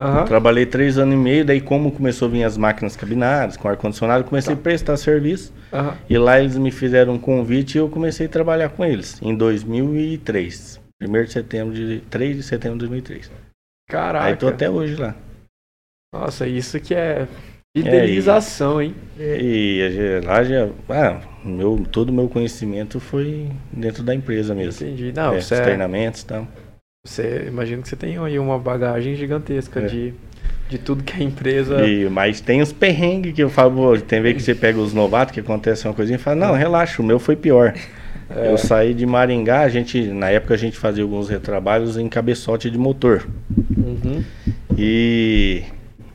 Aham. 0.00 0.24
Trabalhei 0.24 0.64
três 0.64 0.96
anos 0.96 1.14
e 1.14 1.16
meio, 1.16 1.44
daí 1.44 1.60
como 1.60 1.92
começou 1.92 2.26
a 2.26 2.30
vir 2.30 2.42
as 2.44 2.56
máquinas 2.56 2.96
cabinadas, 2.96 3.56
com 3.58 3.68
ar-condicionado, 3.68 4.24
comecei 4.24 4.54
Tá. 4.54 4.60
a 4.60 4.62
prestar 4.62 4.96
serviço. 4.96 5.52
aham. 5.72 5.94
E 6.08 6.16
lá 6.16 6.40
eles 6.40 6.56
me 6.56 6.70
fizeram 6.70 7.12
um 7.14 7.18
convite 7.18 7.74
e 7.74 7.78
eu 7.78 7.88
comecei 7.88 8.26
a 8.26 8.28
trabalhar 8.30 8.70
com 8.70 8.84
eles, 8.84 9.20
em 9.22 9.34
2003. 9.34 10.80
1 11.02 11.24
de 11.24 11.32
setembro 11.32 11.74
de... 11.74 12.00
3 12.10 12.36
de 12.36 12.42
setembro 12.42 12.78
de 12.78 12.86
2003. 12.86 13.30
Caraca. 13.88 14.24
Aí 14.26 14.36
tô 14.36 14.48
até 14.48 14.68
hoje 14.70 14.96
lá. 14.96 15.14
Nossa, 16.14 16.46
isso 16.46 16.80
que 16.80 16.94
é 16.94 17.26
fidelização, 17.76 18.80
hein? 18.82 18.94
E 19.18 19.82
a 19.86 19.90
ge- 19.90 20.20
lá 20.26 20.42
já... 20.44 20.68
Ah, 20.88 21.20
meu, 21.44 21.86
todo 21.90 22.08
o 22.10 22.12
meu 22.12 22.28
conhecimento 22.28 22.98
foi 23.00 23.48
dentro 23.72 24.02
da 24.02 24.14
empresa 24.14 24.54
mesmo. 24.54 24.86
Entendi. 24.86 25.12
Não, 25.12 25.34
é, 25.34 25.40
você, 25.40 25.54
é- 25.54 25.60
treinamentos 25.62 26.22
e 26.22 26.26
tal. 26.26 26.48
Você 27.04 27.44
imagino 27.48 27.82
que 27.82 27.88
você 27.88 27.96
tem 27.96 28.18
aí 28.18 28.38
uma 28.38 28.58
bagagem 28.58 29.14
gigantesca 29.14 29.80
É. 29.80 29.86
de, 29.86 30.14
de 30.68 30.78
tudo 30.78 31.02
que 31.02 31.20
a 31.20 31.24
empresa. 31.24 31.86
E, 31.86 32.08
mas 32.10 32.40
tem 32.40 32.60
os 32.60 32.72
perrengues 32.72 33.32
que 33.32 33.42
eu 33.42 33.48
falo, 33.48 33.98
tem 34.00 34.20
vez 34.20 34.36
que 34.36 34.42
você 34.42 34.54
pega 34.54 34.78
os 34.78 34.92
novatos, 34.92 35.32
que 35.32 35.40
acontece 35.40 35.86
uma 35.86 35.94
coisinha 35.94 36.16
e 36.16 36.20
fala, 36.20 36.36
não, 36.36 36.54
relaxa, 36.54 37.00
o 37.00 37.04
meu 37.04 37.18
foi 37.18 37.36
pior. 37.36 37.74
É. 38.28 38.52
Eu 38.52 38.58
saí 38.58 38.94
de 38.94 39.04
Maringá, 39.06 39.62
a 39.62 39.68
gente, 39.68 40.00
na 40.08 40.30
época 40.30 40.54
a 40.54 40.56
gente 40.56 40.76
fazia 40.76 41.02
alguns 41.02 41.28
retrabalhos 41.28 41.96
em 41.96 42.08
cabeçote 42.08 42.70
de 42.70 42.78
motor. 42.78 43.26
Uhum. 43.76 44.22
E, 44.78 45.64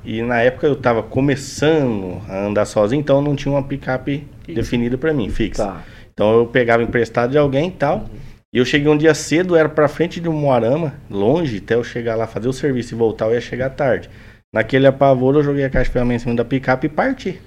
e 0.06 0.21
na 0.21 0.39
época 0.39 0.67
eu 0.67 0.76
tava 0.76 1.04
começando 1.04 2.21
a 2.30 2.45
andar 2.45 2.65
sozinho, 2.65 3.00
então 3.02 3.21
não 3.21 3.36
tinha 3.36 3.52
uma 3.52 3.63
picape 3.63 4.24
definida 4.48 4.98
para 4.98 5.13
mim, 5.13 5.30
fixa. 5.30 5.65
Tá. 5.65 5.84
Então 6.13 6.38
eu 6.38 6.45
pegava 6.45 6.84
emprestado 6.84 7.32
de 7.32 7.38
alguém 7.38 7.67
e 7.67 7.71
tal. 7.71 8.08
E 8.56 8.58
eu 8.58 8.63
cheguei 8.63 8.88
um 8.88 8.98
dia 8.98 9.13
cedo, 9.13 9.58
era 9.58 9.68
pra 9.68 9.89
frente 9.89 10.22
de 10.22 10.30
um 10.30 10.32
Moarama, 10.32 10.94
longe, 11.10 11.58
até 11.58 11.76
eu 11.76 11.84
chegar 11.84 12.15
lá 12.15 12.26
fazer 12.26 12.48
o 12.48 12.54
serviço 12.54 12.96
e 12.96 12.98
voltar, 12.98 13.26
eu 13.26 13.34
ia 13.34 13.41
chegar 13.41 13.70
tarde. 13.72 14.10
Naquele 14.54 14.88
apavoro, 14.88 15.39
eu 15.39 15.44
joguei 15.44 15.65
a 15.65 15.70
caixa 15.70 15.89
de 15.89 15.91
ferramenta 15.91 16.15
em 16.15 16.20
cima 16.24 16.36
da 16.36 16.46
picape 16.46 16.88
e 16.88 16.89
parti. 16.89 17.41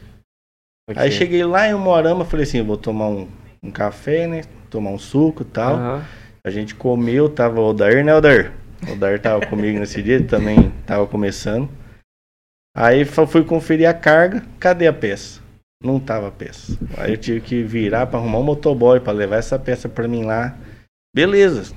Ok. 0.86 1.02
Aí 1.02 1.10
cheguei 1.10 1.42
lá 1.44 1.66
em 1.66 1.72
Morama, 1.72 2.26
falei 2.26 2.44
assim, 2.44 2.62
vou 2.62 2.76
tomar 2.76 3.08
um, 3.08 3.26
um 3.62 3.70
café, 3.70 4.26
né? 4.26 4.42
Tomar 4.68 4.90
um 4.90 4.98
suco 4.98 5.44
e 5.44 5.46
tal. 5.46 5.76
Aham. 5.76 6.04
A 6.44 6.50
gente 6.50 6.74
comeu, 6.74 7.30
tava 7.30 7.58
o 7.58 7.70
Odair, 7.70 8.04
né, 8.04 8.14
Odair? 8.14 8.52
O 8.86 8.92
Odair 8.92 9.18
tava 9.18 9.46
comigo 9.46 9.78
nesse 9.78 10.02
dia, 10.02 10.22
também 10.22 10.70
tava 10.84 11.06
começando. 11.06 11.70
Aí 12.76 13.06
fui 13.06 13.44
conferir 13.44 13.88
a 13.88 13.94
carga, 13.94 14.42
cadê 14.60 14.86
a 14.86 14.92
peça? 14.92 15.40
Não 15.82 15.98
tava 15.98 16.28
a 16.28 16.30
peça. 16.30 16.76
Aí 16.98 17.12
eu 17.12 17.16
tive 17.16 17.40
que 17.40 17.62
virar 17.62 18.08
pra 18.08 18.18
arrumar 18.18 18.40
um 18.40 18.44
motoboy 18.44 19.00
pra 19.00 19.12
levar 19.14 19.36
essa 19.36 19.58
peça 19.58 19.88
pra 19.88 20.06
mim 20.06 20.24
lá. 20.24 20.54
Beleza. 21.18 21.72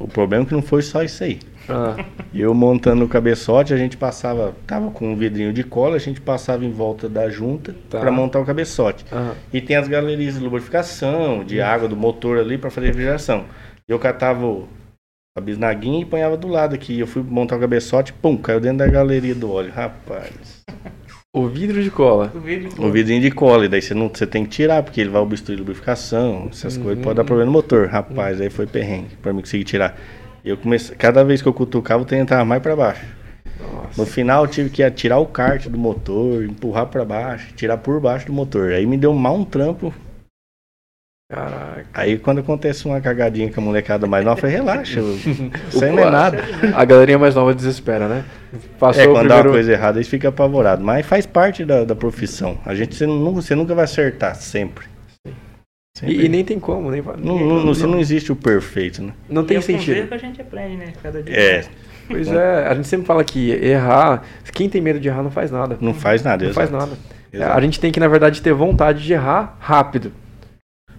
O 0.00 0.08
problema 0.08 0.42
é 0.44 0.46
que 0.48 0.52
não 0.52 0.62
foi 0.62 0.82
só 0.82 1.00
isso 1.04 1.22
aí. 1.22 1.38
Ah, 1.68 2.04
eu 2.34 2.52
montando 2.52 3.04
o 3.04 3.08
cabeçote, 3.08 3.72
a 3.72 3.76
gente 3.76 3.96
passava, 3.96 4.52
tava 4.66 4.90
com 4.90 5.12
um 5.12 5.14
vidrinho 5.16 5.52
de 5.52 5.62
cola, 5.62 5.94
a 5.94 5.98
gente 6.00 6.20
passava 6.20 6.64
em 6.64 6.72
volta 6.72 7.08
da 7.08 7.28
junta 7.28 7.72
Tá. 7.88 8.00
pra 8.00 8.10
montar 8.10 8.40
o 8.40 8.44
cabeçote. 8.44 9.04
aham. 9.12 9.34
E 9.52 9.60
tem 9.60 9.76
as 9.76 9.86
galerias 9.86 10.34
de 10.34 10.40
lubrificação, 10.40 11.44
de 11.44 11.60
água 11.60 11.86
do 11.86 11.96
motor 11.96 12.38
ali 12.38 12.58
pra 12.58 12.68
fazer 12.70 12.88
refrigeração. 12.88 13.44
Eu 13.86 13.96
catava 14.00 14.64
a 15.38 15.40
bisnaguinha 15.40 16.00
e 16.02 16.04
ponhava 16.04 16.36
do 16.36 16.48
lado 16.48 16.74
aqui. 16.74 16.98
Eu 16.98 17.06
fui 17.06 17.22
montar 17.22 17.56
o 17.56 17.60
cabeçote, 17.60 18.12
pum, 18.12 18.36
caiu 18.36 18.58
dentro 18.58 18.78
da 18.78 18.88
galeria 18.88 19.36
do 19.36 19.52
óleo. 19.52 19.70
Rapaz. 19.72 20.64
O 21.32 21.46
vidro 21.46 21.80
de 21.80 21.90
cola. 21.92 22.32
O 22.34 22.40
vídeo 22.40 22.70
O 22.76 22.90
vidrinho 22.90 23.20
de 23.20 23.30
cola, 23.30 23.64
e 23.64 23.68
daí 23.68 23.80
você, 23.80 23.94
não, 23.94 24.08
você 24.08 24.26
tem 24.26 24.42
que 24.44 24.50
tirar, 24.50 24.82
porque 24.82 25.00
ele 25.00 25.10
vai 25.10 25.22
obstruir 25.22 25.58
a 25.58 25.60
lubrificação, 25.60 26.48
essas 26.50 26.76
Uhum. 26.76 26.82
coisas, 26.82 27.04
pode 27.04 27.16
dar 27.16 27.24
problema 27.24 27.46
no 27.46 27.52
motor. 27.52 27.86
Rapaz, 27.86 28.40
aí 28.40 28.50
foi 28.50 28.66
perrengue 28.66 29.14
pra 29.22 29.32
mim 29.32 29.40
conseguir 29.40 29.62
tirar. 29.62 29.96
E 30.44 30.48
eu 30.50 30.56
comecei, 30.56 30.96
cada 30.96 31.22
vez 31.24 31.40
que 31.40 31.46
eu 31.46 31.52
cutucava, 31.54 32.02
o 32.02 32.04
trem 32.04 32.20
entrava 32.22 32.44
mais 32.44 32.60
pra 32.60 32.74
baixo. 32.74 33.04
No 33.60 33.98
Nossa. 33.98 34.06
final 34.06 34.44
eu 34.44 34.50
tive 34.50 34.70
que 34.70 34.90
tirar 34.90 35.18
o 35.18 35.26
kart 35.26 35.68
do 35.68 35.78
motor, 35.78 36.42
empurrar 36.44 36.86
pra 36.86 37.04
baixo, 37.04 37.52
tirar 37.54 37.76
por 37.76 38.00
baixo 38.00 38.26
do 38.26 38.32
motor. 38.32 38.72
Aí 38.72 38.84
me 38.84 38.96
deu 38.96 39.12
mal 39.12 39.36
um 39.36 39.44
trampo. 39.44 39.94
Caraca. 41.30 41.86
Aí 41.94 42.18
quando 42.18 42.40
acontece 42.40 42.86
uma 42.86 43.00
cagadinha 43.00 43.52
com 43.52 43.60
a 43.60 43.64
molecada 43.64 44.04
mais 44.06 44.24
nova, 44.24 44.36
eu 44.38 44.40
falei, 44.40 44.56
relaxa, 44.56 44.98
eu- 44.98 45.14
isso 45.14 45.84
aí 45.84 45.92
não 45.92 46.00
é 46.02 46.10
nada. 46.10 46.38
A 46.74 46.84
galerinha 46.84 47.18
mais 47.20 47.36
nova 47.36 47.54
desespera, 47.54 48.08
né? 48.08 48.24
Passou 48.78 49.02
É, 49.02 49.06
o 49.06 49.12
quando 49.12 49.28
dá 49.28 49.34
uma 49.36 49.42
primeiro... 49.42 49.50
coisa 49.50 49.72
errada, 49.72 49.98
eles 49.98 50.08
ficam 50.08 50.28
apavorados. 50.30 50.84
Mas 50.84 51.06
faz 51.06 51.26
parte 51.26 51.64
da, 51.64 51.84
da 51.84 51.94
profissão. 51.94 52.58
A 52.64 52.74
gente, 52.74 52.94
você, 52.94 53.06
não, 53.06 53.32
você 53.32 53.54
nunca 53.54 53.74
vai 53.74 53.84
acertar, 53.84 54.34
sempre. 54.34 54.86
Sempre. 55.96 56.16
E, 56.16 56.24
e 56.26 56.28
nem 56.28 56.44
tem 56.44 56.58
como, 56.58 56.90
nem... 56.90 57.02
Não, 57.02 57.38
não, 57.38 57.64
não, 57.64 57.74
você 57.74 57.86
não 57.86 57.98
existe 57.98 58.32
o 58.32 58.36
perfeito, 58.36 59.02
né? 59.02 59.12
não 59.28 59.42
E 59.42 59.46
tem 59.46 59.56
é 59.56 59.60
os 59.60 59.64
sentido. 59.66 60.08
que 60.08 60.14
a 60.14 60.18
gente 60.18 60.40
aprende, 60.40 60.76
né? 60.76 60.92
Cada 61.02 61.22
dia. 61.22 61.34
É, 61.34 61.64
Pois 62.08 62.26
é, 62.26 62.66
a 62.66 62.74
gente 62.74 62.88
sempre 62.88 63.06
fala 63.06 63.22
que 63.22 63.50
errar, 63.52 64.22
quem 64.52 64.68
tem 64.68 64.80
medo 64.80 64.98
de 64.98 65.06
errar 65.06 65.22
não 65.22 65.30
faz 65.30 65.50
nada. 65.50 65.78
não 65.80 65.94
faz 65.94 66.22
nada. 66.24 66.44
Não 66.44 66.52
faz 66.52 66.68
exato. 66.68 66.86
nada. 66.86 66.98
Exato. 67.32 67.52
A 67.56 67.60
gente 67.60 67.78
tem 67.78 67.92
que, 67.92 68.00
na 68.00 68.08
verdade, 68.08 68.42
ter 68.42 68.52
vontade 68.52 69.04
de 69.04 69.12
errar 69.12 69.56
rápido. 69.60 70.12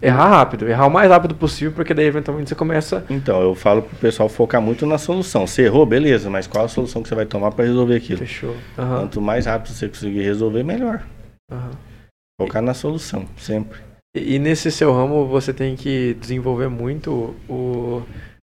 Errar 0.02 0.30
rápido, 0.30 0.68
errar 0.68 0.88
o 0.88 0.90
mais 0.90 1.10
rápido 1.10 1.36
possível, 1.36 1.72
porque 1.74 1.94
daí 1.94 2.06
eventualmente 2.06 2.50
você 2.50 2.56
começa. 2.56 3.06
Então, 3.10 3.42
eu 3.42 3.54
falo 3.54 3.84
pro 3.84 3.96
pessoal 3.98 4.28
focar 4.28 4.60
muito 4.62 4.86
na 4.86 4.98
solução. 4.98 5.46
Você 5.46 5.64
errou, 5.64 5.86
beleza, 5.86 6.30
mas 6.30 6.48
qual 6.48 6.66
a 6.66 6.68
solução 6.68 7.04
que 7.04 7.10
você 7.10 7.16
vai 7.16 7.26
tomar 7.26 7.52
pra 7.52 7.66
resolver 7.66 7.96
aquilo? 7.96 8.20
Fechou. 8.20 8.56
Aham, 8.78 9.00
Quanto 9.02 9.22
mais 9.22 9.46
rápido 9.46 9.74
você 9.74 9.88
conseguir 9.88 10.24
resolver, 10.24 10.64
melhor. 10.64 11.04
aham. 11.52 11.72
Focar 12.42 12.62
na 12.64 12.74
solução, 12.74 13.26
sempre. 13.38 13.80
E, 14.18 14.36
e 14.36 14.40
nesse 14.40 14.72
seu 14.72 14.92
ramo 14.92 15.28
você 15.28 15.54
tem 15.54 15.76
que 15.76 16.16
desenvolver 16.20 16.68
muito 16.70 17.36
o, 17.48 18.02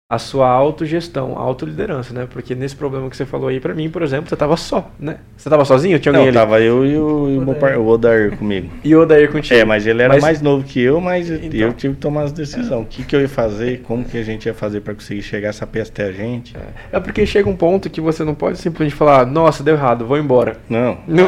a 0.10 0.18
sua 0.18 0.48
autogestão, 0.48 1.38
a 1.38 1.42
autoliderança, 1.42 2.14
né? 2.14 2.26
Porque 2.32 2.56
nesse 2.56 2.74
problema 2.74 3.10
que 3.10 3.18
você 3.18 3.26
falou 3.26 3.50
aí, 3.50 3.60
pra 3.60 3.74
mim, 3.74 3.90
por 3.90 4.02
exemplo, 4.02 4.30
você 4.30 4.38
tava 4.38 4.56
só, 4.56 4.90
né? 4.98 5.18
Você 5.36 5.50
tava 5.50 5.66
sozinho? 5.66 6.00
Tinha 6.00 6.12
alguém 6.14 6.32
Não, 6.32 6.40
ali? 6.42 6.48
tava 6.50 6.62
eu 6.62 6.86
e 6.86 6.98
o, 6.98 7.30
e 7.30 7.38
o, 7.38 7.56
par- 7.56 7.78
o 7.78 7.86
Odair 7.88 8.38
comigo. 8.38 8.70
E 8.86 8.96
o 8.96 9.02
Odair 9.02 9.30
contigo? 9.30 9.60
É, 9.60 9.66
mas 9.66 9.86
ele 9.86 10.02
era 10.02 10.14
Mas- 10.14 10.22
mais 10.24 10.42
novo 10.42 10.64
que 10.64 10.80
eu, 10.82 11.02
mas 11.02 11.30
Então. 11.30 11.60
eu 11.60 11.74
tive 11.74 11.96
que 11.96 12.00
tomar 12.00 12.24
as 12.24 12.32
decisões. 12.32 12.84
O 12.84 12.86
que, 12.86 13.04
que 13.04 13.14
eu 13.18 13.20
ia 13.20 13.28
fazer, 13.28 13.82
como 13.82 14.06
que 14.06 14.18
a 14.18 14.24
gente 14.24 14.46
ia 14.46 14.54
fazer 14.54 14.80
pra 14.80 14.94
conseguir 14.94 15.22
chegar 15.24 15.50
essa 15.50 15.68
peça 15.68 15.92
até 15.92 16.06
a 16.06 16.12
gente. 16.14 16.56
É 16.90 17.00
porque 17.02 17.26
chega 17.26 17.50
um 17.50 17.56
ponto 17.56 17.90
que 17.90 18.00
você 18.00 18.24
não 18.24 18.34
pode 18.34 18.60
simplesmente 18.60 18.96
falar, 18.96 19.26
nossa, 19.26 19.62
deu 19.62 19.74
errado, 19.76 20.06
vou 20.06 20.18
embora. 20.18 20.56
Não, 20.70 21.00
Não. 21.06 21.28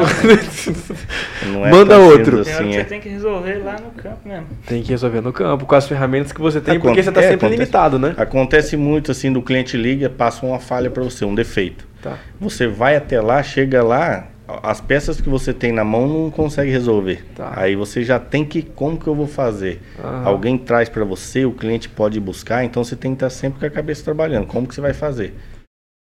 não 1.44 1.66
é 1.66 1.70
Manda 1.70 1.98
outro. 1.98 2.42
Tem 2.44 2.54
assim, 2.54 2.70
que 2.70 2.76
é. 2.76 2.82
você 2.82 2.84
tem 2.88 3.00
que 3.00 3.10
resolver 3.10 3.58
lá 3.62 3.76
no 3.78 3.90
campo 3.90 4.26
mesmo. 4.26 4.46
tem 4.66 4.82
que 4.82 4.88
resolver 4.88 5.20
no 5.20 5.34
campo, 5.34 5.66
com 5.66 5.74
as 5.74 5.86
ferramentas 5.86 6.32
que 6.32 6.40
você 6.40 6.62
tem, 6.62 6.76
Aconte- 6.78 6.88
porque 6.88 7.02
você 7.02 7.12
tá 7.12 7.20
é, 7.20 7.24
sempre 7.24 7.46
acontece. 7.46 7.60
limitado, 7.60 7.98
né? 7.98 8.14
Acontece 8.16 8.69
muito 8.76 9.10
assim, 9.10 9.32
do 9.32 9.42
cliente 9.42 9.76
liga, 9.76 10.08
passa 10.08 10.44
uma 10.44 10.58
falha 10.58 10.90
pra 10.90 11.02
você, 11.02 11.24
um 11.24 11.34
defeito. 11.34 11.86
Tá. 12.02 12.18
Você 12.40 12.66
vai 12.66 12.96
até 12.96 13.20
lá, 13.20 13.42
chega 13.42 13.82
lá, 13.82 14.28
as 14.62 14.80
peças 14.80 15.20
que 15.20 15.28
você 15.28 15.52
tem 15.52 15.72
na 15.72 15.84
mão 15.84 16.08
não 16.08 16.30
consegue 16.30 16.70
resolver. 16.70 17.24
Tá. 17.34 17.52
Aí 17.54 17.76
você 17.76 18.02
já 18.02 18.18
tem 18.18 18.44
que, 18.44 18.62
como 18.62 18.98
que 18.98 19.06
eu 19.06 19.14
vou 19.14 19.26
fazer? 19.26 19.80
Alguém 20.24 20.58
traz 20.58 20.88
pra 20.88 21.04
você, 21.04 21.44
o 21.44 21.52
cliente 21.52 21.88
pode 21.88 22.18
buscar, 22.18 22.64
então 22.64 22.82
você 22.82 22.96
tem 22.96 23.12
que 23.12 23.16
estar 23.16 23.30
sempre 23.30 23.60
com 23.60 23.66
a 23.66 23.70
cabeça 23.70 24.04
trabalhando. 24.04 24.46
Como 24.46 24.66
que 24.66 24.74
você 24.74 24.80
vai 24.80 24.92
fazer? 24.92 25.34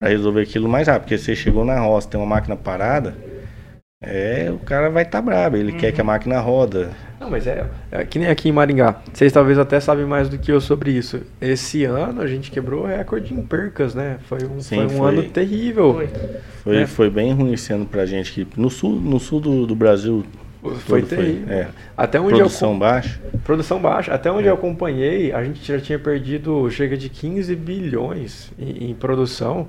Pra 0.00 0.10
resolver 0.10 0.42
aquilo 0.42 0.68
mais 0.68 0.88
rápido, 0.88 1.02
porque 1.02 1.18
você 1.18 1.36
chegou 1.36 1.64
na 1.64 1.78
roça, 1.78 2.08
tem 2.08 2.18
uma 2.18 2.26
máquina 2.26 2.56
parada, 2.56 3.16
é, 4.10 4.50
o 4.50 4.58
cara 4.58 4.88
vai 4.88 5.02
estar 5.02 5.20
brabo, 5.20 5.58
ele 5.58 5.72
quer 5.72 5.92
que 5.92 6.00
a 6.00 6.04
máquina 6.04 6.40
roda. 6.40 6.90
Não, 7.20 7.28
mas 7.28 7.46
é, 7.46 7.66
é 7.90 8.02
que 8.02 8.18
nem 8.18 8.28
aqui 8.28 8.48
em 8.48 8.52
Maringá. 8.52 9.02
Vocês 9.12 9.30
talvez 9.30 9.58
até 9.58 9.78
sabem 9.78 10.06
mais 10.06 10.26
do 10.26 10.38
que 10.38 10.50
eu 10.50 10.58
sobre 10.58 10.90
isso. 10.90 11.20
Esse 11.38 11.84
ano 11.84 12.22
a 12.22 12.26
gente 12.26 12.50
quebrou 12.50 12.84
o 12.84 12.86
recorde 12.86 13.34
em 13.34 13.42
percas, 13.42 13.94
né? 13.94 14.16
Foi 14.22 14.38
um, 14.44 14.58
Sim, 14.58 14.76
foi 14.76 14.86
um 14.86 14.88
foi. 15.00 15.08
ano 15.10 15.22
terrível. 15.24 15.92
Foi. 15.92 16.08
Foi, 16.64 16.76
É. 16.78 16.86
foi 16.86 17.10
bem 17.10 17.34
ruim 17.34 17.52
esse 17.52 17.74
ano 17.74 17.84
pra 17.84 18.06
gente 18.06 18.30
aqui. 18.40 18.48
No 18.58 18.70
sul, 18.70 18.92
no 18.92 19.20
sul 19.20 19.38
do, 19.38 19.66
do 19.66 19.74
Brasil, 19.74 20.24
Foi, 20.86 21.02
terrível. 21.02 21.52
é. 21.54 21.68
Até 21.94 22.18
onde 22.18 22.36
produção 22.36 22.72
eu, 22.72 22.78
baixa. 22.78 23.20
produção 23.44 23.78
baixa. 23.78 24.14
Até 24.14 24.30
É. 24.30 24.32
onde 24.32 24.46
eu 24.48 24.54
acompanhei, 24.54 25.30
a 25.30 25.44
gente 25.44 25.62
já 25.62 25.78
tinha 25.78 25.98
perdido 25.98 26.70
chega 26.70 26.96
de 26.96 27.10
15 27.10 27.54
bilhões 27.54 28.50
em, 28.58 28.90
em 28.90 28.94
produção. 28.94 29.68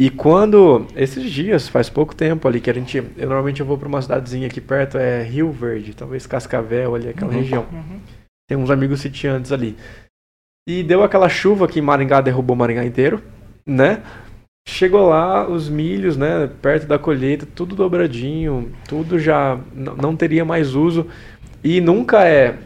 E 0.00 0.10
quando, 0.10 0.86
esses 0.94 1.28
dias, 1.30 1.68
faz 1.68 1.90
pouco 1.90 2.14
tempo 2.14 2.46
ali, 2.46 2.60
que 2.60 2.70
a 2.70 2.74
gente, 2.74 2.98
eu 2.98 3.26
normalmente 3.26 3.60
eu 3.60 3.66
vou 3.66 3.76
para 3.76 3.88
uma 3.88 4.00
cidadezinha 4.00 4.46
aqui 4.46 4.60
perto, 4.60 4.96
é 4.96 5.24
Rio 5.24 5.50
Verde, 5.50 5.92
talvez 5.94 6.24
Cascavel 6.26 6.94
ali, 6.94 7.08
aquela 7.08 7.32
Uhum. 7.32 7.38
região. 7.38 7.66
Uhum. 7.72 8.00
Tem 8.48 8.56
uns 8.56 8.70
amigos 8.70 9.00
sitiantes 9.00 9.50
ali. 9.50 9.76
E 10.68 10.82
deu 10.84 11.02
aquela 11.02 11.28
chuva 11.28 11.66
que 11.66 11.80
Maringá 11.82 12.20
derrubou 12.20 12.54
Maringá 12.54 12.84
inteiro, 12.84 13.20
né? 13.66 14.02
Chegou 14.68 15.08
lá 15.08 15.48
os 15.48 15.68
milhos, 15.68 16.16
né, 16.16 16.48
perto 16.60 16.86
da 16.86 16.98
colheita, 16.98 17.46
tudo 17.46 17.74
dobradinho, 17.74 18.70
tudo 18.86 19.18
já 19.18 19.58
não 19.74 20.14
teria 20.14 20.44
mais 20.44 20.74
uso. 20.74 21.06
E 21.64 21.80
nunca 21.80 22.24
é. 22.24 22.56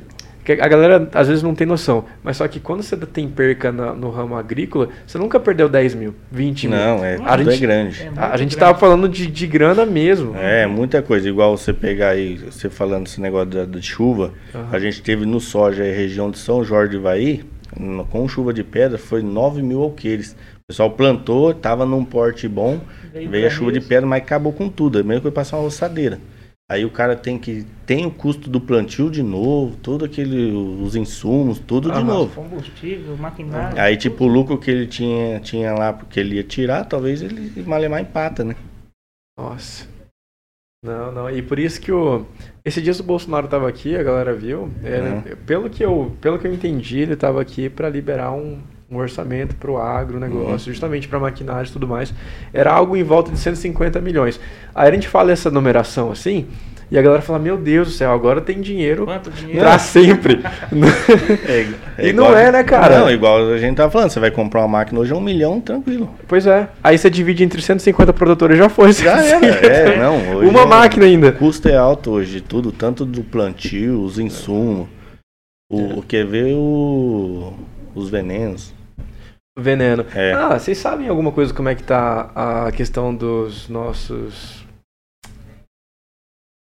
Que 0.44 0.52
A 0.52 0.68
galera 0.68 1.08
às 1.14 1.28
vezes 1.28 1.42
não 1.42 1.54
tem 1.54 1.66
noção, 1.66 2.04
mas 2.22 2.36
só 2.36 2.48
que 2.48 2.58
quando 2.60 2.82
você 2.82 2.96
tem 2.96 3.28
perca 3.28 3.70
na- 3.70 3.92
no 3.94 4.10
ramo 4.10 4.36
agrícola, 4.36 4.88
você 5.06 5.16
nunca 5.18 5.38
perdeu 5.38 5.68
10 5.68 5.94
mil, 5.94 6.14
20 6.30 6.66
mil. 6.68 6.76
Não, 6.76 7.04
é, 7.04 7.18
A 7.24 7.34
é 7.34 7.44
gente- 7.44 7.60
grande. 7.60 8.02
É 8.02 8.08
A, 8.16 8.36
gente 8.36 8.38
grande. 8.38 8.56
tava 8.56 8.78
falando 8.78 9.08
de, 9.08 9.26
de 9.26 9.46
grana 9.46 9.86
mesmo. 9.86 10.34
É, 10.36 10.66
muita 10.66 11.00
coisa. 11.02 11.28
Igual 11.28 11.56
você 11.56 11.72
pegar 11.72 12.08
aí, 12.10 12.36
você 12.38 12.68
falando 12.68 13.06
esse 13.06 13.20
negócio 13.20 13.46
da, 13.50 13.64
da 13.64 13.80
chuva, 13.80 14.32
Aham. 14.54 14.68
a 14.72 14.78
gente 14.78 15.00
teve 15.02 15.24
no 15.24 15.40
soja, 15.40 15.82
região 15.84 16.30
de 16.30 16.38
São 16.38 16.64
Jorge 16.64 16.90
de 16.92 16.96
Ivaí, 16.96 17.44
no- 17.78 18.04
com 18.04 18.28
chuva 18.28 18.52
de 18.52 18.64
pedra, 18.64 18.98
foi 18.98 19.22
9 19.22 19.62
mil 19.62 19.80
alqueires. 19.82 20.36
O 20.64 20.66
pessoal 20.72 20.90
plantou, 20.90 21.52
tava 21.54 21.84
num 21.86 22.04
porte 22.04 22.48
bom, 22.48 22.80
Veio 23.12 23.30
veio 23.30 23.46
a 23.46 23.50
chuva 23.50 23.70
de 23.72 23.78
Rios. 23.78 23.88
pedra, 23.88 24.06
mas 24.06 24.22
acabou 24.22 24.52
com 24.52 24.68
tudo. 24.68 24.98
É 24.98 25.02
mesmo 25.02 25.22
que 25.22 25.30
passar 25.30 25.56
uma 25.56 25.62
roçadeira. 25.64 26.18
Aí 26.70 26.84
o 26.84 26.90
cara 26.90 27.14
tem 27.16 27.38
que. 27.38 27.66
Tem 27.84 28.06
o 28.06 28.10
custo 28.10 28.48
do 28.48 28.60
plantio 28.60 29.10
de 29.10 29.22
novo, 29.22 29.76
todo 29.76 30.04
aquele. 30.04 30.50
os 30.52 30.96
insumos, 30.96 31.58
tudo 31.58 31.90
de 31.90 31.98
Aham. 31.98 32.04
novo. 32.04 32.34
Combustível, 32.34 33.16
maquinário. 33.16 33.78
Aí, 33.80 33.96
tipo, 33.96 34.24
o 34.24 34.28
lucro 34.28 34.56
que 34.58 34.70
ele 34.70 34.86
tinha, 34.86 35.38
tinha 35.40 35.72
lá, 35.74 35.92
porque 35.92 36.18
ele 36.18 36.36
ia 36.36 36.44
tirar, 36.44 36.84
talvez 36.84 37.20
ele 37.20 37.62
malemar 37.66 38.00
empata, 38.00 38.42
né? 38.42 38.56
Nossa. 39.38 39.86
Não, 40.84 41.12
não. 41.12 41.30
E 41.30 41.42
por 41.42 41.58
isso 41.58 41.80
que 41.80 41.92
o. 41.92 42.24
Esse 42.64 42.80
dia 42.80 42.92
o 42.92 43.02
Bolsonaro 43.02 43.48
tava 43.48 43.68
aqui, 43.68 43.94
a 43.94 44.02
galera 44.02 44.34
viu. 44.34 44.70
é, 44.82 45.00
Uhum. 45.00 45.36
pelo, 45.46 45.68
que 45.70 45.84
eu, 45.84 46.16
pelo 46.20 46.38
que 46.38 46.46
eu 46.46 46.54
entendi, 46.54 47.00
ele 47.00 47.16
tava 47.16 47.40
aqui 47.40 47.68
para 47.68 47.88
liberar 47.88 48.32
um, 48.32 48.60
um 48.92 48.96
orçamento 48.98 49.54
pro 49.56 49.78
agronegócio, 49.78 50.50
Uhum. 50.68 50.72
justamente 50.74 51.08
para 51.08 51.18
maquinário 51.18 51.66
e 51.68 51.72
tudo 51.72 51.88
mais. 51.88 52.12
Era 52.52 52.72
algo 52.72 52.96
em 52.96 53.02
volta 53.02 53.30
de 53.32 53.38
150 53.38 54.00
milhões. 54.00 54.38
Aí 54.74 54.88
a 54.90 54.92
gente 54.94 55.08
fala 55.08 55.32
essa 55.32 55.50
numeração 55.50 56.10
assim, 56.12 56.46
e 56.90 56.98
a 56.98 57.00
galera 57.02 57.22
fala: 57.22 57.38
Meu 57.38 57.56
Deus 57.56 57.88
do 57.88 57.94
céu, 57.94 58.12
agora 58.12 58.40
tem 58.42 58.60
dinheiro 58.60 59.06
Quanto 59.06 59.30
dinheiro? 59.30 59.60
pra 59.60 59.78
sempre. 59.78 60.40
É, 61.98 62.08
E 62.08 62.12
não 62.12 62.36
é, 62.36 62.50
né, 62.52 62.62
cara? 62.64 62.98
Não, 63.00 63.10
igual 63.10 63.50
a 63.52 63.58
gente 63.58 63.76
tava 63.76 63.90
falando, 63.90 64.10
você 64.10 64.20
vai 64.20 64.30
comprar 64.30 64.60
uma 64.60 64.68
máquina 64.68 64.98
hoje 65.00 65.12
é 65.12 65.16
um 65.16 65.20
milhão, 65.20 65.60
tranquilo. 65.60 66.08
pois 66.28 66.46
é. 66.46 66.68
Aí 66.82 66.96
você 66.98 67.08
divide 67.10 67.44
entre 67.44 67.60
150 67.60 68.12
produtores 68.12 68.56
já 68.58 68.68
foi. 68.68 68.92
Já 68.92 69.22
era, 69.22 69.46
é, 69.66 69.96
não. 69.98 70.36
Hoje 70.36 70.48
Uma 70.50 70.62
é- 70.62 70.66
máquina 70.66 71.06
ainda. 71.06 71.28
O 71.28 71.32
custo 71.34 71.68
é 71.68 71.76
alto 71.76 72.10
hoje, 72.10 72.40
tudo, 72.40 72.72
tanto 72.72 73.04
do 73.04 73.22
plantio, 73.22 74.02
os 74.02 74.18
insumos, 74.18 74.88
o, 75.70 75.98
o 75.98 76.02
que 76.02 76.22
ver 76.24 76.54
o, 76.54 77.52
os 77.94 78.08
venenos. 78.10 78.72
Veneno. 79.58 80.04
É. 80.14 80.32
Ah, 80.32 80.58
vocês 80.58 80.78
sabem 80.78 81.08
alguma 81.08 81.30
coisa 81.30 81.52
como 81.52 81.68
é 81.68 81.74
que 81.74 81.82
tá 81.82 82.30
a 82.34 82.72
questão 82.72 83.14
dos 83.14 83.68
nossos. 83.68 84.62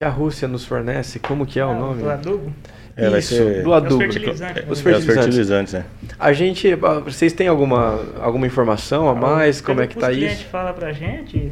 que 0.02 0.06
a 0.06 0.10
Rússia 0.10 0.48
nos 0.48 0.66
fornece? 0.66 1.20
Como 1.20 1.46
que 1.46 1.60
é 1.60 1.66
o 1.66 1.70
Ah, 1.70 1.76
nome? 1.76 2.02
Do 2.02 2.10
adubo? 2.10 2.52
É, 2.98 3.08
Isso, 3.20 3.36
ser- 3.36 3.64
do 3.64 3.72
É 3.72 3.78
os 3.78 3.84
adubo. 3.86 3.98
fertilizantes. 4.02 4.40
Os 4.42 4.42
né? 4.42 4.66
É, 4.68 4.72
os 4.72 4.82
fertilizantes. 4.82 5.24
fertilizantes, 5.24 5.74
né? 5.74 5.86
A 6.20 6.34
gente. 6.34 6.74
ah, 6.74 7.00
Vocês 7.00 7.34
têm 7.34 7.48
alguma, 7.48 8.00
alguma 8.20 8.48
informação 8.48 9.08
a 9.08 9.14
mais? 9.16 9.62
Como 9.62 9.80
é 9.80 9.86
que 9.88 9.96
tá 9.96 10.12
isso? 10.12 10.20
clientes 10.20 10.42
fala 10.44 10.74
pra 10.74 10.92
gente, 10.92 11.52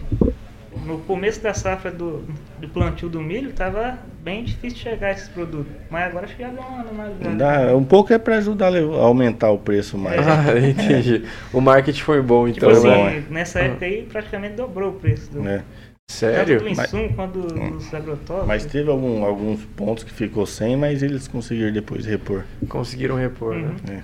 no 0.85 0.99
começo 0.99 1.41
da 1.41 1.53
safra 1.53 1.91
do, 1.91 2.23
do 2.59 2.67
plantio 2.69 3.09
do 3.09 3.19
milho, 3.21 3.51
tava 3.53 3.97
bem 4.23 4.43
difícil 4.43 4.79
chegar 4.79 5.11
esses 5.11 5.27
produtos. 5.29 5.71
Mas 5.89 6.05
agora 6.07 6.25
acho 6.25 6.35
que 6.35 6.41
já 6.43 6.49
deu 6.49 6.61
uma 6.61 6.83
normalizada. 6.83 7.35
Dá- 7.35 7.75
um 7.75 7.83
pouco 7.83 8.13
é 8.13 8.17
para 8.17 8.37
ajudar 8.37 8.73
a 8.75 8.79
aumentar 9.01 9.51
o 9.51 9.57
preço 9.57 9.97
mais. 9.97 10.19
Ah, 10.27 10.57
entendi. 10.59 11.23
O 11.53 11.61
marketing 11.61 12.01
foi 12.01 12.21
bom, 12.21 12.51
Tipo 12.51 12.65
então. 12.65 12.81
Foi 12.81 12.89
assim, 12.91 13.01
bom, 13.01 13.07
é. 13.09 13.23
nessa 13.33 13.59
época 13.59 13.85
aí 13.85 14.03
praticamente 14.03 14.55
dobrou 14.55 14.89
o 14.91 14.93
preço. 14.93 15.31
Do, 15.31 15.41
né? 15.41 15.63
Sério? 16.11 16.57
Tanto 16.59 16.69
do 16.69 16.75
Mas- 16.75 16.87
insumo 16.93 17.13
quanto 17.13 17.39
dos 17.41 17.93
agrotóxicos. 17.93 18.47
Mas 18.47 18.65
teve 18.65 18.89
algum- 18.89 19.23
alguns 19.23 19.63
pontos 19.75 20.03
que 20.03 20.11
ficou 20.11 20.45
sem, 20.45 20.75
mas 20.75 21.03
eles 21.03 21.27
conseguiram 21.27 21.71
depois 21.71 22.05
repor. 22.05 22.43
Conseguiram 22.67 23.15
repor, 23.15 23.53
né? 23.55 23.75
Uhum. 23.87 23.95
É. 23.95 24.01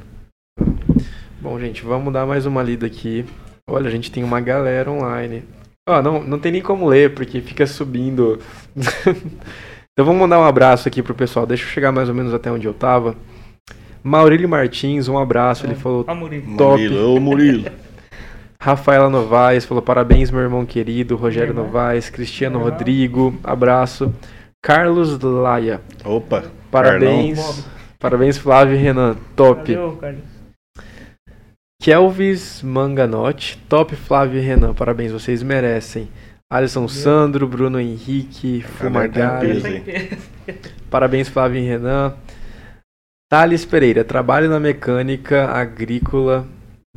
Bom, 1.42 1.60
gente, 1.60 1.84
vamos 1.84 2.14
dar 2.14 2.26
mais 2.26 2.46
uma 2.46 2.62
lida 2.64 2.86
aqui. 2.86 3.26
Olha, 3.68 3.88
a 3.88 3.92
gente 3.92 4.12
tem 4.12 4.24
uma 4.24 4.40
galera 4.40 4.90
online. 4.92 5.44
Ó, 5.88 6.02
não, 6.02 6.24
não 6.24 6.40
tem 6.40 6.52
nem 6.52 6.62
como 6.62 6.88
ler, 6.88 7.14
porque 7.14 7.42
fica 7.42 7.68
subindo. 7.68 8.40
então 8.76 10.04
vamos 10.04 10.20
mandar 10.20 10.40
um 10.40 10.44
abraço 10.44 10.88
aqui 10.88 11.04
pro 11.04 11.14
pessoal. 11.14 11.46
Deixa 11.46 11.64
eu 11.64 11.68
chegar 11.68 11.92
mais 11.92 12.10
ou 12.10 12.16
menos 12.16 12.34
até 12.34 12.52
onde 12.52 12.66
eu 12.66 12.74
tava. 12.74 13.16
Maurílio 14.04 14.50
Martins, 14.50 15.08
um 15.08 15.18
abraço. 15.18 15.66
Ele 15.66 15.76
falou. 15.76 16.04
Ó, 16.08 16.16
Murilo. 16.16 16.58
Top. 16.58 16.82
Murilo, 16.82 17.16
ô 17.16 17.20
Murilo. 17.20 17.72
Rafaela 18.60 19.10
Novaes 19.12 19.64
falou: 19.66 19.84
parabéns, 19.84 20.32
meu 20.32 20.42
irmão 20.42 20.66
querido. 20.66 21.16
Rogério 21.16 21.52
irmão. 21.52 21.66
Novaes, 21.66 22.10
Cristiano. 22.10 22.60
Rodrigo, 22.60 23.38
abraço. 23.44 24.12
Carlos 24.64 25.20
Laia, 25.22 25.80
Opa, 26.04 26.46
parabéns. 26.72 27.38
Bob. 27.38 27.64
Parabéns, 28.00 28.38
Flávio 28.40 28.76
e 28.76 28.80
Renan, 28.80 29.16
top. 29.36 29.72
Valeu, 29.76 29.96
Carlos. 29.98 30.35
Kelvis 31.86 32.64
Manganotti, 32.64 33.60
top 33.70 33.96
Flávio 33.96 34.40
e 34.40 34.44
Renan, 34.44 34.74
parabéns, 34.74 35.12
vocês 35.12 35.44
merecem. 35.44 36.10
Alisson 36.52 36.88
Sandro, 36.88 37.48
Bruno 37.48 37.80
Henrique, 37.80 38.66
peso. 39.40 39.68
parabéns 40.90 41.30
Flávio 41.30 41.62
e 41.62 41.64
Renan. 41.64 42.16
Thales 43.30 43.66
Pereira, 43.66 44.04
trabalho 44.04 44.50
na 44.50 44.60
mecânica 44.60 45.46
agrícola 45.46 46.48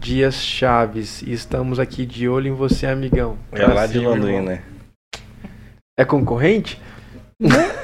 Dias 0.01 0.37
Chaves 0.37 1.21
e 1.21 1.35
estamos 1.35 1.79
aqui 1.79 2.07
de 2.07 2.27
olho 2.27 2.49
em 2.49 2.55
você, 2.55 2.87
amigão. 2.87 3.37
é 3.53 3.67
lá 3.67 3.87
de 3.87 3.99
Londrina, 3.99 4.31
irmão. 4.31 4.45
né? 4.47 4.63
É 5.99 6.05
concorrente? 6.07 6.81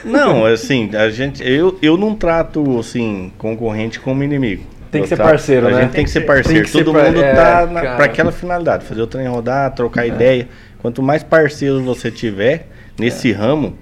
Não, 0.02 0.46
assim, 0.46 0.96
a 0.96 1.10
gente, 1.10 1.46
eu, 1.46 1.78
eu 1.82 1.98
não 1.98 2.16
trato 2.16 2.78
assim 2.78 3.30
concorrente 3.36 4.00
como 4.00 4.24
inimigo. 4.24 4.64
Tem 4.94 5.02
que 5.02 5.08
ser 5.08 5.16
parceiro, 5.16 5.66
a 5.66 5.70
né? 5.70 5.82
gente 5.82 5.92
tem 5.92 6.04
que 6.04 6.10
ser 6.10 6.20
parceiro. 6.22 6.64
que 6.64 6.72
Todo 6.72 6.92
mundo 6.94 7.22
é, 7.22 7.34
tá 7.34 7.66
na, 7.66 7.80
pra 7.96 8.04
aquela 8.06 8.32
finalidade, 8.32 8.84
fazer 8.84 9.02
o 9.02 9.06
trem 9.06 9.26
rodar, 9.28 9.70
trocar 9.74 10.06
ideia. 10.06 10.48
Quanto 10.80 11.02
mais 11.02 11.22
parceiros 11.22 11.82
você 11.82 12.10
tiver 12.10 12.66
nesse 12.98 13.32
ramo, 13.32 13.78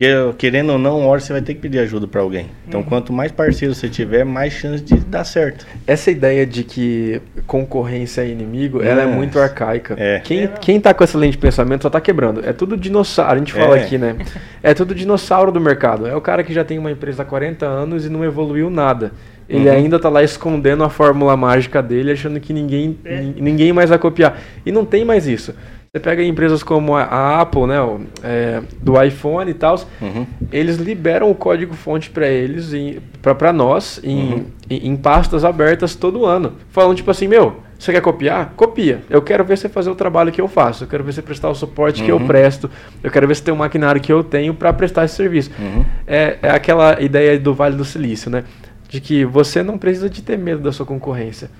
que- 0.00 0.34
querendo 0.36 0.72
ou 0.72 0.78
não, 0.78 0.98
uma 1.00 1.08
hora 1.08 1.20
você 1.20 1.32
vai 1.32 1.40
ter 1.40 1.54
que 1.54 1.60
pedir 1.60 1.78
ajuda 1.78 2.06
pra 2.08 2.20
alguém. 2.20 2.46
Então, 2.68 2.80
Uhum. 2.80 2.86
quanto 2.86 3.12
mais 3.12 3.30
parceiros 3.30 3.78
você 3.78 3.88
tiver, 3.88 4.24
mais 4.24 4.52
chance 4.52 4.82
de 4.82 4.96
dar 4.96 5.22
certo. 5.24 5.64
Essa 5.86 6.10
ideia 6.10 6.44
de 6.44 6.64
que 6.64 7.22
concorrência 7.46 8.22
é 8.22 8.28
inimigo, 8.28 8.82
ela 8.82 9.02
é 9.02 9.06
muito 9.06 9.38
arcaica. 9.38 9.94
É. 9.96 10.18
Quem, 10.20 10.42
É, 10.44 10.46
quem 10.48 10.80
tá 10.80 10.92
com 10.92 11.04
essa 11.04 11.16
lente 11.16 11.32
de 11.32 11.38
pensamento 11.38 11.82
só 11.82 11.90
tá 11.90 12.00
quebrando. 12.00 12.44
É 12.44 12.52
tudo 12.52 12.76
dinossauro, 12.76 13.34
a 13.34 13.38
gente 13.38 13.52
fala 13.52 13.78
É. 13.78 13.82
aqui, 13.82 13.96
né? 13.96 14.16
É 14.62 14.74
tudo 14.74 14.94
dinossauro 14.94 15.52
do 15.52 15.60
mercado. 15.60 16.06
É 16.06 16.14
o 16.16 16.20
cara 16.20 16.42
que 16.42 16.52
já 16.52 16.64
tem 16.64 16.76
uma 16.78 16.90
empresa 16.90 17.22
há 17.22 17.24
40 17.24 17.64
anos 17.64 18.04
e 18.04 18.08
não 18.10 18.24
evoluiu 18.24 18.68
nada. 18.68 19.12
Ele 19.48 19.68
Uhum. 19.68 19.74
ainda 19.76 19.98
tá 19.98 20.08
lá 20.08 20.22
escondendo 20.22 20.82
a 20.84 20.88
fórmula 20.90 21.36
mágica 21.36 21.82
dele, 21.82 22.12
achando 22.12 22.40
que 22.40 22.52
ninguém, 22.52 22.98
É. 23.04 23.20
nin- 23.20 23.34
ninguém 23.38 23.72
mais 23.72 23.90
vai 23.90 23.98
copiar. 23.98 24.38
E 24.64 24.72
não 24.72 24.84
tem 24.84 25.04
mais 25.04 25.26
isso. 25.26 25.54
Você 25.92 26.00
pega 26.00 26.24
empresas 26.24 26.62
como 26.62 26.96
a, 26.96 27.02
a 27.04 27.40
Apple, 27.42 27.66
né, 27.66 27.80
o, 27.80 28.00
é, 28.24 28.60
do 28.82 29.00
iPhone 29.00 29.48
e 29.48 29.54
tal, 29.54 29.78
Uhum. 30.02 30.26
eles 30.50 30.76
liberam 30.76 31.30
o 31.30 31.34
código-fonte 31.36 32.10
para 32.10 32.26
eles, 32.26 32.72
para 33.22 33.52
nós, 33.52 34.00
em, 34.02 34.32
Uhum. 34.32 34.44
em, 34.70 34.88
em 34.88 34.96
pastas 34.96 35.44
abertas 35.44 35.94
todo 35.94 36.24
ano. 36.26 36.54
Falando 36.70 36.96
tipo 36.96 37.10
assim, 37.12 37.28
meu, 37.28 37.60
você 37.78 37.92
quer 37.92 38.00
copiar? 38.00 38.54
Copia. 38.56 39.02
Eu 39.08 39.22
quero 39.22 39.44
ver 39.44 39.56
você 39.56 39.68
fazer 39.68 39.90
o 39.90 39.94
trabalho 39.94 40.32
que 40.32 40.40
eu 40.40 40.48
faço. 40.48 40.82
Eu 40.82 40.88
quero 40.88 41.04
ver 41.04 41.12
você 41.12 41.22
prestar 41.22 41.50
o 41.50 41.54
suporte 41.54 42.02
que 42.02 42.10
eu 42.10 42.16
Uhum. 42.16 42.26
presto. 42.26 42.68
Eu 43.02 43.10
quero 43.10 43.28
ver 43.28 43.36
se 43.36 43.42
tem 43.44 43.54
o 43.54 43.56
maquinário 43.56 44.00
que 44.00 44.12
eu 44.12 44.24
tenho 44.24 44.52
para 44.54 44.72
prestar 44.72 45.04
esse 45.04 45.14
serviço. 45.14 45.50
Uhum. 45.58 45.84
É, 46.08 46.38
é 46.42 46.50
aquela 46.50 47.00
ideia 47.00 47.38
do 47.38 47.54
Vale 47.54 47.76
do 47.76 47.84
Silício, 47.84 48.30
né? 48.30 48.42
De 48.94 49.00
que 49.00 49.24
você 49.24 49.60
não 49.60 49.76
precisa 49.76 50.08
de 50.08 50.22
ter 50.22 50.38
medo 50.38 50.62
da 50.62 50.70
sua 50.70 50.86
concorrência. 50.86 51.50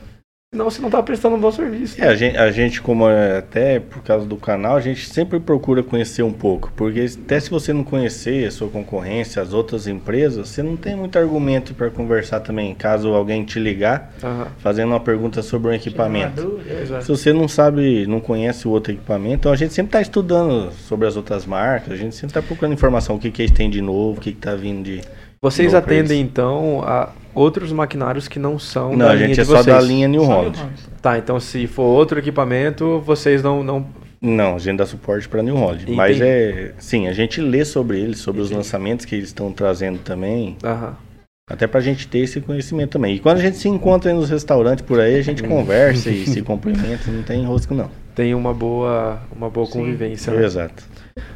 Senão 0.54 0.70
você 0.70 0.80
não 0.80 0.88
tá 0.88 1.02
prestando 1.02 1.34
um 1.34 1.40
bom 1.40 1.50
serviço. 1.50 2.00
É, 2.00 2.06
a 2.06 2.14
gente, 2.14 2.36
a 2.36 2.48
gente, 2.52 2.80
como 2.80 3.08
é, 3.08 3.38
até 3.38 3.80
por 3.80 4.04
causa 4.04 4.24
do 4.24 4.36
canal, 4.36 4.76
a 4.76 4.80
gente 4.80 5.08
sempre 5.08 5.40
procura 5.40 5.82
conhecer 5.82 6.22
um 6.22 6.32
pouco. 6.32 6.72
Porque 6.76 7.04
até 7.24 7.40
se 7.40 7.50
você 7.50 7.72
não 7.72 7.82
conhecer 7.82 8.46
a 8.46 8.52
sua 8.52 8.68
concorrência, 8.68 9.42
as 9.42 9.52
outras 9.52 9.88
empresas, 9.88 10.48
você 10.48 10.62
não 10.62 10.76
tem 10.76 10.94
muito 10.94 11.18
argumento 11.18 11.74
para 11.74 11.90
conversar 11.90 12.38
também. 12.38 12.72
Caso 12.72 13.08
alguém 13.08 13.44
te 13.44 13.58
ligar, 13.58 14.14
Aham. 14.22 14.46
fazendo 14.58 14.90
uma 14.90 15.00
pergunta 15.00 15.42
sobre 15.42 15.72
um 15.72 15.74
equipamento. 15.74 16.40
dúvida. 16.40 16.98
É. 16.98 17.00
Se 17.00 17.08
você 17.08 17.32
não 17.32 17.48
sabe, 17.48 18.06
não 18.06 18.20
conhece 18.20 18.68
o 18.68 18.70
outro 18.70 18.92
equipamento, 18.92 19.34
então 19.34 19.52
a 19.52 19.56
gente 19.56 19.74
sempre 19.74 19.88
está 19.88 20.02
estudando 20.02 20.70
sobre 20.86 21.08
as 21.08 21.16
outras 21.16 21.44
marcas, 21.44 21.92
a 21.94 21.96
gente 21.96 22.14
sempre 22.14 22.28
está 22.28 22.40
procurando 22.40 22.74
informação, 22.74 23.16
o 23.16 23.18
que, 23.18 23.32
que 23.32 23.42
eles 23.42 23.50
têm 23.50 23.68
de 23.68 23.82
novo, 23.82 24.18
o 24.18 24.20
que 24.20 24.30
está 24.30 24.54
vindo 24.54 24.84
de. 24.84 25.00
Vocês 25.42 25.74
atendem 25.74 26.20
então 26.20 26.80
a 26.86 27.10
outros 27.34 27.72
maquinários 27.72 28.28
que 28.28 28.38
não 28.38 28.58
são 28.58 28.90
Não, 28.90 29.06
da 29.06 29.10
a 29.10 29.14
linha 29.14 29.26
gente 29.28 29.34
de 29.36 29.40
é 29.42 29.44
só 29.44 29.52
vocês. 29.62 29.66
da 29.66 29.80
linha 29.80 30.08
New 30.08 30.24
Holland. 30.24 30.58
Tá, 31.02 31.18
então 31.18 31.38
se 31.40 31.66
for 31.66 31.82
outro 31.82 32.18
equipamento, 32.18 33.00
vocês 33.00 33.42
não. 33.42 33.62
não... 33.62 33.86
Não, 34.20 34.54
a 34.56 34.58
gente 34.58 34.78
dá 34.78 34.86
suporte 34.86 35.28
para 35.28 35.42
New 35.42 35.54
Holland. 35.56 35.82
Entendi. 35.82 35.96
Mas 35.96 36.18
é. 36.20 36.72
Sim, 36.78 37.08
a 37.08 37.12
gente 37.12 37.40
lê 37.42 37.62
sobre 37.64 38.00
eles, 38.00 38.18
sobre 38.20 38.40
os 38.40 38.46
Entendi. 38.48 38.58
lançamentos 38.58 39.04
que 39.04 39.14
eles 39.14 39.26
estão 39.28 39.52
trazendo 39.52 39.98
também. 39.98 40.56
Aham. 40.64 40.96
Até 41.50 41.66
pra 41.66 41.78
gente 41.82 42.08
ter 42.08 42.20
esse 42.20 42.40
conhecimento 42.40 42.92
também. 42.92 43.16
E 43.16 43.18
quando 43.18 43.36
a 43.36 43.40
gente 43.42 43.58
se 43.58 43.68
encontra 43.68 44.10
aí 44.10 44.16
nos 44.16 44.30
restaurantes 44.30 44.82
por 44.82 44.98
aí, 44.98 45.16
a 45.16 45.22
gente 45.22 45.42
conversa 45.44 46.08
e 46.08 46.24
se 46.26 46.40
cumprimenta, 46.40 47.10
não 47.10 47.22
tem 47.22 47.42
enrosco 47.42 47.74
não. 47.74 47.90
Tem 48.14 48.34
uma 48.34 48.54
boa, 48.54 49.18
uma 49.36 49.50
boa 49.50 49.66
Sim. 49.66 49.72
convivência. 49.80 50.32
né? 50.32 50.42
Exato. 50.42 50.82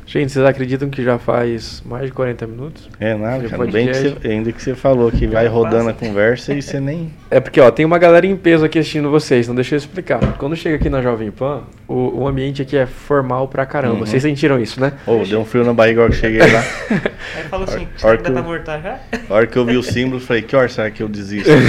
Gente, 0.05 0.33
vocês 0.33 0.45
acreditam 0.45 0.91
que 0.91 1.05
já 1.05 1.19
faz 1.21 1.81
mais 1.87 2.07
de 2.07 2.13
40 2.13 2.47
minutos? 2.49 2.89
É 2.99 3.15
nada, 3.15 3.49
cara. 3.49 3.65
Bem 3.67 3.87
que 3.87 3.95
você, 3.95 4.17
ainda 4.29 4.51
que 4.51 4.61
você 4.61 4.75
falou 4.75 5.09
que 5.13 5.25
vai 5.29 5.47
rodando 5.47 5.91
a 5.91 5.93
conversa 5.93 6.53
e 6.53 6.61
você 6.61 6.81
nem. 6.81 7.13
É 7.31 7.39
porque, 7.39 7.61
ó, 7.61 7.71
tem 7.71 7.85
uma 7.87 7.99
galera 7.99 8.27
em 8.27 8.35
peso 8.37 8.65
aqui 8.65 8.79
assistindo 8.79 9.09
vocês, 9.11 9.47
não 9.47 9.55
deixa 9.55 9.75
eu 9.75 9.77
explicar. 9.77 10.19
Quando 10.39 10.57
chega 10.57 10.75
aqui 10.77 10.89
na 10.91 11.01
Jovem 11.03 11.31
Pan, 11.31 11.63
o, 11.87 12.23
o 12.23 12.27
ambiente 12.27 12.61
aqui 12.63 12.77
é 12.77 12.87
formal 12.87 13.47
pra 13.47 13.65
caramba. 13.67 13.97
Uhum. 14.01 14.07
Vocês 14.07 14.23
sentiram 14.23 14.59
isso, 14.59 14.81
né? 14.81 14.95
Ô, 15.07 15.19
deu 15.25 15.41
um 15.41 15.45
frio 15.45 15.63
na 15.63 15.73
barriga 15.75 16.01
hora 16.03 16.11
que 16.11 16.17
cheguei 16.17 16.41
lá. 16.41 16.65
Aí 17.37 17.45
falou 17.49 17.65
assim, 17.69 17.83
Or- 17.83 17.89
será 17.99 18.17
que 18.17 18.23
dá 18.23 18.29
Orco- 18.31 18.33
pra 18.33 18.43
voltar 18.43 18.81
já? 18.81 18.99
A 19.31 19.35
hora 19.35 19.47
que 19.47 19.57
eu 19.57 19.65
vi 19.67 19.77
o 19.77 19.83
símbolo, 19.83 20.21
falei, 20.21 20.43
que 20.43 20.57
hora 20.57 20.69
será 20.69 20.91
que 20.91 21.03
eu 21.03 21.09
desisto? 21.09 21.51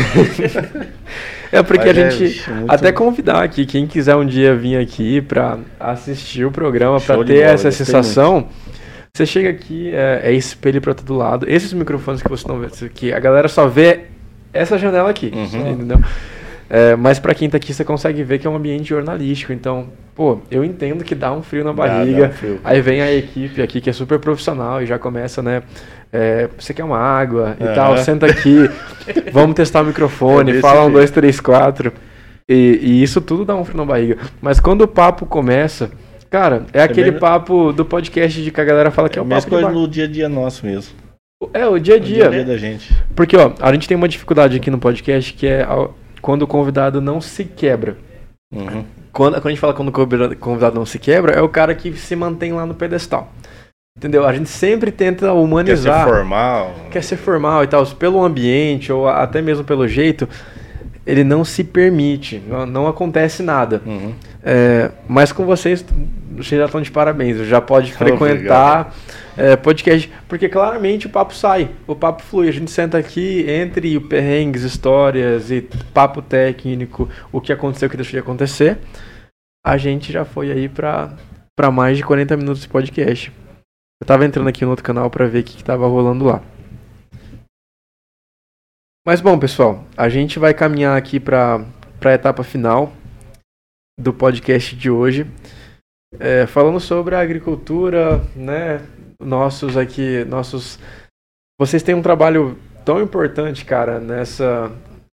É 1.52 1.64
porque 1.64 1.88
Mas 1.88 1.98
a 1.98 2.02
é, 2.02 2.12
gente 2.12 2.50
muito- 2.52 2.72
até 2.72 2.92
convidar 2.92 3.44
aqui 3.44 3.66
quem 3.66 3.88
quiser 3.88 4.16
um 4.16 4.26
dia 4.26 4.56
vir 4.56 4.78
aqui 4.78 5.20
pra 5.22 5.58
assistir 5.80 6.46
o 6.46 6.52
programa, 6.52 7.00
de 7.00 7.06
ter 7.06 7.14
bola, 7.16 7.34
essa 7.34 7.72
sensação. 7.72 8.48
Você 9.14 9.26
chega 9.26 9.50
aqui, 9.50 9.90
é, 9.94 10.22
é 10.26 10.32
espelho 10.32 10.80
pra 10.80 10.94
todo 10.94 11.16
lado. 11.16 11.46
Esses 11.50 11.74
microfones 11.74 12.22
que 12.22 12.30
você 12.30 12.48
não 12.48 12.60
vê, 12.60 12.68
que 12.94 13.12
a 13.12 13.20
galera 13.20 13.48
só 13.48 13.68
vê 13.68 14.02
essa 14.54 14.78
janela 14.78 15.10
aqui, 15.10 15.32
Uhum. 15.34 15.72
entendeu? 15.72 16.00
É, 16.70 16.96
mas 16.96 17.18
pra 17.20 17.34
quem 17.34 17.50
tá 17.50 17.58
aqui, 17.58 17.74
você 17.74 17.84
consegue 17.84 18.22
ver 18.24 18.38
que 18.40 18.46
é 18.46 18.50
um 18.50 18.56
ambiente 18.56 18.90
jornalístico. 18.90 19.52
Então, 19.52 19.88
pô, 20.14 20.40
eu 20.52 20.64
entendo 20.64 21.04
que 21.04 21.16
dá 21.16 21.32
um 21.34 21.42
frio 21.42 21.64
na 21.64 21.74
Dá, 21.74 21.88
dá 21.88 21.94
barriga. 21.96 22.28
um 22.28 22.32
frio. 22.32 22.60
Aí 22.64 22.80
vem 22.82 23.02
a 23.02 23.12
equipe 23.12 23.62
aqui 23.62 23.82
que 23.82 23.90
é 23.90 23.94
super 23.94 24.20
profissional 24.20 24.82
e 24.82 24.86
já 24.86 25.00
começa, 25.00 25.42
né? 25.42 25.64
é, 26.12 26.50
você 26.58 26.74
quer 26.74 26.84
uma 26.84 26.98
água 26.98 27.56
e 27.60 27.64
Aham. 27.64 27.74
tal, 27.76 27.98
senta 28.00 28.26
aqui, 28.26 28.68
vamos 29.32 29.56
testar 29.56 29.82
o 29.82 29.84
É 29.84 29.88
microfone, 29.88 30.52
desse 30.54 30.62
fala 30.62 30.86
um, 30.86 30.92
dois, 30.92 31.12
três, 31.12 31.40
quatro. 31.40 31.94
E, 32.50 32.80
e 32.82 33.04
isso 33.04 33.22
tudo 33.22 33.46
dá 33.46 33.56
um 33.56 33.64
frio 33.64 33.78
na 33.78 33.86
barriga. 33.86 34.18
Mas 34.42 34.60
quando 34.60 34.82
o 34.82 34.88
papo 34.88 35.26
começa, 35.28 35.92
cara, 36.30 36.64
é 36.74 36.82
aquele 36.82 37.12
mesmo- 37.12 37.20
papo 37.20 37.72
do 37.72 37.86
podcast 37.86 38.42
de 38.42 38.50
que 38.50 38.60
a 38.60 38.64
galera 38.64 38.90
fala 38.90 39.08
que 39.08 39.20
é, 39.20 39.22
É 39.22 39.24
a 39.24 39.26
o 39.26 39.30
papo 39.30 39.42
de 39.42 39.48
coisa 39.50 39.70
no 39.70 39.88
dia 39.88 40.06
a 40.06 40.08
dia 40.08 40.28
nosso 40.28 40.66
mesmo. 40.66 40.94
É, 41.54 41.66
o 41.68 41.78
dia 41.78 41.96
a 41.96 42.00
No 42.00 42.04
dia 42.06 42.26
a 42.26 42.30
dia. 42.30 42.44
dia 42.44 42.46
da 42.46 42.58
gente. 42.58 42.92
Porque, 43.16 43.38
ó, 43.38 43.52
a 43.62 43.72
gente 43.72 43.88
tem 43.88 43.96
uma 43.96 44.08
dificuldade 44.08 44.58
aqui 44.58 44.72
no 44.72 44.80
podcast 44.80 45.32
que 45.34 45.46
é 45.48 45.64
quando 46.22 46.44
o 46.44 46.48
convidado 46.48 47.00
não 47.02 47.20
se 47.22 47.44
quebra. 47.46 47.98
Uhum. 48.54 48.84
Quando, 49.12 49.34
quando 49.36 49.48
a 49.48 49.50
gente 49.50 49.60
fala 49.60 49.74
quando 49.74 49.90
o 49.90 50.36
convidado- 50.38 50.76
não 50.76 50.86
se 50.86 50.98
quebra, 51.00 51.34
é 51.34 51.42
o 51.42 51.50
cara 51.50 51.74
que 51.76 51.94
se 51.94 52.16
mantém 52.16 52.54
lá 52.54 52.66
no 52.66 52.74
pedestal. 52.74 53.32
Entendeu? 53.98 54.26
A 54.26 54.34
gente 54.34 54.50
sempre 54.50 54.92
tenta 54.92 55.26
Quer 55.26 55.32
ser 55.34 55.38
humanizar. 55.40 56.08
formal. 56.08 56.74
quer 56.90 57.04
ser 57.04 57.18
formal 57.18 57.64
e 57.64 57.68
tal, 57.68 57.86
pelo 57.88 58.24
ambiente 58.24 58.92
ou 58.94 59.08
até 59.10 59.42
mesmo 59.42 59.64
pelo 59.66 59.88
jeito, 59.88 60.28
ele 61.06 61.24
não 61.24 61.44
se 61.44 61.64
permite, 61.64 62.42
não, 62.48 62.66
não 62.66 62.88
acontece 62.88 63.44
nada. 63.44 63.82
Uhum. 63.86 64.14
É, 64.44 64.92
mas 65.08 65.32
com 65.34 65.46
vocês, 65.46 65.84
vocês 66.38 66.60
já 66.60 66.66
estão 66.66 66.82
de 66.82 66.90
parabéns, 66.92 67.46
já 67.48 67.60
pode 67.60 67.92
frequentar 67.98 68.94
é, 69.40 69.56
podcast, 69.56 70.12
porque 70.28 70.50
claramente 70.50 71.08
o 71.08 71.10
papo 71.10 71.34
sai, 71.34 71.74
o 71.88 71.96
papo 71.96 72.22
flui, 72.22 72.50
a 72.50 72.52
gente 72.52 72.70
senta 72.70 72.98
aqui 72.98 73.50
entre 73.50 73.98
perrengues, 74.02 74.64
histórias 74.64 75.50
e 75.50 75.62
papo 75.94 76.22
técnico, 76.22 77.08
o 77.32 77.40
que 77.40 77.54
aconteceu, 77.54 77.88
o 77.88 77.90
que 77.90 77.96
deixou 77.96 78.12
de 78.12 78.20
acontecer, 78.20 78.78
a 79.66 79.78
gente 79.78 80.12
já 80.12 80.26
foi 80.26 80.52
aí 80.52 80.68
para 80.68 81.16
para 81.56 81.72
mais 81.72 81.98
de 81.98 82.04
40 82.04 82.36
minutos 82.38 82.62
de 82.62 82.70
podcast. 82.70 83.34
Eu 84.02 84.08
tava 84.08 84.26
entrando 84.26 84.48
aqui 84.48 84.64
no 84.64 84.72
outro 84.72 84.84
canal 84.84 85.10
para 85.10 85.28
ver 85.28 85.40
o 85.40 85.44
que, 85.44 85.58
que 85.58 85.64
tava 85.64 85.88
rolando 85.88 86.26
lá. 86.26 86.42
Mas 89.06 89.20
bom, 89.22 89.38
pessoal, 89.38 89.86
a 89.96 90.08
gente 90.08 90.40
vai 90.40 90.54
caminhar 90.54 90.98
aqui 90.98 91.20
para 91.20 91.66
a 92.04 92.14
etapa 92.14 92.44
final 92.44 92.94
do 94.00 94.14
podcast 94.14 94.74
de 94.76 94.90
hoje, 94.90 95.26
é, 96.18 96.46
falando 96.46 96.80
sobre 96.80 97.16
a 97.16 97.20
agricultura, 97.20 98.20
né? 98.36 98.82
Nossos 99.22 99.76
aqui, 99.76 100.24
nossos. 100.26 100.80
Vocês 101.60 101.84
têm 101.84 101.96
um 101.96 102.02
trabalho 102.02 102.58
tão 102.86 103.02
importante, 103.02 103.66
cara, 103.66 104.00
nessa 104.00 104.72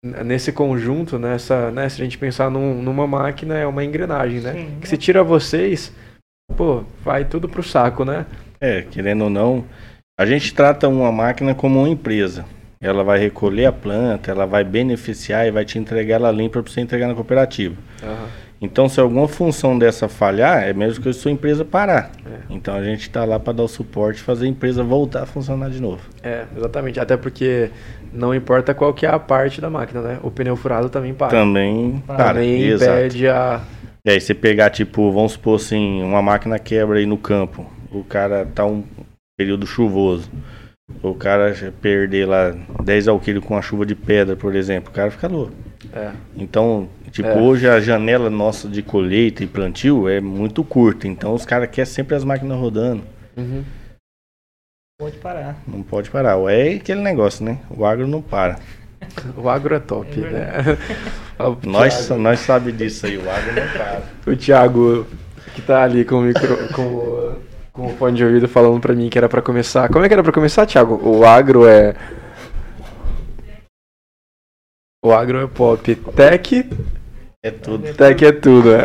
nesse 0.02 0.50
conjunto, 0.50 1.18
nessa, 1.18 1.70
né? 1.70 1.88
Se 1.88 2.00
a 2.00 2.04
gente 2.04 2.16
pensar 2.16 2.50
num, 2.50 2.80
numa 2.82 3.06
máquina, 3.06 3.58
é 3.58 3.66
uma 3.66 3.84
engrenagem, 3.84 4.40
né? 4.40 4.52
Sim. 4.54 4.78
Que 4.80 4.88
se 4.88 4.96
tira 4.96 5.22
vocês, 5.22 5.92
pô, 6.56 6.84
vai 7.04 7.24
tudo 7.24 7.48
pro 7.48 7.62
saco, 7.62 8.04
né? 8.04 8.24
É, 8.60 8.82
querendo 8.82 9.24
ou 9.24 9.30
não, 9.30 9.64
a 10.18 10.24
gente 10.24 10.54
trata 10.54 10.88
uma 10.88 11.12
máquina 11.12 11.54
como 11.54 11.78
uma 11.80 11.88
empresa. 11.88 12.44
Ela 12.82 13.04
vai 13.04 13.18
recolher 13.18 13.66
a 13.66 13.72
planta, 13.72 14.30
ela 14.30 14.46
vai 14.46 14.64
beneficiar 14.64 15.46
e 15.46 15.50
vai 15.50 15.66
te 15.66 15.78
entregar 15.78 16.14
ela 16.14 16.30
limpa 16.30 16.62
para 16.62 16.72
você 16.72 16.80
entregar 16.80 17.08
na 17.08 17.14
cooperativa. 17.14 17.76
Então, 18.60 18.90
se 18.90 19.00
alguma 19.00 19.26
função 19.26 19.78
dessa 19.78 20.06
falhar, 20.06 20.62
é 20.62 20.74
mesmo 20.74 21.02
que 21.02 21.08
a 21.08 21.12
sua 21.14 21.30
empresa 21.30 21.64
parar. 21.64 22.10
É. 22.26 22.40
Então, 22.50 22.74
a 22.74 22.84
gente 22.84 23.02
está 23.02 23.24
lá 23.24 23.40
para 23.40 23.54
dar 23.54 23.62
o 23.62 23.68
suporte, 23.68 24.20
fazer 24.20 24.44
a 24.44 24.48
empresa 24.48 24.84
voltar 24.84 25.22
a 25.22 25.26
funcionar 25.26 25.70
de 25.70 25.80
novo. 25.80 26.02
É, 26.22 26.44
exatamente. 26.54 27.00
Até 27.00 27.16
porque 27.16 27.70
não 28.12 28.34
importa 28.34 28.74
qual 28.74 28.92
que 28.92 29.06
é 29.06 29.08
a 29.08 29.18
parte 29.18 29.62
da 29.62 29.70
máquina, 29.70 30.02
né? 30.02 30.18
O 30.22 30.30
pneu 30.30 30.56
furado 30.56 30.90
também 30.90 31.14
para. 31.14 31.30
Também, 31.30 32.02
Para. 32.06 32.34
também 32.34 32.62
exato. 32.64 32.92
impede 32.92 33.28
a. 33.28 33.62
E 34.04 34.10
aí, 34.10 34.20
você 34.20 34.34
pegar, 34.34 34.68
tipo, 34.68 35.10
vamos 35.10 35.32
supor 35.32 35.56
assim, 35.56 36.02
uma 36.02 36.20
máquina 36.20 36.58
quebra 36.58 36.98
aí 36.98 37.06
no 37.06 37.16
campo. 37.16 37.66
O 37.90 38.04
cara 38.04 38.44
tá 38.44 38.66
um 38.66 38.84
período 39.38 39.66
chuvoso. 39.66 40.30
O 41.02 41.14
cara 41.14 41.54
perder 41.80 42.26
lá 42.26 42.54
10 42.82 43.08
ao 43.08 43.18
quilo 43.18 43.40
com 43.40 43.54
uma 43.54 43.62
chuva 43.62 43.86
de 43.86 43.94
pedra, 43.94 44.36
por 44.36 44.54
exemplo. 44.54 44.90
O 44.90 44.94
cara 44.94 45.10
fica 45.10 45.28
louco. 45.28 45.52
É, 45.94 46.10
Então, 46.36 46.88
tipo, 47.10 47.28
É. 47.28 47.36
hoje 47.38 47.68
a 47.68 47.80
janela 47.80 48.28
nossa 48.30 48.68
de 48.68 48.82
colheita 48.82 49.42
e 49.42 49.46
plantio 49.46 50.08
é 50.08 50.20
muito 50.20 50.62
curta. 50.64 51.06
Então, 51.08 51.34
os 51.34 51.44
caras 51.44 51.68
querem 51.70 51.90
sempre 51.90 52.14
as 52.14 52.24
máquinas 52.24 52.58
rodando. 52.58 53.02
uhum. 53.36 53.64
Pode 55.00 55.16
parar. 55.16 55.56
Não 55.66 55.82
pode 55.82 56.10
parar. 56.10 56.36
É 56.52 56.74
aquele 56.74 57.00
negócio, 57.00 57.42
né? 57.42 57.58
O 57.70 57.86
agro 57.86 58.06
não 58.06 58.20
para. 58.20 58.58
O 59.36 59.48
agro 59.48 59.74
é 59.74 59.78
top, 59.80 60.22
É 60.22 60.30
né? 60.30 60.52
Nós, 61.66 62.06
Thiago, 62.06 62.20
nós 62.22 62.40
sabe 62.40 62.70
disso 62.70 63.06
aí. 63.06 63.16
O 63.16 63.30
agro 63.30 63.54
não 63.54 63.66
para. 63.72 64.02
o 64.30 64.36
Thiago, 64.36 65.06
que 65.54 65.62
tá 65.62 65.82
ali 65.84 66.04
com 66.04 66.16
o 66.16 66.20
micro. 66.20 66.68
Com, 66.74 66.82
o- 66.82 67.36
com 67.72 67.86
o 67.86 67.96
fone 67.96 68.14
de 68.18 68.24
ouvido 68.24 68.46
falando 68.46 68.78
pra 68.78 68.92
mim 68.94 69.08
que 69.08 69.16
era 69.16 69.26
pra 69.28 69.40
começar. 69.40 69.88
Como 69.88 70.04
é 70.04 70.08
que 70.08 70.12
era 70.12 70.22
pra 70.22 70.32
começar, 70.32 70.66
Thiago? 70.66 71.00
O 71.02 71.24
agro 71.24 71.66
é. 71.66 71.94
O 75.02 75.12
agro 75.12 75.38
é 75.40 75.46
pop. 75.46 75.94
Tech 75.94 76.68
É 77.42 77.50
tudo. 77.50 77.94
Tech 77.94 78.22
é 78.24 78.32
tudo, 78.32 78.70
é. 78.74 78.84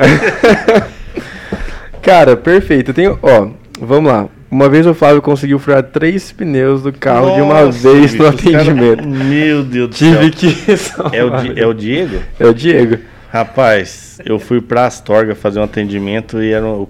Cara, 2.01 2.37
perfeito. 2.37 2.93
Tem, 2.93 3.07
ó, 3.09 3.49
vamos 3.79 4.09
lá. 4.11 4.29
Uma 4.49 4.69
vez 4.69 4.85
o 4.87 4.93
Flávio 4.93 5.21
conseguiu 5.21 5.59
furar 5.59 5.83
três 5.83 6.31
pneus 6.31 6.83
do 6.83 6.93
carro 6.93 7.35
de 7.35 7.41
uma 7.41 7.65
Nossa, 7.65 7.91
vez 7.91 8.11
bicho, 8.13 8.23
no 8.23 8.29
os 8.29 8.35
cara- 8.41 8.61
atendimento. 8.61 9.05
Meu 9.07 9.63
Deus 9.63 9.89
do 9.89 9.95
Tive 9.95 10.13
céu. 10.21 10.31
que 10.31 10.77
salvar. 10.77 11.13
É 11.13 11.23
o, 11.25 11.29
Di- 11.41 11.59
é 11.61 11.67
o 11.67 11.73
Diego? 11.73 12.21
É 12.39 12.45
o 12.45 12.53
Diego. 12.53 12.97
Rapaz, 13.29 14.19
eu 14.23 14.39
fui 14.39 14.61
pra 14.61 14.85
Astorga 14.85 15.35
fazer 15.35 15.59
um 15.59 15.63
atendimento 15.63 16.41
e 16.41 16.53
era 16.53 16.65
o, 16.65 16.87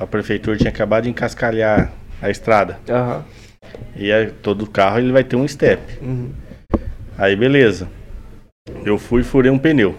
a 0.00 0.06
prefeitura 0.06 0.56
tinha 0.56 0.70
acabado 0.70 1.04
de 1.04 1.10
encascalhar 1.10 1.92
a 2.22 2.30
estrada. 2.30 2.78
Aham. 2.88 3.22
E 3.94 4.10
aí, 4.10 4.28
todo 4.42 4.66
carro 4.66 4.98
ele 4.98 5.12
vai 5.12 5.22
ter 5.24 5.36
um 5.36 5.46
step. 5.46 5.82
Uhum. 6.00 6.30
Aí 7.18 7.36
beleza. 7.36 7.88
Eu 8.86 8.96
fui 8.96 9.20
e 9.20 9.24
furei 9.24 9.50
um 9.50 9.58
pneu. 9.58 9.94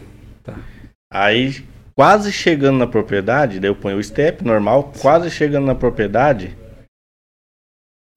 Aí, 1.16 1.64
quase 1.96 2.30
chegando 2.32 2.78
na 2.78 2.86
propriedade, 2.88 3.58
daí 3.60 3.70
eu 3.70 3.76
ponho 3.76 3.98
o 3.98 4.04
step 4.04 4.44
normal, 4.44 4.92
quase 5.00 5.32
chegando 5.32 5.66
na 5.66 5.74
propriedade, 5.74 6.58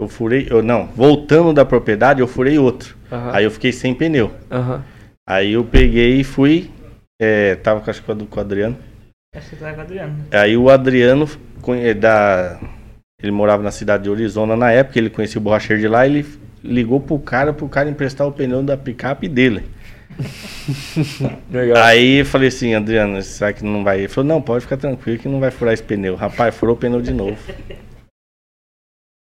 eu 0.00 0.08
furei, 0.08 0.48
eu 0.50 0.62
não, 0.62 0.86
voltando 0.86 1.52
da 1.52 1.64
propriedade, 1.64 2.20
eu 2.20 2.26
furei 2.26 2.58
outro. 2.58 2.96
Aham. 3.10 3.30
Aí 3.32 3.44
eu 3.44 3.50
fiquei 3.52 3.72
sem 3.72 3.94
pneu. 3.94 4.32
Aham. 4.50 4.84
Aí 5.28 5.52
eu 5.52 5.64
peguei 5.64 6.20
e 6.20 6.24
fui, 6.24 6.72
é, 7.20 7.54
tava 7.56 7.80
com, 7.80 7.88
acho 7.90 8.02
que 8.02 8.26
com 8.26 8.36
o 8.36 8.40
Adriano. 8.40 8.76
Acho 9.34 9.50
que 9.50 9.56
tá 9.56 9.72
com 9.72 9.78
o 9.78 9.82
Adriano. 9.82 10.24
Aí 10.32 10.56
o 10.56 10.68
Adriano, 10.68 11.28
conhe- 11.62 11.94
da, 11.94 12.58
ele 13.22 13.30
morava 13.30 13.62
na 13.62 13.70
cidade 13.70 14.04
de 14.04 14.10
Arizona 14.10 14.56
na 14.56 14.72
época, 14.72 14.98
ele 14.98 15.10
conhecia 15.10 15.40
o 15.40 15.42
borracheiro 15.44 15.80
de 15.80 15.86
lá, 15.86 16.04
ele 16.04 16.26
ligou 16.64 16.98
pro 17.00 17.18
cara, 17.20 17.52
pro 17.52 17.68
cara 17.68 17.88
emprestar 17.88 18.26
o 18.26 18.32
pneu 18.32 18.60
da 18.62 18.76
picape 18.76 19.28
dele. 19.28 19.64
Legal. 21.50 21.82
Aí 21.82 22.20
eu 22.20 22.26
falei 22.26 22.48
assim, 22.48 22.74
Adriano, 22.74 23.22
será 23.22 23.52
que 23.52 23.64
não 23.64 23.84
vai? 23.84 23.98
Ele 24.00 24.08
falou, 24.08 24.28
não, 24.28 24.42
pode 24.42 24.62
ficar 24.62 24.76
tranquilo 24.76 25.18
que 25.18 25.28
não 25.28 25.40
vai 25.40 25.50
furar 25.50 25.74
esse 25.74 25.82
pneu. 25.82 26.14
Rapaz, 26.16 26.54
furou 26.54 26.74
o 26.74 26.78
pneu 26.78 27.00
de 27.00 27.12
novo. 27.12 27.36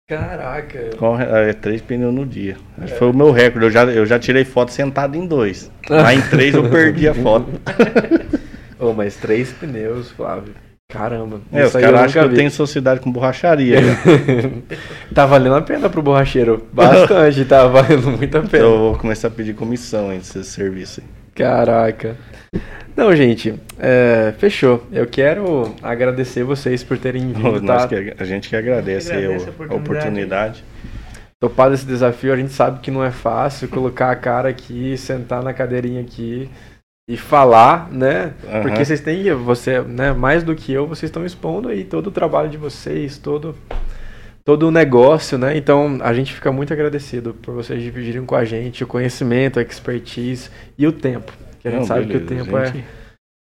Caraca. 0.08 0.90
Corre- 0.98 1.24
é, 1.26 1.54
três 1.54 1.82
pneus 1.82 2.14
no 2.14 2.26
dia. 2.26 2.58
Que 2.82 2.88
Foi 2.88 3.10
o 3.10 3.14
meu 3.14 3.32
recorde. 3.32 3.66
Eu 3.68 3.72
já, 3.72 3.86
eu 3.86 4.06
já 4.06 4.20
tirei 4.20 4.44
foto 4.44 4.72
sentado 4.72 5.16
em 5.16 5.26
dois. 5.26 5.72
Lá 5.90 6.14
em 6.14 6.22
três 6.22 6.54
eu 6.54 6.70
perdi 6.70 7.08
a 7.08 7.14
foto. 7.14 7.48
Ô, 8.78 8.92
mas 8.94 9.16
três 9.16 9.54
pneus, 9.54 10.12
Flávio. 10.12 10.54
Caramba. 10.92 11.40
É, 11.54 11.66
os 11.66 11.72
caras 11.72 11.90
eu 11.90 11.98
acham 11.98 12.24
que 12.28 12.34
eu 12.34 12.38
tenho 12.38 12.52
sociedade 12.52 13.00
com 13.00 13.12
borracharia. 13.12 13.80
né? 13.82 13.98
tá 15.16 15.26
valendo 15.26 15.56
a 15.56 15.62
pena 15.62 15.90
pro 15.90 16.02
borracheiro. 16.02 16.68
Bastante, 16.74 17.46
tá 17.46 17.66
valendo 17.68 18.12
muito 18.12 18.38
a 18.38 18.42
pena. 18.42 18.58
Então 18.58 18.72
eu 18.74 18.78
vou 18.80 18.98
começar 18.98 19.30
a 19.30 19.32
pedir 19.32 19.54
comissão 19.54 20.10
aí 20.10 20.18
desse 20.18 20.44
serviço 20.44 21.02
aí. 21.02 21.08
Caraca. 21.34 22.18
Não, 22.96 23.16
gente, 23.16 23.54
é, 23.80 24.34
fechou. 24.38 24.86
Eu 24.92 25.08
quero 25.08 25.74
agradecer 25.82 26.44
vocês 26.44 26.84
por 26.84 26.98
terem 26.98 27.32
vindo, 27.32 27.62
Nós 27.62 27.84
tá? 27.84 27.88
que- 27.88 28.14
a 28.20 28.24
gente 28.26 28.50
que 28.50 28.56
agradece, 28.56 29.14
aí 29.14 29.24
Agradece 29.24 29.46
a 29.46 29.48
a 29.48 29.52
oportunidade. 29.52 29.82
oportunidade. 29.92 30.64
Topado 31.40 31.74
esse 31.74 31.86
desafio, 31.86 32.34
a 32.34 32.36
gente 32.38 32.52
sabe 32.52 32.82
que 32.82 32.92
não 32.92 33.04
é 33.04 33.10
fácil 33.10 33.68
colocar 33.70 34.12
a 34.12 34.16
cara 34.16 34.50
aqui, 34.50 34.96
sentar 34.98 35.42
na 35.42 35.54
cadeirinha 35.54 36.02
aqui 36.02 36.50
e 37.14 37.18
falar, 37.18 37.90
né? 37.92 38.34
Aham. 38.48 38.62
Porque 38.62 38.86
vocês 38.86 39.02
têm, 39.02 39.34
você, 39.34 39.82
né, 39.82 40.14
mais 40.14 40.44
do 40.44 40.56
que 40.56 40.72
eu, 40.72 40.88
vocês 40.88 41.10
estão 41.10 41.26
expondo 41.26 41.68
aí 41.70 41.84
todo 41.84 42.08
o 42.08 42.12
trabalho 42.12 42.50
de 42.50 42.58
vocês, 42.58 43.18
todo 43.18 43.56
todo 44.46 44.68
o 44.68 44.72
negócio, 44.72 45.38
né? 45.38 45.56
Então, 45.56 46.00
a 46.02 46.14
gente 46.14 46.34
fica 46.34 46.52
muito 46.52 46.74
agradecido 46.74 47.34
por 47.42 47.54
vocês 47.54 47.82
dividirem 47.82 48.26
com 48.26 48.36
a 48.36 48.44
gente 48.44 48.84
o 48.84 48.88
conhecimento, 48.88 49.60
a 49.60 49.62
expertise 49.62 50.50
e 50.78 50.88
o 50.88 50.92
tempo. 50.92 51.32
Que 51.60 51.68
a 51.68 51.72
gente 51.72 51.82
Não, 51.82 51.88
sabe 51.88 52.06
beleza, 52.06 52.26
que 52.26 52.34
o 52.34 52.38
tempo 52.38 52.56
a 52.58 52.66
gente- 52.66 52.84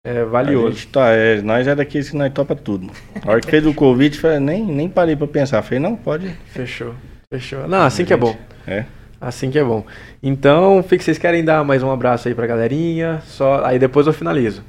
é, 0.05 0.15
é 0.17 0.21
A 0.21 0.25
valioso. 0.25 0.73
gente 0.73 0.87
tá, 0.89 1.09
é, 1.09 1.41
nós 1.41 1.65
é 1.67 1.73
daqueles 1.73 2.09
que 2.09 2.15
nós 2.17 2.31
topa 2.31 2.55
tudo. 2.55 2.91
A 3.25 3.31
hora 3.31 3.41
que 3.41 3.49
fez 3.49 3.65
o 3.65 3.73
convite, 3.73 4.21
nem, 4.39 4.63
nem 4.63 4.87
parei 4.87 5.15
pra 5.15 5.25
pensar. 5.27 5.61
Falei, 5.63 5.79
não, 5.79 5.95
pode. 5.95 6.29
Fechou. 6.47 6.93
Fechou. 7.33 7.67
Não, 7.67 7.81
assim 7.83 8.05
que 8.05 8.13
é 8.13 8.17
bom. 8.17 8.37
É. 8.67 8.85
Assim 9.25 9.49
que 9.49 9.57
é 9.57 9.63
bom. 9.63 9.83
Então, 10.21 10.83
fique, 10.83 11.03
vocês 11.03 11.17
querem 11.17 11.43
dar 11.43 11.63
mais 11.63 11.81
um 11.81 11.89
abraço 11.89 12.27
aí 12.27 12.35
pra 12.35 12.45
galerinha? 12.45 13.23
Só 13.25 13.65
aí 13.65 13.79
depois 13.79 14.05
eu 14.05 14.13
finalizo. 14.13 14.63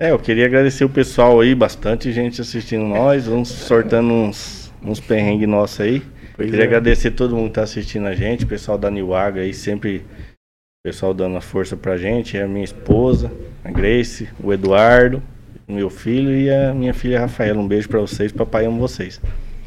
É, 0.00 0.12
eu 0.12 0.18
queria 0.20 0.46
agradecer 0.46 0.84
o 0.84 0.88
pessoal 0.88 1.40
aí, 1.40 1.56
bastante 1.56 2.12
gente 2.12 2.40
assistindo 2.40 2.84
nós, 2.84 3.26
uns 3.26 3.48
sortando 3.48 4.12
uns, 4.12 4.72
uns 4.80 5.00
perrengues 5.00 5.48
nossos 5.48 5.80
aí. 5.80 6.04
Pois 6.36 6.48
queria 6.48 6.66
é. 6.66 6.68
agradecer 6.68 7.10
todo 7.10 7.34
mundo 7.34 7.48
que 7.48 7.54
tá 7.54 7.62
assistindo 7.62 8.06
a 8.06 8.14
gente, 8.14 8.44
o 8.44 8.46
pessoal 8.46 8.78
da 8.78 8.88
Niwaga 8.88 9.40
aí, 9.40 9.52
sempre 9.52 9.96
o 9.98 10.86
pessoal 10.86 11.12
dando 11.12 11.36
a 11.36 11.40
força 11.40 11.76
pra 11.76 11.96
gente, 11.96 12.38
é 12.38 12.44
a 12.44 12.48
minha 12.48 12.64
esposa, 12.64 13.28
a 13.64 13.72
Grace, 13.72 14.28
o 14.40 14.52
Eduardo, 14.52 15.20
o 15.66 15.72
meu 15.72 15.90
filho 15.90 16.30
e 16.30 16.48
a 16.48 16.72
minha 16.72 16.94
filha 16.94 17.18
Rafaela. 17.18 17.58
Um 17.58 17.66
beijo 17.66 17.88
pra 17.88 17.98
vocês, 17.98 18.30
papai 18.30 18.66
amo 18.66 18.78
vocês. 18.78 19.20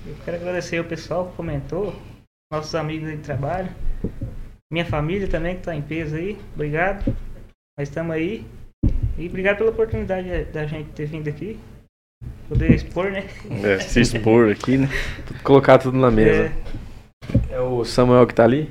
Eu 0.07 0.15
quero 0.23 0.37
agradecer 0.37 0.79
o 0.79 0.85
pessoal 0.85 1.25
que 1.25 1.35
comentou, 1.35 1.93
nossos 2.53 2.75
amigos 2.75 3.09
aí 3.09 3.17
de 3.17 3.23
trabalho, 3.23 3.67
minha 4.71 4.85
família 4.85 5.27
também 5.27 5.55
que 5.55 5.61
está 5.61 5.75
em 5.75 5.81
peso 5.81 6.15
aí. 6.15 6.37
Obrigado. 6.53 7.03
Nós 7.77 7.89
estamos 7.89 8.13
aí. 8.13 8.45
E 9.17 9.27
obrigado 9.27 9.57
pela 9.57 9.71
oportunidade 9.71 10.45
da 10.45 10.65
gente 10.67 10.91
ter 10.91 11.07
vindo 11.07 11.27
aqui. 11.27 11.59
Poder 12.47 12.71
expor, 12.71 13.09
né? 13.09 13.27
É, 13.63 13.79
se 13.79 14.01
expor 14.01 14.51
aqui, 14.51 14.77
né? 14.77 14.87
Colocar 15.43 15.79
tudo 15.79 15.97
na 15.97 16.11
mesa. 16.11 16.53
É, 17.49 17.55
É 17.55 17.59
o 17.59 17.83
Samuel 17.83 18.27
que 18.27 18.35
tá 18.35 18.43
ali? 18.43 18.69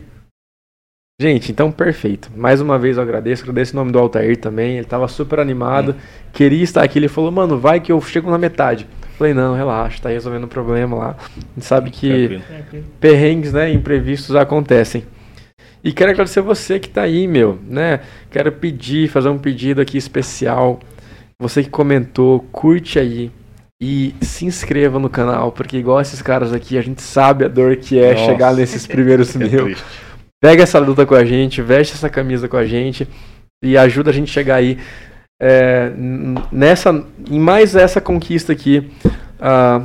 Gente, 1.21 1.51
então 1.51 1.73
perfeito. 1.73 2.31
Mais 2.37 2.61
uma 2.61 2.79
vez 2.79 2.97
eu 2.97 3.03
agradeço, 3.03 3.43
agradeço 3.43 3.73
o 3.73 3.77
nome 3.77 3.91
do 3.91 3.99
Altair 3.99 4.37
também. 4.37 4.77
Ele 4.77 4.87
tava 4.87 5.09
super 5.09 5.41
animado, 5.41 5.93
hum. 5.93 6.29
queria 6.33 6.63
estar 6.63 6.85
aqui. 6.85 7.01
Ele 7.01 7.09
falou, 7.09 7.33
mano, 7.33 7.59
vai 7.59 7.81
que 7.81 7.91
eu 7.91 8.01
chego 8.01 8.31
na 8.31 8.39
metade. 8.39 8.87
Falei, 9.23 9.35
não, 9.35 9.55
relaxa, 9.55 10.03
tá 10.03 10.09
resolvendo 10.09 10.45
o 10.45 10.49
problema 10.49 10.97
lá. 10.97 11.17
A 11.17 11.55
gente 11.55 11.65
sabe 11.65 11.91
que 11.93 12.41
Tranquilo. 12.41 12.85
perrengues, 12.99 13.53
né, 13.53 13.71
imprevistos 13.71 14.35
acontecem. 14.35 15.05
E 15.85 15.93
quero 15.93 16.11
agradecer 16.11 16.41
você 16.41 16.81
que 16.81 16.89
tá 16.89 17.03
aí, 17.03 17.29
meu, 17.29 17.57
né? 17.69 18.01
Quero 18.33 18.51
pedir, 18.51 19.09
fazer 19.09 19.29
um 19.29 19.39
pedido 19.39 19.81
aqui 19.81 19.97
especial. 19.97 20.81
Você 21.39 21.63
que 21.63 21.71
comentou, 21.71 22.41
curte 22.51 22.99
aí, 22.99 23.31
e 23.81 24.13
se 24.21 24.45
inscreva 24.45 24.99
no 24.99 25.09
canal, 25.09 25.53
porque 25.53 25.77
igual 25.77 26.01
esses 26.01 26.21
caras 26.21 26.53
aqui, 26.53 26.77
a 26.77 26.83
gente 26.83 27.01
sabe 27.01 27.45
a 27.45 27.49
dor 27.49 27.77
que 27.77 28.01
é 28.01 28.15
Nossa, 28.15 28.27
chegar 28.27 28.53
nesses 28.55 28.89
primeiros 28.89 29.35
mil. 29.39 29.77
Pega 30.41 30.65
essa 30.65 30.81
luta 30.81 31.07
com 31.07 31.15
a 31.15 31.25
gente, 31.25 31.63
veste 31.63 31.95
essa 31.95 32.11
camisa 32.11 32.49
com 32.49 32.57
a 32.57 32.67
gente 32.67 33.07
e 33.63 33.79
ajuda 33.79 34.11
a 34.11 34.13
gente 34.13 34.31
a 34.31 34.33
chegar 34.33 34.57
aí 34.57 34.79
é, 35.45 35.91
nessa, 36.53 37.05
em 37.29 37.41
mais 37.41 37.75
essa 37.75 38.01
conquista 38.01 38.53
aqui 38.53 38.89
uh, 39.41 39.85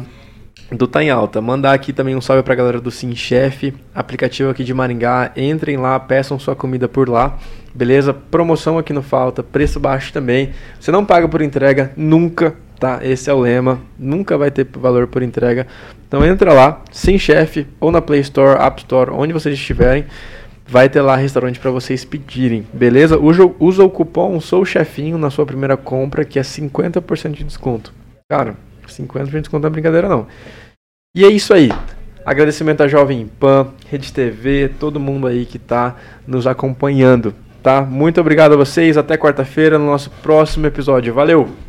do 0.76 0.88
Tá 0.88 1.04
em 1.04 1.10
Alta. 1.10 1.42
Mandar 1.42 1.74
aqui 1.74 1.92
também 1.92 2.16
um 2.16 2.22
salve 2.22 2.44
pra 2.44 2.54
galera 2.54 2.80
do 2.80 2.92
Sim 2.92 3.16
Chef, 3.16 3.74
aplicativo 3.96 4.52
aqui 4.52 4.64
de 4.64 4.72
Maringá. 4.72 5.32
Entrem 5.36 5.78
lá, 5.78 6.00
peçam 6.00 6.38
sua 6.38 6.56
comida 6.56 6.88
por 6.88 7.10
lá. 7.10 7.40
Beleza? 7.74 8.14
Promoção 8.14 8.78
aqui 8.78 8.94
no 8.94 9.02
Falta, 9.02 9.42
preço 9.42 9.80
baixo 9.80 10.14
também. 10.14 10.52
Você 10.80 10.92
não 10.92 11.04
paga 11.04 11.28
por 11.28 11.42
entrega, 11.42 11.92
nunca 11.98 12.56
tá? 12.80 13.00
Esse 13.02 13.28
é 13.28 13.34
o 13.34 13.40
lema. 13.40 13.82
Nunca 13.98 14.38
vai 14.38 14.52
ter 14.52 14.68
valor 14.74 15.08
por 15.08 15.24
entrega. 15.24 15.66
Então 16.08 16.24
entra 16.24 16.54
lá, 16.54 16.84
sem 16.92 17.18
chefe, 17.18 17.66
ou 17.80 17.92
na 17.92 18.00
Play 18.00 18.22
Store, 18.22 18.62
App 18.62 18.80
Store, 18.82 19.10
onde 19.12 19.34
vocês 19.34 19.56
estiverem. 19.56 20.06
Vai 20.70 20.90
ter 20.90 21.02
lá 21.02 21.16
restaurante 21.16 21.60
para 21.60 21.72
vocês 21.72 22.04
pedirem, 22.04 22.68
beleza? 22.74 23.18
Usa, 23.18 23.50
usa 23.58 23.84
o 23.84 23.90
cupom 23.90 24.40
Sou 24.42 24.66
Chefinho 24.66 25.18
na 25.18 25.30
sua 25.30 25.46
primeira 25.46 25.78
compra, 25.78 26.26
que 26.26 26.38
é 26.38 26.42
50% 26.42 27.32
de 27.32 27.44
desconto. 27.46 27.94
Cara, 28.30 28.58
50% 28.86 29.26
de 29.26 29.40
desconto 29.42 29.62
não 29.62 29.70
é 29.70 29.72
brincadeira 29.72 30.10
não. 30.10 30.28
E 31.16 31.24
é 31.24 31.30
isso 31.30 31.54
aí. 31.54 31.72
Agradecimento 32.26 32.84
à 32.84 32.88
Jovem 32.88 33.26
Pan, 33.40 33.70
Rede 33.90 34.12
TV, 34.12 34.70
todo 34.78 35.00
mundo 35.00 35.28
aí 35.28 35.46
que 35.46 35.58
tá 35.58 35.96
nos 36.28 36.46
acompanhando, 36.46 37.34
tá? 37.64 37.82
Muito 37.82 38.20
obrigado 38.20 38.54
a 38.54 38.58
vocês. 38.58 38.98
Até 38.98 39.16
quarta-feira 39.16 39.80
no 39.80 39.86
nosso 39.86 40.10
próximo 40.22 40.68
episódio. 40.68 41.14
Valeu! 41.14 41.67